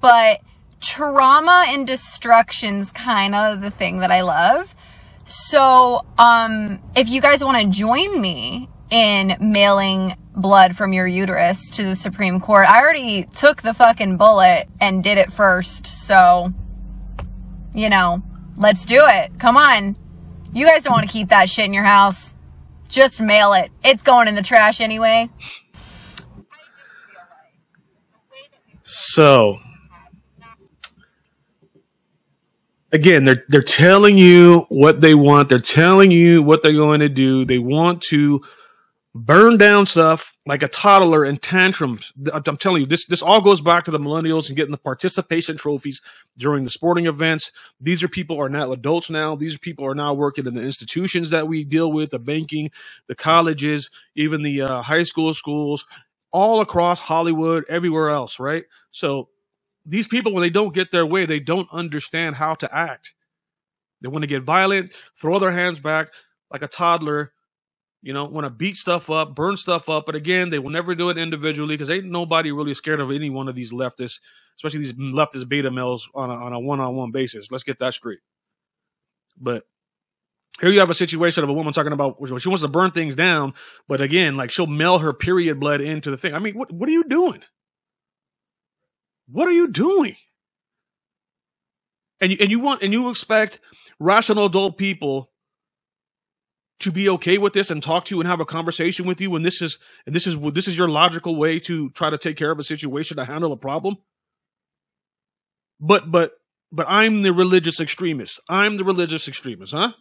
but 0.01 0.41
trauma 0.81 1.67
and 1.69 1.87
destruction's 1.87 2.91
kind 2.91 3.35
of 3.35 3.61
the 3.61 3.71
thing 3.71 3.99
that 3.99 4.11
I 4.11 4.23
love. 4.23 4.75
So, 5.27 6.05
um, 6.19 6.81
if 6.95 7.09
you 7.09 7.21
guys 7.21 7.43
want 7.43 7.63
to 7.63 7.69
join 7.69 8.21
me 8.21 8.69
in 8.91 9.37
mailing 9.41 10.17
blood 10.37 10.77
from 10.77 10.93
your 10.93 11.07
uterus 11.07 11.71
to 11.71 11.85
the 11.85 11.97
Supreme 11.97 12.41
Court, 12.41 12.69
I 12.69 12.81
already 12.81 13.25
took 13.25 13.63
the 13.63 13.73
fucking 13.73 14.17
bullet 14.19 14.69
and 14.81 15.03
did 15.03 15.17
it 15.17 15.33
first. 15.33 15.87
So, 15.87 16.53
you 17.75 17.89
know, 17.89 18.23
let's 18.57 18.85
do 18.85 19.01
it. 19.01 19.39
Come 19.39 19.57
on. 19.57 19.97
You 20.53 20.67
guys 20.67 20.85
don't 20.85 20.93
want 20.93 21.07
to 21.07 21.13
keep 21.13 21.31
that 21.31 21.49
shit 21.49 21.65
in 21.65 21.73
your 21.73 21.85
house. 21.85 22.35
Just 22.89 23.21
mail 23.21 23.55
it. 23.55 23.73
It's 23.83 24.03
going 24.03 24.29
in 24.29 24.35
the 24.35 24.43
trash 24.43 24.81
anyway. 24.81 25.31
So, 28.83 29.59
again, 32.95 33.25
they're 33.25 33.45
they're 33.49 33.63
telling 33.63 34.17
you 34.17 34.65
what 34.71 35.03
they 35.03 35.15
want. 35.15 35.51
They're 35.51 35.59
telling 35.59 36.11
you 36.11 36.43
what 36.43 36.63
they're 36.63 36.73
going 36.73 37.01
to 37.01 37.09
do. 37.09 37.45
They 37.45 37.59
want 37.59 38.01
to 38.03 38.43
burn 39.17 39.57
down 39.57 39.87
stuff 39.87 40.33
like 40.47 40.63
a 40.63 40.69
toddler 40.69 41.25
in 41.25 41.37
tantrums. 41.37 42.13
I'm 42.33 42.57
telling 42.57 42.83
you, 42.83 42.87
this 42.87 43.05
this 43.07 43.21
all 43.21 43.41
goes 43.43 43.61
back 43.61 43.85
to 43.85 43.91
the 43.91 43.99
millennials 43.99 44.47
and 44.47 44.57
getting 44.57 44.71
the 44.71 44.79
participation 44.79 45.57
trophies 45.57 46.01
during 46.39 46.65
the 46.65 46.71
sporting 46.71 47.07
events. 47.07 47.51
These 47.81 48.03
are 48.03 48.09
people 48.09 48.41
are 48.41 48.49
now 48.49 48.73
adults 48.73 49.11
now. 49.11 49.35
These 49.35 49.59
people 49.59 49.85
are 49.85 49.95
now 49.95 50.15
working 50.15 50.47
in 50.47 50.55
the 50.55 50.63
institutions 50.63 51.31
that 51.31 51.49
we 51.49 51.65
deal 51.65 51.93
with, 51.93 52.11
the 52.11 52.19
banking, 52.19 52.71
the 53.09 53.15
colleges, 53.15 53.91
even 54.15 54.43
the 54.43 54.63
uh, 54.63 54.83
high 54.83 55.03
school 55.03 55.35
schools, 55.35 55.85
all 56.33 56.61
across 56.61 57.01
Hollywood, 57.01 57.65
everywhere 57.69 58.09
else, 58.11 58.39
right? 58.39 58.65
So 58.93 59.29
these 59.87 60.09
people, 60.09 60.33
when 60.33 60.43
they 60.43 60.51
don't 60.51 60.75
get 60.75 60.91
their 60.91 61.07
way, 61.07 61.27
they 61.27 61.41
don't 61.41 61.69
understand 61.73 62.37
how 62.37 62.55
to 62.57 62.75
act. 62.75 63.15
They 64.01 64.09
want 64.09 64.23
to 64.23 64.29
get 64.29 64.43
violent, 64.43 64.93
throw 65.19 65.39
their 65.39 65.53
hands 65.53 65.79
back 65.79 66.09
like 66.51 66.63
a 66.63 66.69
toddler, 66.69 67.33
you 68.03 68.13
know, 68.13 68.27
want 68.27 68.45
to 68.45 68.51
beat 68.51 68.77
stuff 68.77 69.09
up, 69.11 69.35
burn 69.35 69.57
stuff 69.57 69.89
up. 69.89 70.07
But 70.07 70.15
again, 70.15 70.51
they 70.51 70.59
will 70.59 70.71
never 70.71 70.95
do 70.95 71.09
it 71.11 71.19
individually 71.19 71.75
because 71.75 71.91
ain't 71.91 72.05
nobody 72.05 72.53
really 72.53 72.75
scared 72.75 73.01
of 73.01 73.11
any 73.11 73.31
one 73.31 73.49
of 73.49 73.55
these 73.55 73.73
leftists, 73.73 74.21
especially 74.57 74.81
these 74.81 74.93
leftist 74.93 75.49
beta 75.49 75.71
males 75.71 76.09
on 76.15 76.31
a, 76.31 76.35
on 76.35 76.53
a 76.53 76.61
one-on-one 76.61 77.13
basis. 77.13 77.51
Let's 77.51 77.65
get 77.65 77.79
that 77.79 77.95
straight. 77.95 78.21
But 79.41 79.65
here 80.61 80.71
you 80.71 80.81
have 80.81 80.91
a 80.91 80.95
situation 80.95 81.43
of 81.43 81.51
a 81.51 81.55
woman 81.55 81.73
talking 81.73 81.93
about 81.93 82.17
she 82.39 82.49
wants 82.49 82.63
to 82.63 82.69
burn 82.69 82.93
things 82.93 83.17
down, 83.17 83.55
but 83.89 84.01
again, 84.01 84.37
like 84.37 84.51
she'll 84.51 84.67
mail 84.67 84.99
her 84.99 85.13
period 85.13 85.59
blood 85.59 85.81
into 85.81 86.11
the 86.11 86.17
thing. 86.17 86.35
I 86.35 86.39
mean, 86.39 86.55
what 86.55 86.71
what 86.71 86.89
are 86.89 86.93
you 86.93 87.05
doing? 87.05 87.43
What 89.27 89.49
are 89.49 89.53
you 89.53 89.69
doing? 89.69 90.17
And 92.21 92.33
you, 92.33 92.39
and 92.41 92.51
you 92.51 92.61
want 92.61 92.83
and 92.83 92.93
you 92.93 93.11
expect 93.11 93.61
rational 93.99 94.47
adult 94.47 94.79
people 94.79 95.31
to 96.81 96.93
be 96.93 97.09
okay 97.09 97.39
with 97.39 97.53
this 97.53 97.71
and 97.71 97.83
talk 97.83 98.05
to 98.07 98.15
you 98.15 98.21
and 98.21 98.29
have 98.29 98.41
a 98.41 98.45
conversation 98.45 99.07
with 99.07 99.21
you 99.21 99.31
when 99.31 99.43
this 99.43 99.63
is 99.63 99.79
and 100.07 100.15
this 100.15 100.27
is 100.27 100.39
this 100.53 100.69
is 100.69 100.77
your 100.77 100.89
logical 100.89 101.37
way 101.37 101.59
to 101.61 101.91
try 101.91 102.11
to 102.11 102.19
take 102.19 102.37
care 102.37 102.51
of 102.51 102.59
a 102.59 102.65
situation 102.65 103.17
to 103.17 103.25
handle 103.25 103.53
a 103.53 103.57
problem? 103.57 103.97
But 105.81 106.11
but 106.11 106.33
but 106.73 106.87
i'm 106.89 107.23
the 107.23 107.33
religious 107.33 107.81
extremist. 107.81 108.41
I'm 108.49 108.77
the 108.77 108.85
religious 108.85 109.29
extremist 109.29 109.73
huh? 109.73 109.93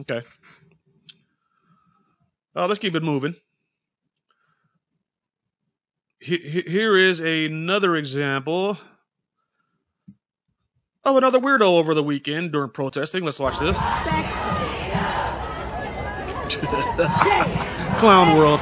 Okay. 0.00 0.22
Uh, 2.54 2.66
let's 2.66 2.80
keep 2.80 2.94
it 2.94 3.02
moving 3.02 3.34
here 6.20 6.96
is 6.96 7.20
another 7.20 7.96
example 7.96 8.78
of 11.04 11.16
another 11.16 11.38
weirdo 11.38 11.62
over 11.62 11.94
the 11.94 12.02
weekend 12.02 12.52
during 12.52 12.70
protesting. 12.70 13.24
Let's 13.24 13.38
watch 13.38 13.58
this. 13.58 13.76
Clown 17.98 18.36
world. 18.36 18.60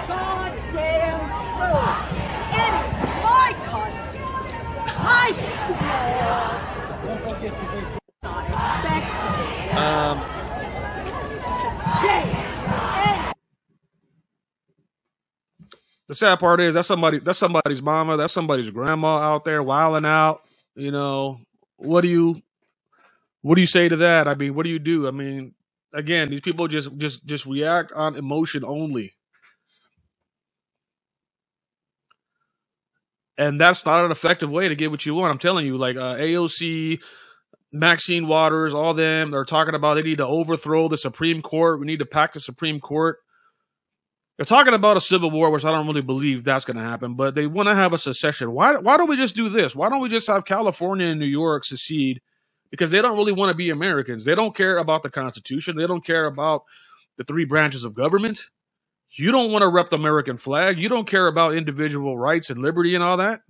Um, 9.74 10.33
the 16.08 16.14
sad 16.14 16.38
part 16.38 16.60
is 16.60 16.74
that's 16.74 16.88
somebody 16.88 17.18
that's 17.18 17.38
somebody's 17.38 17.82
mama, 17.82 18.16
that's 18.16 18.32
somebody's 18.32 18.70
grandma 18.70 19.16
out 19.16 19.44
there 19.44 19.62
wilding 19.62 20.04
out, 20.04 20.42
you 20.74 20.90
know. 20.90 21.40
What 21.76 22.02
do 22.02 22.08
you 22.08 22.40
what 23.42 23.56
do 23.56 23.60
you 23.60 23.66
say 23.66 23.88
to 23.88 23.96
that? 23.96 24.28
I 24.28 24.34
mean, 24.34 24.54
what 24.54 24.64
do 24.64 24.70
you 24.70 24.78
do? 24.78 25.06
I 25.06 25.10
mean, 25.10 25.54
again, 25.92 26.28
these 26.30 26.40
people 26.40 26.68
just 26.68 26.96
just 26.96 27.24
just 27.24 27.46
react 27.46 27.92
on 27.92 28.16
emotion 28.16 28.64
only. 28.64 29.14
And 33.36 33.60
that's 33.60 33.84
not 33.84 34.04
an 34.04 34.12
effective 34.12 34.50
way 34.50 34.68
to 34.68 34.76
get 34.76 34.90
what 34.92 35.04
you 35.04 35.14
want. 35.14 35.32
I'm 35.32 35.38
telling 35.38 35.66
you, 35.66 35.76
like 35.76 35.96
uh, 35.96 36.16
AOC, 36.16 37.02
Maxine 37.72 38.28
Waters, 38.28 38.72
all 38.72 38.94
them, 38.94 39.32
they're 39.32 39.44
talking 39.44 39.74
about 39.74 39.94
they 39.94 40.02
need 40.02 40.18
to 40.18 40.26
overthrow 40.26 40.86
the 40.86 40.96
Supreme 40.96 41.42
Court. 41.42 41.80
We 41.80 41.86
need 41.86 41.98
to 41.98 42.06
pack 42.06 42.32
the 42.32 42.40
Supreme 42.40 42.78
Court. 42.78 43.18
They're 44.36 44.46
talking 44.46 44.74
about 44.74 44.96
a 44.96 45.00
civil 45.00 45.30
war, 45.30 45.50
which 45.50 45.64
I 45.64 45.70
don't 45.70 45.86
really 45.86 46.02
believe 46.02 46.42
that's 46.42 46.64
going 46.64 46.76
to 46.76 46.82
happen, 46.82 47.14
but 47.14 47.34
they 47.34 47.46
want 47.46 47.68
to 47.68 47.74
have 47.74 47.92
a 47.92 47.98
secession. 47.98 48.52
Why, 48.52 48.76
why 48.78 48.96
don't 48.96 49.08
we 49.08 49.16
just 49.16 49.36
do 49.36 49.48
this? 49.48 49.76
Why 49.76 49.88
don't 49.88 50.00
we 50.00 50.08
just 50.08 50.26
have 50.26 50.44
California 50.44 51.06
and 51.06 51.20
New 51.20 51.26
York 51.26 51.64
secede? 51.64 52.20
because 52.74 52.90
they 52.90 53.00
don't 53.00 53.16
really 53.16 53.30
want 53.30 53.50
to 53.50 53.54
be 53.54 53.70
Americans. 53.70 54.24
They 54.24 54.34
don't 54.34 54.52
care 54.52 54.78
about 54.78 55.04
the 55.04 55.08
Constitution. 55.08 55.76
They 55.76 55.86
don't 55.86 56.04
care 56.04 56.26
about 56.26 56.64
the 57.16 57.22
three 57.22 57.44
branches 57.44 57.84
of 57.84 57.94
government. 57.94 58.40
You 59.12 59.30
don't 59.30 59.52
want 59.52 59.62
to 59.62 59.68
rep 59.68 59.90
the 59.90 59.96
American 59.96 60.38
flag. 60.38 60.76
You 60.76 60.88
don't 60.88 61.06
care 61.06 61.28
about 61.28 61.54
individual 61.54 62.18
rights 62.18 62.50
and 62.50 62.60
liberty 62.60 62.96
and 62.96 63.04
all 63.04 63.18
that. 63.18 63.42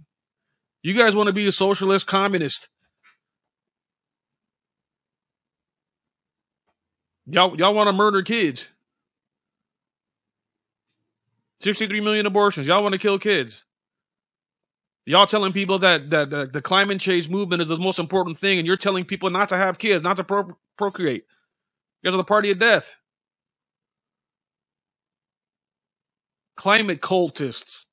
You 0.82 0.92
guys 0.92 1.16
want 1.16 1.28
to 1.28 1.32
be 1.32 1.46
a 1.46 1.52
socialist, 1.52 2.06
communist. 2.06 2.68
Y'all, 7.24 7.56
y'all 7.58 7.72
want 7.72 7.88
to 7.88 7.94
murder 7.94 8.20
kids. 8.20 8.68
63 11.64 12.00
million 12.00 12.26
abortions. 12.26 12.66
Y'all 12.66 12.82
want 12.82 12.92
to 12.92 12.98
kill 12.98 13.18
kids. 13.18 13.64
Y'all 15.06 15.26
telling 15.26 15.52
people 15.52 15.78
that, 15.78 16.10
that, 16.10 16.30
that 16.30 16.52
the 16.52 16.62
climate 16.62 17.00
change 17.00 17.28
movement 17.28 17.62
is 17.62 17.68
the 17.68 17.78
most 17.78 17.98
important 17.98 18.38
thing, 18.38 18.58
and 18.58 18.66
you're 18.66 18.76
telling 18.76 19.04
people 19.04 19.30
not 19.30 19.48
to 19.48 19.56
have 19.56 19.78
kids, 19.78 20.02
not 20.02 20.16
to 20.18 20.24
pro- 20.24 20.56
procreate. 20.76 21.24
You 22.02 22.10
guys 22.10 22.14
are 22.14 22.18
the 22.18 22.24
party 22.24 22.50
of 22.50 22.58
death. 22.58 22.90
Climate 26.56 27.00
cultists, 27.00 27.84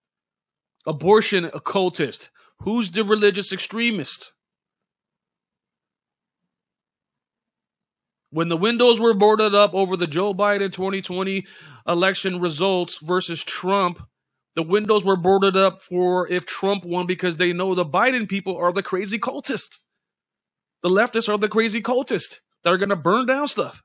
abortion 0.85 1.45
occultist. 1.45 2.29
Who's 2.59 2.91
the 2.91 3.03
religious 3.03 3.51
extremist? 3.51 4.33
When 8.31 8.47
the 8.47 8.57
windows 8.57 8.99
were 8.99 9.13
boarded 9.13 9.53
up 9.53 9.73
over 9.73 9.97
the 9.97 10.07
Joe 10.07 10.33
Biden 10.33 10.71
2020 10.71 11.45
election 11.85 12.39
results 12.39 12.97
versus 13.01 13.43
Trump, 13.43 14.01
the 14.55 14.63
windows 14.63 15.03
were 15.03 15.17
boarded 15.17 15.57
up 15.57 15.81
for 15.81 16.29
if 16.29 16.45
Trump 16.45 16.85
won 16.85 17.07
because 17.07 17.35
they 17.35 17.51
know 17.51 17.75
the 17.75 17.85
Biden 17.85 18.29
people 18.29 18.55
are 18.55 18.71
the 18.71 18.83
crazy 18.83 19.19
cultists. 19.19 19.79
The 20.81 20.89
leftists 20.89 21.27
are 21.27 21.37
the 21.37 21.49
crazy 21.49 21.81
cultists 21.81 22.39
that 22.63 22.71
are 22.71 22.77
going 22.77 22.89
to 22.89 22.95
burn 22.95 23.25
down 23.25 23.49
stuff 23.49 23.83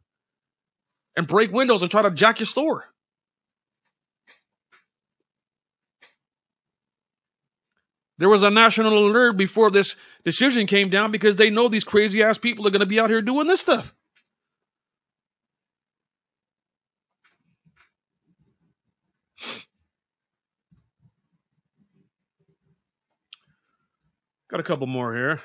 and 1.16 1.26
break 1.26 1.50
windows 1.50 1.82
and 1.82 1.90
try 1.90 2.02
to 2.02 2.10
jack 2.12 2.38
your 2.38 2.46
store. 2.46 2.86
There 8.18 8.28
was 8.28 8.44
a 8.44 8.50
national 8.50 9.06
alert 9.08 9.36
before 9.36 9.70
this 9.70 9.96
decision 10.24 10.66
came 10.66 10.88
down 10.88 11.10
because 11.10 11.36
they 11.36 11.50
know 11.50 11.66
these 11.66 11.84
crazy 11.84 12.22
ass 12.22 12.38
people 12.38 12.66
are 12.66 12.70
going 12.70 12.80
to 12.80 12.86
be 12.86 13.00
out 13.00 13.10
here 13.10 13.20
doing 13.20 13.48
this 13.48 13.60
stuff. 13.60 13.92
Got 24.56 24.60
a 24.60 24.68
couple 24.68 24.86
more 24.86 25.14
here. 25.14 25.40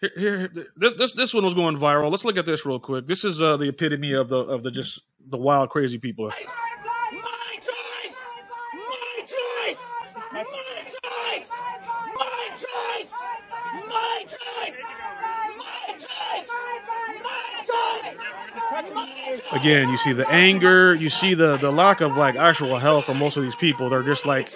Here, 0.00 0.10
here, 0.16 0.48
this 0.76 0.94
this 0.94 1.12
this 1.14 1.34
one 1.34 1.44
was 1.44 1.54
going 1.54 1.76
viral. 1.78 2.12
Let's 2.12 2.24
look 2.24 2.36
at 2.36 2.46
this 2.46 2.64
real 2.64 2.78
quick. 2.78 3.08
This 3.08 3.24
is 3.24 3.42
uh, 3.42 3.56
the 3.56 3.70
epitome 3.70 4.12
of 4.12 4.28
the 4.28 4.38
of 4.38 4.62
the 4.62 4.70
just 4.70 5.00
the 5.28 5.36
wild 5.36 5.70
crazy 5.70 5.98
people. 5.98 6.26
My 6.26 6.36
choice! 6.36 6.46
My 8.84 9.24
choice! 9.26 9.82
My 10.32 10.44
choice! 11.24 11.50
My 12.28 12.52
choice! 12.54 13.12
My 13.88 14.24
choice! 14.28 14.78
My 15.58 15.90
choice! 17.66 18.16
My 18.70 18.82
choice! 19.32 19.42
Again, 19.50 19.88
you 19.88 19.96
see 19.96 20.12
the 20.12 20.28
anger, 20.28 20.94
you 20.94 21.10
see 21.10 21.34
the 21.34 21.56
the 21.56 21.72
lack 21.72 22.00
of 22.00 22.16
like 22.16 22.36
actual 22.36 22.76
health 22.76 23.06
for 23.06 23.14
most 23.14 23.36
of 23.36 23.42
these 23.42 23.56
people. 23.56 23.88
They're 23.88 24.04
just 24.04 24.24
like 24.24 24.52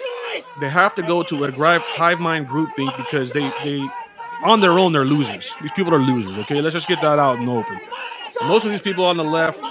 they 0.59 0.69
have 0.69 0.95
to 0.95 1.01
go 1.01 1.23
to 1.23 1.45
a 1.45 1.51
hive 1.51 2.19
mind 2.19 2.47
group 2.47 2.75
thing 2.75 2.89
because 2.97 3.31
they 3.31 3.49
they 3.63 3.85
on 4.43 4.59
their 4.59 4.71
own 4.71 4.91
they're 4.91 5.05
losers. 5.05 5.51
These 5.61 5.71
people 5.71 5.93
are 5.93 5.99
losers. 5.99 6.37
Okay, 6.39 6.61
let's 6.61 6.73
just 6.73 6.87
get 6.87 7.01
that 7.01 7.19
out 7.19 7.39
in 7.39 7.45
the 7.45 7.51
open. 7.51 7.79
Most 8.43 8.65
of 8.65 8.71
these 8.71 8.81
people 8.81 9.05
on 9.05 9.15
the 9.17 9.23
left, 9.23 9.61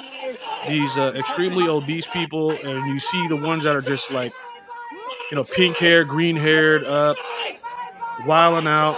these 0.66 0.97
uh, 0.97 1.12
extremely 1.14 1.68
obese 1.68 2.07
people, 2.07 2.53
and 2.53 2.87
you 2.87 2.99
see 2.99 3.28
the 3.28 3.37
ones 3.37 3.64
that 3.64 3.76
are 3.76 3.80
just 3.80 4.11
like, 4.11 4.33
you 5.30 5.37
know, 5.37 5.45
pink 5.45 5.76
hair, 5.76 6.05
green 6.05 6.37
haired, 6.37 6.85
up, 6.85 7.16
wilding 8.24 8.68
out. 8.68 8.97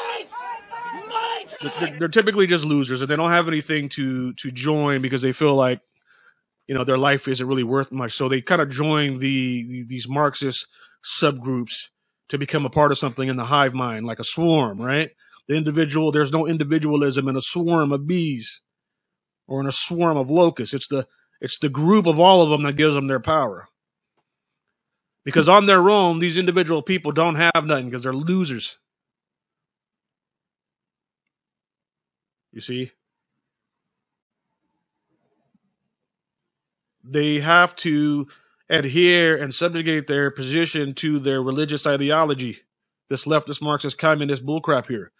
They're, 1.80 1.90
they're 1.98 2.08
typically 2.08 2.46
just 2.46 2.64
losers, 2.64 3.00
and 3.00 3.10
they 3.10 3.16
don't 3.16 3.30
have 3.30 3.48
anything 3.48 3.88
to 3.90 4.32
to 4.34 4.50
join 4.50 5.02
because 5.02 5.22
they 5.22 5.32
feel 5.32 5.54
like, 5.54 5.80
you 6.68 6.74
know, 6.74 6.84
their 6.84 6.98
life 6.98 7.26
isn't 7.26 7.46
really 7.46 7.64
worth 7.64 7.90
much. 7.90 8.12
So 8.12 8.28
they 8.28 8.42
kind 8.42 8.60
of 8.60 8.68
join 8.68 9.18
the 9.18 9.84
these 9.88 10.08
Marxist 10.08 10.66
subgroups 11.04 11.88
to 12.28 12.38
become 12.38 12.64
a 12.64 12.70
part 12.70 12.92
of 12.92 12.98
something 12.98 13.28
in 13.28 13.36
the 13.36 13.44
hive 13.44 13.74
mind, 13.74 14.06
like 14.06 14.18
a 14.18 14.24
swarm, 14.24 14.80
right? 14.80 15.10
The 15.46 15.56
individual, 15.56 16.10
there's 16.10 16.32
no 16.32 16.46
individualism 16.46 17.28
in 17.28 17.36
a 17.36 17.42
swarm 17.42 17.92
of 17.92 18.06
bees 18.06 18.62
or 19.46 19.60
in 19.60 19.66
a 19.66 19.72
swarm 19.72 20.16
of 20.16 20.30
locusts. 20.30 20.74
It's 20.74 20.88
the 20.88 21.06
it's 21.40 21.58
the 21.58 21.68
group 21.68 22.06
of 22.06 22.18
all 22.18 22.40
of 22.42 22.48
them 22.48 22.62
that 22.62 22.76
gives 22.76 22.94
them 22.94 23.06
their 23.06 23.20
power. 23.20 23.68
Because 25.24 25.48
on 25.48 25.66
their 25.66 25.90
own, 25.90 26.18
these 26.18 26.38
individual 26.38 26.82
people 26.82 27.12
don't 27.12 27.34
have 27.34 27.64
nothing 27.64 27.86
because 27.86 28.02
they're 28.02 28.12
losers. 28.12 28.78
You 32.52 32.60
see? 32.60 32.92
They 37.02 37.40
have 37.40 37.74
to 37.76 38.28
adhere 38.68 39.36
and 39.36 39.52
subjugate 39.52 40.06
their 40.06 40.30
position 40.30 40.94
to 40.94 41.18
their 41.18 41.42
religious 41.42 41.86
ideology. 41.86 42.60
This 43.10 43.24
leftist 43.24 43.60
Marxist 43.60 43.98
communist 43.98 44.44
bullcrap 44.44 44.86
here. 44.86 45.12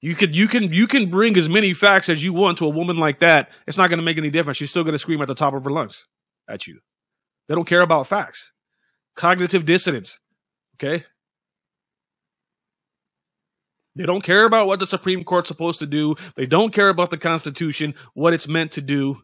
You 0.00 0.14
could 0.14 0.36
you 0.36 0.46
can 0.48 0.72
you 0.72 0.86
can 0.86 1.10
bring 1.10 1.36
as 1.36 1.48
many 1.48 1.72
facts 1.72 2.08
as 2.08 2.22
you 2.22 2.32
want 2.32 2.58
to 2.58 2.66
a 2.66 2.70
woman 2.70 2.96
like 2.98 3.20
that. 3.20 3.50
It's 3.66 3.78
not 3.78 3.88
going 3.88 3.98
to 3.98 4.04
make 4.04 4.18
any 4.18 4.30
difference. 4.30 4.58
She's 4.58 4.70
still 4.70 4.84
going 4.84 4.92
to 4.92 4.98
scream 4.98 5.22
at 5.22 5.28
the 5.28 5.34
top 5.34 5.54
of 5.54 5.64
her 5.64 5.70
lungs 5.70 6.06
at 6.48 6.66
you. 6.66 6.80
They 7.48 7.54
don't 7.54 7.66
care 7.66 7.80
about 7.80 8.06
facts. 8.06 8.52
Cognitive 9.14 9.64
dissonance. 9.64 10.18
Okay? 10.74 11.04
They 13.94 14.04
don't 14.04 14.22
care 14.22 14.44
about 14.44 14.66
what 14.66 14.78
the 14.78 14.86
Supreme 14.86 15.24
Court's 15.24 15.48
supposed 15.48 15.78
to 15.78 15.86
do. 15.86 16.16
They 16.34 16.44
don't 16.44 16.72
care 16.72 16.90
about 16.90 17.10
the 17.10 17.16
Constitution, 17.16 17.94
what 18.12 18.34
it's 18.34 18.46
meant 18.46 18.72
to 18.72 18.82
do. 18.82 19.22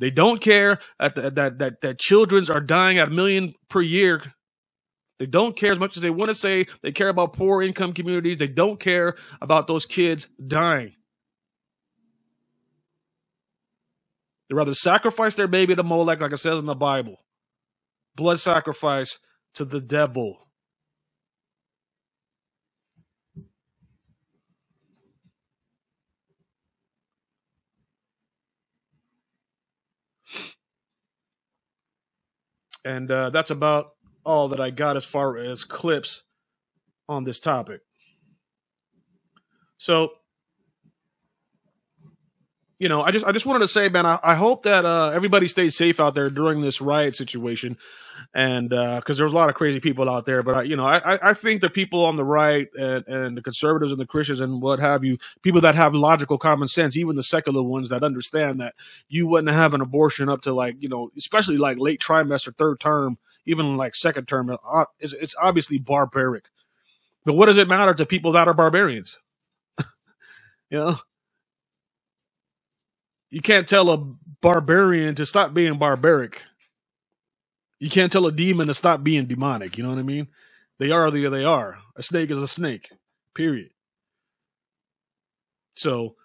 They 0.00 0.10
don't 0.10 0.40
care 0.40 0.78
that 0.98 1.14
that 1.14 1.58
that 1.58 1.80
that 1.82 1.98
childrens 1.98 2.48
are 2.48 2.60
dying 2.60 2.98
at 2.98 3.08
a 3.08 3.10
million 3.10 3.54
per 3.68 3.82
year. 3.82 4.22
They 5.18 5.26
don't 5.26 5.54
care 5.54 5.70
as 5.70 5.78
much 5.78 5.98
as 5.98 6.02
they 6.02 6.08
want 6.08 6.30
to 6.30 6.34
say 6.34 6.66
they 6.82 6.90
care 6.90 7.10
about 7.10 7.34
poor 7.34 7.62
income 7.62 7.92
communities. 7.92 8.38
They 8.38 8.48
don't 8.48 8.80
care 8.80 9.16
about 9.42 9.66
those 9.66 9.84
kids 9.84 10.30
dying. 10.44 10.94
They 14.48 14.54
rather 14.54 14.72
sacrifice 14.72 15.34
their 15.34 15.46
baby 15.46 15.76
to 15.76 15.82
Molech, 15.82 16.20
like 16.20 16.32
it 16.32 16.38
says 16.38 16.58
in 16.58 16.66
the 16.66 16.74
Bible. 16.74 17.16
Blood 18.16 18.40
sacrifice 18.40 19.18
to 19.54 19.66
the 19.66 19.80
devil. 19.82 20.49
And 32.84 33.10
uh, 33.10 33.30
that's 33.30 33.50
about 33.50 33.92
all 34.24 34.48
that 34.48 34.60
I 34.60 34.70
got 34.70 34.96
as 34.96 35.04
far 35.04 35.38
as 35.38 35.64
clips 35.64 36.22
on 37.08 37.24
this 37.24 37.40
topic. 37.40 37.80
So, 39.78 40.12
you 42.80 42.88
know, 42.88 43.02
I 43.02 43.10
just 43.10 43.26
I 43.26 43.32
just 43.32 43.44
wanted 43.44 43.58
to 43.58 43.68
say, 43.68 43.90
man, 43.90 44.06
I, 44.06 44.18
I 44.22 44.34
hope 44.34 44.62
that 44.62 44.86
uh, 44.86 45.10
everybody 45.14 45.46
stays 45.48 45.76
safe 45.76 46.00
out 46.00 46.14
there 46.14 46.30
during 46.30 46.62
this 46.62 46.80
riot 46.80 47.14
situation, 47.14 47.76
and 48.32 48.70
because 48.70 49.18
there's 49.18 49.32
a 49.32 49.34
lot 49.34 49.50
of 49.50 49.54
crazy 49.54 49.80
people 49.80 50.08
out 50.08 50.24
there. 50.24 50.42
But 50.42 50.56
I, 50.56 50.62
you 50.62 50.76
know, 50.76 50.86
I 50.86 51.18
I 51.30 51.34
think 51.34 51.60
the 51.60 51.68
people 51.68 52.06
on 52.06 52.16
the 52.16 52.24
right 52.24 52.68
and, 52.74 53.06
and 53.06 53.36
the 53.36 53.42
conservatives 53.42 53.92
and 53.92 54.00
the 54.00 54.06
Christians 54.06 54.40
and 54.40 54.62
what 54.62 54.80
have 54.80 55.04
you, 55.04 55.18
people 55.42 55.60
that 55.60 55.74
have 55.74 55.94
logical 55.94 56.38
common 56.38 56.68
sense, 56.68 56.96
even 56.96 57.16
the 57.16 57.22
secular 57.22 57.62
ones 57.62 57.90
that 57.90 58.02
understand 58.02 58.62
that 58.62 58.74
you 59.10 59.26
wouldn't 59.26 59.54
have 59.54 59.74
an 59.74 59.82
abortion 59.82 60.30
up 60.30 60.40
to 60.42 60.54
like 60.54 60.76
you 60.80 60.88
know, 60.88 61.10
especially 61.18 61.58
like 61.58 61.76
late 61.78 62.00
trimester, 62.00 62.56
third 62.56 62.80
term, 62.80 63.18
even 63.44 63.76
like 63.76 63.94
second 63.94 64.26
term, 64.26 64.48
uh, 64.50 64.84
it's, 64.98 65.12
it's 65.12 65.36
obviously 65.38 65.76
barbaric. 65.76 66.44
But 67.26 67.34
what 67.34 67.44
does 67.44 67.58
it 67.58 67.68
matter 67.68 67.92
to 67.92 68.06
people 68.06 68.32
that 68.32 68.48
are 68.48 68.54
barbarians? 68.54 69.18
you 70.70 70.78
know, 70.78 70.96
you 73.30 73.40
can't 73.40 73.68
tell 73.68 73.90
a 73.90 73.98
barbarian 74.40 75.14
to 75.16 75.26
stop 75.26 75.54
being 75.54 75.78
barbaric. 75.78 76.44
You 77.78 77.88
can't 77.88 78.12
tell 78.12 78.26
a 78.26 78.32
demon 78.32 78.66
to 78.66 78.74
stop 78.74 79.02
being 79.02 79.26
demonic. 79.26 79.78
You 79.78 79.84
know 79.84 79.90
what 79.90 79.98
I 79.98 80.02
mean? 80.02 80.28
They 80.78 80.90
are 80.90 81.10
the 81.10 81.28
they 81.28 81.44
are. 81.44 81.78
A 81.96 82.02
snake 82.02 82.30
is 82.30 82.38
a 82.38 82.48
snake. 82.48 82.90
Period. 83.34 83.70
So, 85.74 86.16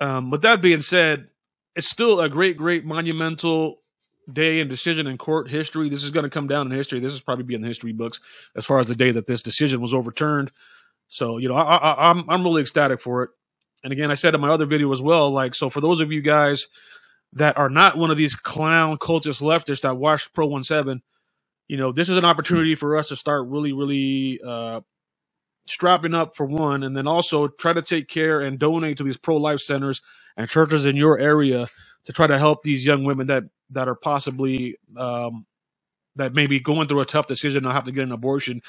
um, 0.00 0.30
with 0.30 0.42
that 0.42 0.62
being 0.62 0.80
said, 0.80 1.28
it's 1.76 1.88
still 1.88 2.20
a 2.20 2.28
great, 2.28 2.56
great 2.56 2.84
monumental 2.84 3.80
day 4.32 4.60
and 4.60 4.70
decision 4.70 5.06
in 5.06 5.18
court 5.18 5.50
history. 5.50 5.88
This 5.88 6.04
is 6.04 6.10
going 6.10 6.24
to 6.24 6.30
come 6.30 6.46
down 6.46 6.66
in 6.66 6.72
history. 6.72 7.00
This 7.00 7.12
is 7.12 7.20
probably 7.20 7.44
be 7.44 7.54
in 7.54 7.60
the 7.60 7.68
history 7.68 7.92
books 7.92 8.20
as 8.56 8.64
far 8.64 8.78
as 8.78 8.88
the 8.88 8.94
day 8.94 9.10
that 9.10 9.26
this 9.26 9.42
decision 9.42 9.80
was 9.80 9.92
overturned. 9.92 10.50
So 11.08 11.38
you 11.38 11.48
know, 11.48 11.54
I, 11.54 11.76
I, 11.76 12.10
I'm 12.10 12.28
I'm 12.30 12.42
really 12.42 12.62
ecstatic 12.62 13.00
for 13.00 13.24
it. 13.24 13.30
And 13.84 13.92
again, 13.92 14.10
I 14.10 14.14
said 14.14 14.34
in 14.34 14.40
my 14.40 14.48
other 14.48 14.64
video 14.64 14.90
as 14.92 15.02
well, 15.02 15.30
like 15.30 15.54
so 15.54 15.68
for 15.68 15.82
those 15.82 16.00
of 16.00 16.10
you 16.10 16.22
guys 16.22 16.66
that 17.34 17.58
are 17.58 17.68
not 17.68 17.98
one 17.98 18.10
of 18.10 18.16
these 18.16 18.34
clown 18.34 18.96
cultist 18.96 19.42
leftists 19.42 19.82
that 19.82 19.98
watch 19.98 20.32
Pro 20.32 20.60
17, 20.60 21.02
you 21.68 21.76
know, 21.76 21.92
this 21.92 22.08
is 22.08 22.16
an 22.16 22.24
opportunity 22.24 22.74
for 22.74 22.96
us 22.96 23.08
to 23.08 23.16
start 23.16 23.46
really, 23.46 23.74
really 23.74 24.40
uh, 24.44 24.80
strapping 25.66 26.14
up 26.14 26.34
for 26.34 26.46
one, 26.46 26.82
and 26.82 26.96
then 26.96 27.06
also 27.06 27.48
try 27.48 27.72
to 27.72 27.82
take 27.82 28.08
care 28.08 28.40
and 28.40 28.58
donate 28.58 28.96
to 28.96 29.02
these 29.02 29.16
pro 29.18 29.36
life 29.36 29.60
centers 29.60 30.00
and 30.36 30.48
churches 30.48 30.86
in 30.86 30.96
your 30.96 31.18
area 31.18 31.68
to 32.04 32.12
try 32.12 32.26
to 32.26 32.38
help 32.38 32.62
these 32.62 32.86
young 32.86 33.04
women 33.04 33.26
that 33.26 33.44
that 33.70 33.88
are 33.88 33.94
possibly 33.94 34.76
um, 34.96 35.46
that 36.16 36.34
may 36.34 36.46
be 36.46 36.60
going 36.60 36.88
through 36.88 37.00
a 37.00 37.06
tough 37.06 37.26
decision 37.26 37.64
to 37.64 37.72
have 37.72 37.84
to 37.84 37.92
get 37.92 38.04
an 38.04 38.12
abortion 38.12 38.62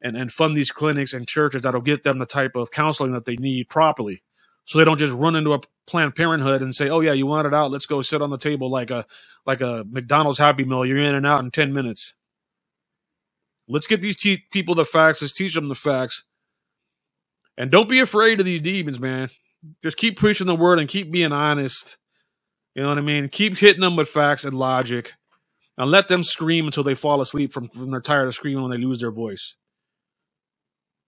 and, 0.00 0.16
and 0.16 0.32
fund 0.32 0.56
these 0.56 0.70
clinics 0.70 1.12
and 1.12 1.26
churches 1.26 1.62
that'll 1.62 1.80
get 1.80 2.04
them 2.04 2.18
the 2.18 2.26
type 2.26 2.54
of 2.54 2.70
counseling 2.70 3.12
that 3.12 3.24
they 3.24 3.36
need 3.36 3.68
properly 3.68 4.22
so 4.64 4.78
they 4.78 4.84
don't 4.84 4.98
just 4.98 5.12
run 5.12 5.36
into 5.36 5.52
a 5.52 5.60
planned 5.86 6.14
parenthood 6.16 6.62
and 6.62 6.74
say 6.74 6.88
oh 6.88 7.00
yeah 7.00 7.12
you 7.12 7.26
want 7.26 7.46
it 7.46 7.54
out. 7.54 7.70
Let's 7.70 7.86
go 7.86 8.02
sit 8.02 8.22
on 8.22 8.30
the 8.30 8.38
table 8.38 8.70
like 8.70 8.90
a 8.90 9.06
like 9.46 9.60
a 9.60 9.84
mcdonald's 9.88 10.38
happy 10.38 10.64
meal. 10.64 10.86
You're 10.86 10.98
in 10.98 11.14
and 11.14 11.26
out 11.26 11.44
in 11.44 11.50
10 11.50 11.72
minutes. 11.72 12.14
Let's 13.68 13.86
get 13.86 14.00
these 14.00 14.16
te- 14.16 14.44
people 14.50 14.74
the 14.74 14.84
facts. 14.84 15.22
Let's 15.22 15.34
teach 15.34 15.54
them 15.54 15.68
the 15.68 15.74
facts. 15.74 16.24
And 17.56 17.70
don't 17.70 17.88
be 17.88 18.00
afraid 18.00 18.40
of 18.40 18.46
these 18.46 18.60
demons 18.60 18.98
man. 18.98 19.30
Just 19.82 19.96
keep 19.96 20.18
preaching 20.18 20.46
the 20.46 20.54
word 20.54 20.78
and 20.78 20.88
keep 20.88 21.10
being 21.10 21.32
honest. 21.32 21.98
You 22.74 22.82
know 22.82 22.88
what 22.88 22.98
i 22.98 23.02
mean? 23.02 23.28
Keep 23.28 23.56
hitting 23.58 23.80
them 23.80 23.96
with 23.96 24.08
facts 24.08 24.44
and 24.44 24.54
logic. 24.54 25.12
And 25.76 25.90
let 25.90 26.08
them 26.08 26.22
scream 26.22 26.66
until 26.66 26.84
they 26.84 26.94
fall 26.94 27.20
asleep 27.20 27.52
from, 27.52 27.68
from 27.68 27.90
they're 27.90 28.00
tired 28.00 28.28
of 28.28 28.34
screaming 28.34 28.62
when 28.62 28.70
they 28.70 28.84
lose 28.84 29.00
their 29.00 29.10
voice 29.10 29.56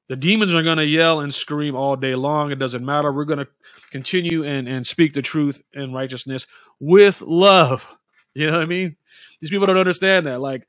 the 0.08 0.16
demons 0.16 0.54
are 0.54 0.62
going 0.62 0.78
to 0.78 0.84
yell 0.84 1.20
and 1.20 1.34
scream 1.34 1.74
all 1.74 1.96
day 1.96 2.14
long. 2.14 2.52
It 2.52 2.58
doesn't 2.58 2.84
matter. 2.84 3.12
We're 3.12 3.24
going 3.24 3.40
to 3.40 3.48
continue 3.90 4.44
and, 4.44 4.68
and 4.68 4.86
speak 4.86 5.14
the 5.14 5.22
truth 5.22 5.62
and 5.74 5.94
righteousness 5.94 6.46
with 6.80 7.22
love. 7.22 7.96
You 8.34 8.46
know 8.46 8.52
what 8.52 8.62
I 8.62 8.66
mean? 8.66 8.96
These 9.40 9.50
people 9.50 9.66
don't 9.66 9.78
understand 9.78 10.26
that. 10.26 10.40
Like, 10.40 10.68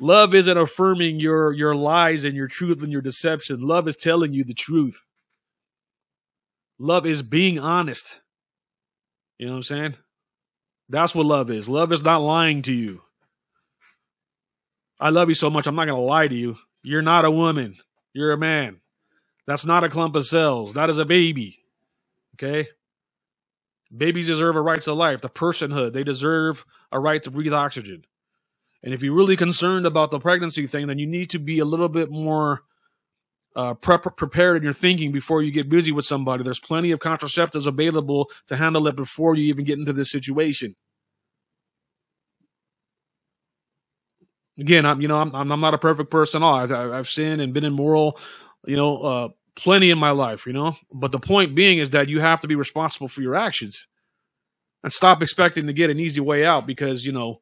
love 0.00 0.34
isn't 0.34 0.58
affirming 0.58 1.20
your 1.20 1.52
your 1.52 1.74
lies 1.76 2.24
and 2.24 2.34
your 2.34 2.48
truth 2.48 2.82
and 2.82 2.90
your 2.90 3.02
deception. 3.02 3.60
Love 3.60 3.86
is 3.86 3.96
telling 3.96 4.32
you 4.32 4.42
the 4.42 4.54
truth. 4.54 5.06
Love 6.78 7.06
is 7.06 7.22
being 7.22 7.58
honest. 7.60 8.20
You 9.38 9.46
know 9.46 9.52
what 9.52 9.58
I'm 9.58 9.62
saying? 9.62 9.94
That's 10.88 11.14
what 11.14 11.26
love 11.26 11.50
is. 11.50 11.68
Love 11.68 11.92
is 11.92 12.02
not 12.02 12.18
lying 12.18 12.62
to 12.62 12.72
you. 12.72 13.02
I 15.00 15.10
love 15.10 15.28
you 15.28 15.34
so 15.34 15.50
much, 15.50 15.66
I'm 15.66 15.74
not 15.74 15.86
going 15.86 15.96
to 15.96 16.02
lie 16.02 16.28
to 16.28 16.34
you. 16.34 16.56
You're 16.82 17.02
not 17.02 17.24
a 17.24 17.30
woman. 17.30 17.76
You're 18.12 18.32
a 18.32 18.38
man. 18.38 18.80
That's 19.46 19.64
not 19.64 19.84
a 19.84 19.88
clump 19.88 20.16
of 20.16 20.26
cells. 20.26 20.74
That 20.74 20.90
is 20.90 20.98
a 20.98 21.04
baby. 21.04 21.58
Okay? 22.34 22.68
Babies 23.94 24.26
deserve 24.26 24.56
a 24.56 24.62
right 24.62 24.80
to 24.82 24.92
life, 24.94 25.20
the 25.20 25.28
personhood. 25.28 25.92
They 25.92 26.04
deserve 26.04 26.64
a 26.90 26.98
right 26.98 27.22
to 27.22 27.30
breathe 27.30 27.52
oxygen. 27.52 28.04
And 28.82 28.94
if 28.94 29.02
you're 29.02 29.14
really 29.14 29.36
concerned 29.36 29.86
about 29.86 30.10
the 30.10 30.18
pregnancy 30.18 30.66
thing, 30.66 30.86
then 30.86 30.98
you 30.98 31.06
need 31.06 31.30
to 31.30 31.38
be 31.38 31.58
a 31.58 31.64
little 31.64 31.88
bit 31.88 32.10
more 32.10 32.62
uh, 33.54 33.74
prep- 33.74 34.16
prepared 34.16 34.56
in 34.56 34.62
your 34.62 34.72
thinking 34.72 35.12
before 35.12 35.42
you 35.42 35.50
get 35.50 35.68
busy 35.68 35.92
with 35.92 36.06
somebody. 36.06 36.42
There's 36.42 36.60
plenty 36.60 36.90
of 36.90 36.98
contraceptives 36.98 37.66
available 37.66 38.30
to 38.46 38.56
handle 38.56 38.86
it 38.88 38.96
before 38.96 39.36
you 39.36 39.44
even 39.44 39.64
get 39.64 39.78
into 39.78 39.92
this 39.92 40.10
situation. 40.10 40.74
Again, 44.58 44.86
I'm 44.86 45.00
you 45.00 45.08
know 45.08 45.20
I'm 45.20 45.34
I'm 45.34 45.60
not 45.60 45.74
a 45.74 45.78
perfect 45.78 46.10
person. 46.10 46.42
All 46.42 46.54
I've, 46.54 46.72
I've 46.72 47.08
sinned 47.08 47.40
and 47.40 47.52
been 47.52 47.64
immoral, 47.64 48.18
you 48.66 48.76
know, 48.76 49.02
uh, 49.02 49.28
plenty 49.54 49.90
in 49.90 49.98
my 49.98 50.10
life. 50.10 50.46
You 50.46 50.52
know, 50.52 50.76
but 50.92 51.12
the 51.12 51.20
point 51.20 51.54
being 51.54 51.78
is 51.78 51.90
that 51.90 52.08
you 52.08 52.20
have 52.20 52.40
to 52.42 52.48
be 52.48 52.54
responsible 52.54 53.08
for 53.08 53.22
your 53.22 53.34
actions 53.34 53.86
and 54.82 54.92
stop 54.92 55.22
expecting 55.22 55.66
to 55.66 55.72
get 55.72 55.90
an 55.90 55.98
easy 55.98 56.20
way 56.20 56.44
out 56.44 56.66
because 56.66 57.04
you 57.04 57.12
know 57.12 57.40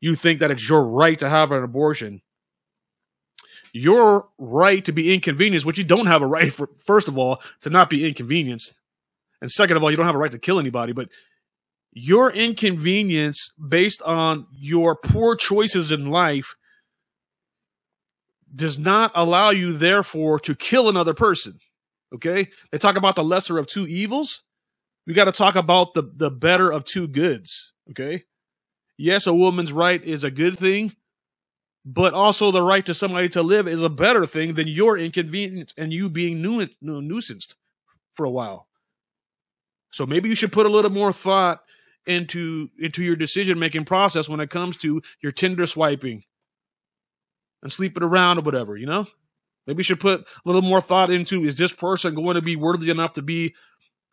you 0.00 0.14
think 0.14 0.40
that 0.40 0.50
it's 0.50 0.68
your 0.68 0.84
right 0.86 1.18
to 1.18 1.28
have 1.28 1.52
an 1.52 1.62
abortion. 1.62 2.22
Your 3.74 4.28
right 4.36 4.84
to 4.84 4.92
be 4.92 5.14
inconvenienced, 5.14 5.64
which 5.64 5.78
you 5.78 5.84
don't 5.84 6.06
have 6.06 6.20
a 6.20 6.26
right 6.26 6.52
for, 6.52 6.68
first 6.84 7.08
of 7.08 7.16
all, 7.16 7.40
to 7.62 7.70
not 7.70 7.88
be 7.88 8.06
inconvenienced. 8.06 8.78
And 9.40 9.50
second 9.50 9.76
of 9.76 9.82
all, 9.82 9.90
you 9.90 9.96
don't 9.96 10.04
have 10.04 10.14
a 10.14 10.18
right 10.18 10.30
to 10.32 10.38
kill 10.38 10.60
anybody, 10.60 10.92
but 10.92 11.08
your 11.92 12.30
inconvenience 12.30 13.52
based 13.56 14.02
on 14.02 14.46
your 14.52 14.96
poor 14.96 15.36
choices 15.36 15.90
in 15.90 16.10
life 16.10 16.56
does 18.54 18.78
not 18.78 19.12
allow 19.14 19.50
you, 19.50 19.72
therefore, 19.72 20.38
to 20.40 20.54
kill 20.54 20.88
another 20.88 21.14
person. 21.14 21.58
Okay? 22.14 22.48
They 22.70 22.78
talk 22.78 22.96
about 22.96 23.16
the 23.16 23.24
lesser 23.24 23.58
of 23.58 23.66
two 23.66 23.86
evils. 23.86 24.42
We 25.06 25.14
got 25.14 25.24
to 25.24 25.32
talk 25.32 25.54
about 25.54 25.94
the, 25.94 26.02
the 26.14 26.30
better 26.30 26.70
of 26.70 26.84
two 26.84 27.08
goods. 27.08 27.72
Okay? 27.90 28.24
Yes, 28.96 29.26
a 29.26 29.34
woman's 29.34 29.72
right 29.72 30.02
is 30.02 30.22
a 30.22 30.30
good 30.30 30.58
thing, 30.58 30.94
but 31.84 32.14
also 32.14 32.50
the 32.50 32.62
right 32.62 32.84
to 32.86 32.94
somebody 32.94 33.28
to 33.30 33.42
live 33.42 33.66
is 33.66 33.82
a 33.82 33.88
better 33.88 34.26
thing 34.26 34.54
than 34.54 34.68
your 34.68 34.96
inconvenience 34.96 35.74
and 35.76 35.92
you 35.92 36.08
being 36.08 36.40
nu- 36.40 36.68
nu- 36.80 37.00
nuisanced 37.00 37.54
for 38.14 38.24
a 38.24 38.30
while. 38.30 38.68
So 39.90 40.06
maybe 40.06 40.28
you 40.28 40.34
should 40.34 40.52
put 40.52 40.66
a 40.66 40.70
little 40.70 40.90
more 40.90 41.12
thought 41.12 41.62
into 42.06 42.68
into 42.78 43.02
your 43.02 43.16
decision 43.16 43.58
making 43.58 43.84
process 43.84 44.28
when 44.28 44.40
it 44.40 44.50
comes 44.50 44.76
to 44.78 45.00
your 45.22 45.32
Tinder 45.32 45.66
swiping 45.66 46.24
and 47.62 47.70
sleeping 47.70 48.02
around 48.02 48.38
or 48.38 48.42
whatever, 48.42 48.76
you 48.76 48.86
know? 48.86 49.06
Maybe 49.66 49.78
you 49.78 49.84
should 49.84 50.00
put 50.00 50.20
a 50.20 50.24
little 50.44 50.62
more 50.62 50.80
thought 50.80 51.10
into 51.10 51.44
is 51.44 51.56
this 51.56 51.72
person 51.72 52.14
going 52.14 52.34
to 52.34 52.42
be 52.42 52.56
worthy 52.56 52.90
enough 52.90 53.12
to 53.12 53.22
be 53.22 53.54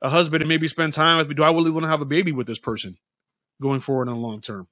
a 0.02 0.10
husband 0.10 0.42
and 0.42 0.50
maybe 0.50 0.68
spend 0.68 0.94
time 0.94 1.18
with 1.18 1.28
me? 1.28 1.36
Do 1.36 1.44
I 1.44 1.52
really 1.52 1.72
want 1.72 1.84
to 1.84 1.90
have 1.90 2.02
a 2.02 2.06
baby 2.06 2.32
with 2.32 2.48
this 2.48 2.60
person 2.60 2.98
going 3.62 3.82
forward 3.82 4.08
in 4.08 4.14
the 4.14 4.20
long 4.20 4.42
term? 4.42 4.68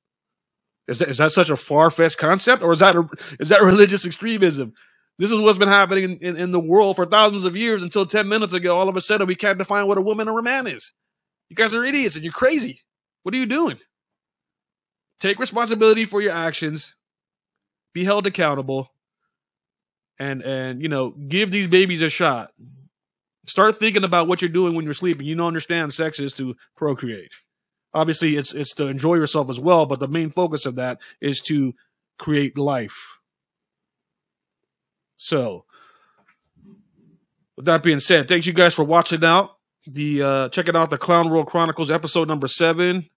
Is 0.88 1.00
that, 1.00 1.10
is 1.10 1.18
that 1.18 1.34
such 1.34 1.50
a 1.50 1.58
far 1.58 1.92
fetched 1.92 2.18
concept 2.18 2.64
or 2.64 2.72
is 2.72 2.80
that 2.80 2.96
a, 2.96 3.08
is 3.40 3.50
that 3.50 3.62
religious 3.64 4.06
extremism? 4.06 4.74
This 5.20 5.32
is 5.32 5.40
what's 5.40 5.58
been 5.58 5.68
happening 5.68 6.04
in, 6.04 6.18
in, 6.20 6.38
in, 6.38 6.52
the 6.52 6.60
world 6.60 6.96
for 6.96 7.08
thousands 7.08 7.44
of 7.44 7.56
years 7.56 7.82
until 7.82 8.06
10 8.06 8.30
minutes 8.30 8.54
ago. 8.54 8.78
All 8.78 8.88
of 8.88 8.96
a 8.96 9.02
sudden, 9.02 9.26
we 9.26 9.34
can't 9.34 9.58
define 9.58 9.88
what 9.88 9.98
a 9.98 10.02
woman 10.02 10.30
or 10.30 10.40
a 10.40 10.44
man 10.44 10.68
is. 10.68 10.94
You 11.50 11.56
guys 11.56 11.74
are 11.74 11.84
idiots 11.84 12.16
and 12.16 12.24
you're 12.24 12.32
crazy. 12.32 12.82
What 13.28 13.34
are 13.34 13.40
you 13.40 13.46
doing? 13.46 13.78
Take 15.20 15.38
responsibility 15.38 16.06
for 16.06 16.22
your 16.22 16.32
actions. 16.32 16.96
Be 17.94 18.06
held 18.06 18.26
accountable. 18.26 18.90
And 20.18 20.42
and 20.42 20.82
you 20.82 20.88
know, 20.88 21.12
give 21.12 21.52
these 21.52 21.68
babies 21.68 22.02
a 22.02 22.10
shot. 22.10 22.54
Start 23.46 23.80
thinking 23.80 24.06
about 24.06 24.30
what 24.30 24.42
you're 24.42 24.48
doing 24.48 24.76
when 24.76 24.86
you're 24.86 24.94
sleeping. 24.94 25.26
You 25.28 25.36
don't 25.36 25.48
understand 25.48 25.92
sex 25.92 26.22
is 26.22 26.32
to 26.36 26.56
procreate. 26.78 27.34
Obviously, 27.94 28.38
it's 28.38 28.54
it's 28.54 28.74
to 28.76 28.88
enjoy 28.88 29.16
yourself 29.16 29.50
as 29.50 29.60
well, 29.60 29.86
but 29.86 30.00
the 30.00 30.08
main 30.08 30.30
focus 30.30 30.66
of 30.66 30.76
that 30.76 31.00
is 31.20 31.42
to 31.48 31.74
create 32.18 32.58
life. 32.58 33.18
So, 35.18 35.66
with 37.58 37.66
that 37.66 37.84
being 37.84 38.00
said, 38.00 38.30
thanks 38.30 38.46
you 38.46 38.54
guys 38.54 38.74
for 38.74 38.86
watching 38.86 39.26
out. 39.26 39.58
The 39.86 40.24
uh 40.24 40.48
checking 40.48 40.78
out 40.78 40.92
the 40.92 40.98
Clown 40.98 41.30
World 41.30 41.48
Chronicles 41.48 41.92
episode 41.92 42.30
number 42.30 42.48
seven. 42.48 43.10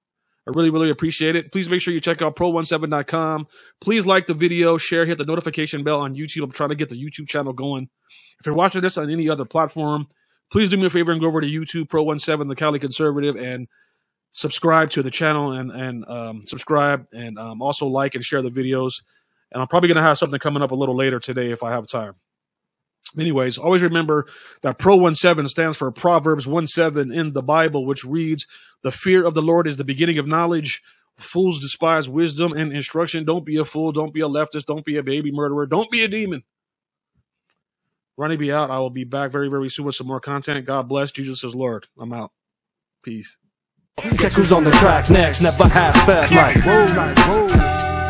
I 0.47 0.53
really, 0.55 0.71
really 0.71 0.91
appreciate 0.91 1.37
it. 1.37 1.53
Please 1.53 1.69
make 1.69 1.81
sure 1.81 1.93
you 1.93 2.01
check 2.01 2.23
out 2.23 2.35
pro17.com. 2.35 3.47
Please 3.81 4.07
like 4.07 4.27
the 4.27 4.35
video, 4.35 4.79
share, 4.79 5.05
hit 5.05 5.19
the 5.19 5.25
notification 5.25 5.85
bell 5.85 6.01
on 6.01 6.15
YouTube. 6.15 6.43
I'm 6.43 6.51
trying 6.51 6.71
to 6.71 6.75
get 6.75 6.89
the 6.89 6.97
YouTube 6.97 7.29
channel 7.29 7.53
going. 7.53 7.89
If 8.41 8.47
you're 8.47 8.55
watching 8.55 8.81
this 8.81 8.97
on 8.97 9.11
any 9.11 9.29
other 9.29 9.45
platform, 9.45 10.09
please 10.51 10.71
do 10.71 10.77
me 10.77 10.87
a 10.87 10.91
favor 10.91 11.13
and 11.13 11.21
go 11.21 11.27
over 11.27 11.41
to 11.41 11.47
YouTube, 11.47 11.89
Pro17, 11.89 12.49
the 12.49 12.57
Cali 12.57 12.79
Conservative, 12.79 13.37
and 13.37 13.69
subscribe 14.33 14.91
to 14.91 15.03
the 15.03 15.11
channel 15.11 15.53
and, 15.53 15.71
and 15.73 16.09
um, 16.09 16.47
subscribe 16.47 17.07
and 17.13 17.39
um, 17.39 17.61
also 17.61 17.87
like 17.87 18.15
and 18.15 18.25
share 18.25 18.43
the 18.43 18.51
videos. 18.51 19.03
And 19.53 19.61
I'm 19.61 19.69
probably 19.69 19.89
going 19.89 19.97
to 19.97 20.03
have 20.03 20.19
something 20.19 20.39
coming 20.39 20.63
up 20.63 20.71
a 20.71 20.77
little 20.77 20.97
later 20.97 21.21
today 21.21 21.51
if 21.51 21.63
I 21.63 21.71
have 21.71 21.87
time. 21.87 22.15
Anyways, 23.19 23.59
always 23.59 23.83
remember 23.83 24.27
that 24.63 24.79
Pro 24.79 25.13
17 25.13 25.49
stands 25.49 25.77
for 25.77 25.91
Proverbs 25.91 26.47
1 26.47 26.67
7 26.67 27.13
in 27.13 27.33
the 27.33 27.43
Bible, 27.43 27.85
which 27.85 28.05
reads, 28.05 28.47
The 28.83 28.93
fear 28.93 29.27
of 29.27 29.35
the 29.35 29.43
Lord 29.43 29.67
is 29.67 29.77
the 29.77 29.85
beginning 29.85 30.19
of 30.19 30.27
knowledge. 30.27 30.83
Fools 31.19 31.61
despise 31.61 32.09
wisdom 32.09 32.53
and 32.53 32.73
instruction. 32.73 33.25
Don't 33.25 33.45
be 33.45 33.57
a 33.57 33.65
fool. 33.65 33.93
Don't 33.93 34.15
be 34.15 34.21
a 34.21 34.29
leftist. 34.29 34.67
Don't 34.67 34.85
be 34.85 34.97
a 34.97 35.03
baby 35.03 35.31
murderer. 35.33 35.67
Don't 35.67 35.91
be 35.91 36.03
a 36.05 36.09
demon. 36.09 36.45
Ronnie 38.17 38.37
be 38.37 38.53
out. 38.53 38.71
I 38.71 38.79
will 38.79 38.91
be 38.91 39.05
back 39.05 39.31
very, 39.33 39.49
very 39.49 39.69
soon 39.69 39.87
with 39.87 39.95
some 39.95 40.07
more 40.07 40.21
content. 40.21 40.65
God 40.67 40.89
bless. 40.89 41.11
Jesus 41.11 41.43
is 41.45 41.55
Lord. 41.55 41.89
I'm 41.99 42.13
out. 42.13 42.33
Peace. 43.03 43.37
Check 44.19 44.33
who's 44.33 44.53
on 44.53 44.65
the 44.65 44.71
track 44.73 45.11
next. 45.11 45.43
Never 45.43 45.69
half 45.69 45.95
fast 46.07 46.33
like 46.33 46.57
whoa, 46.65 46.87
whoa. 46.87 48.10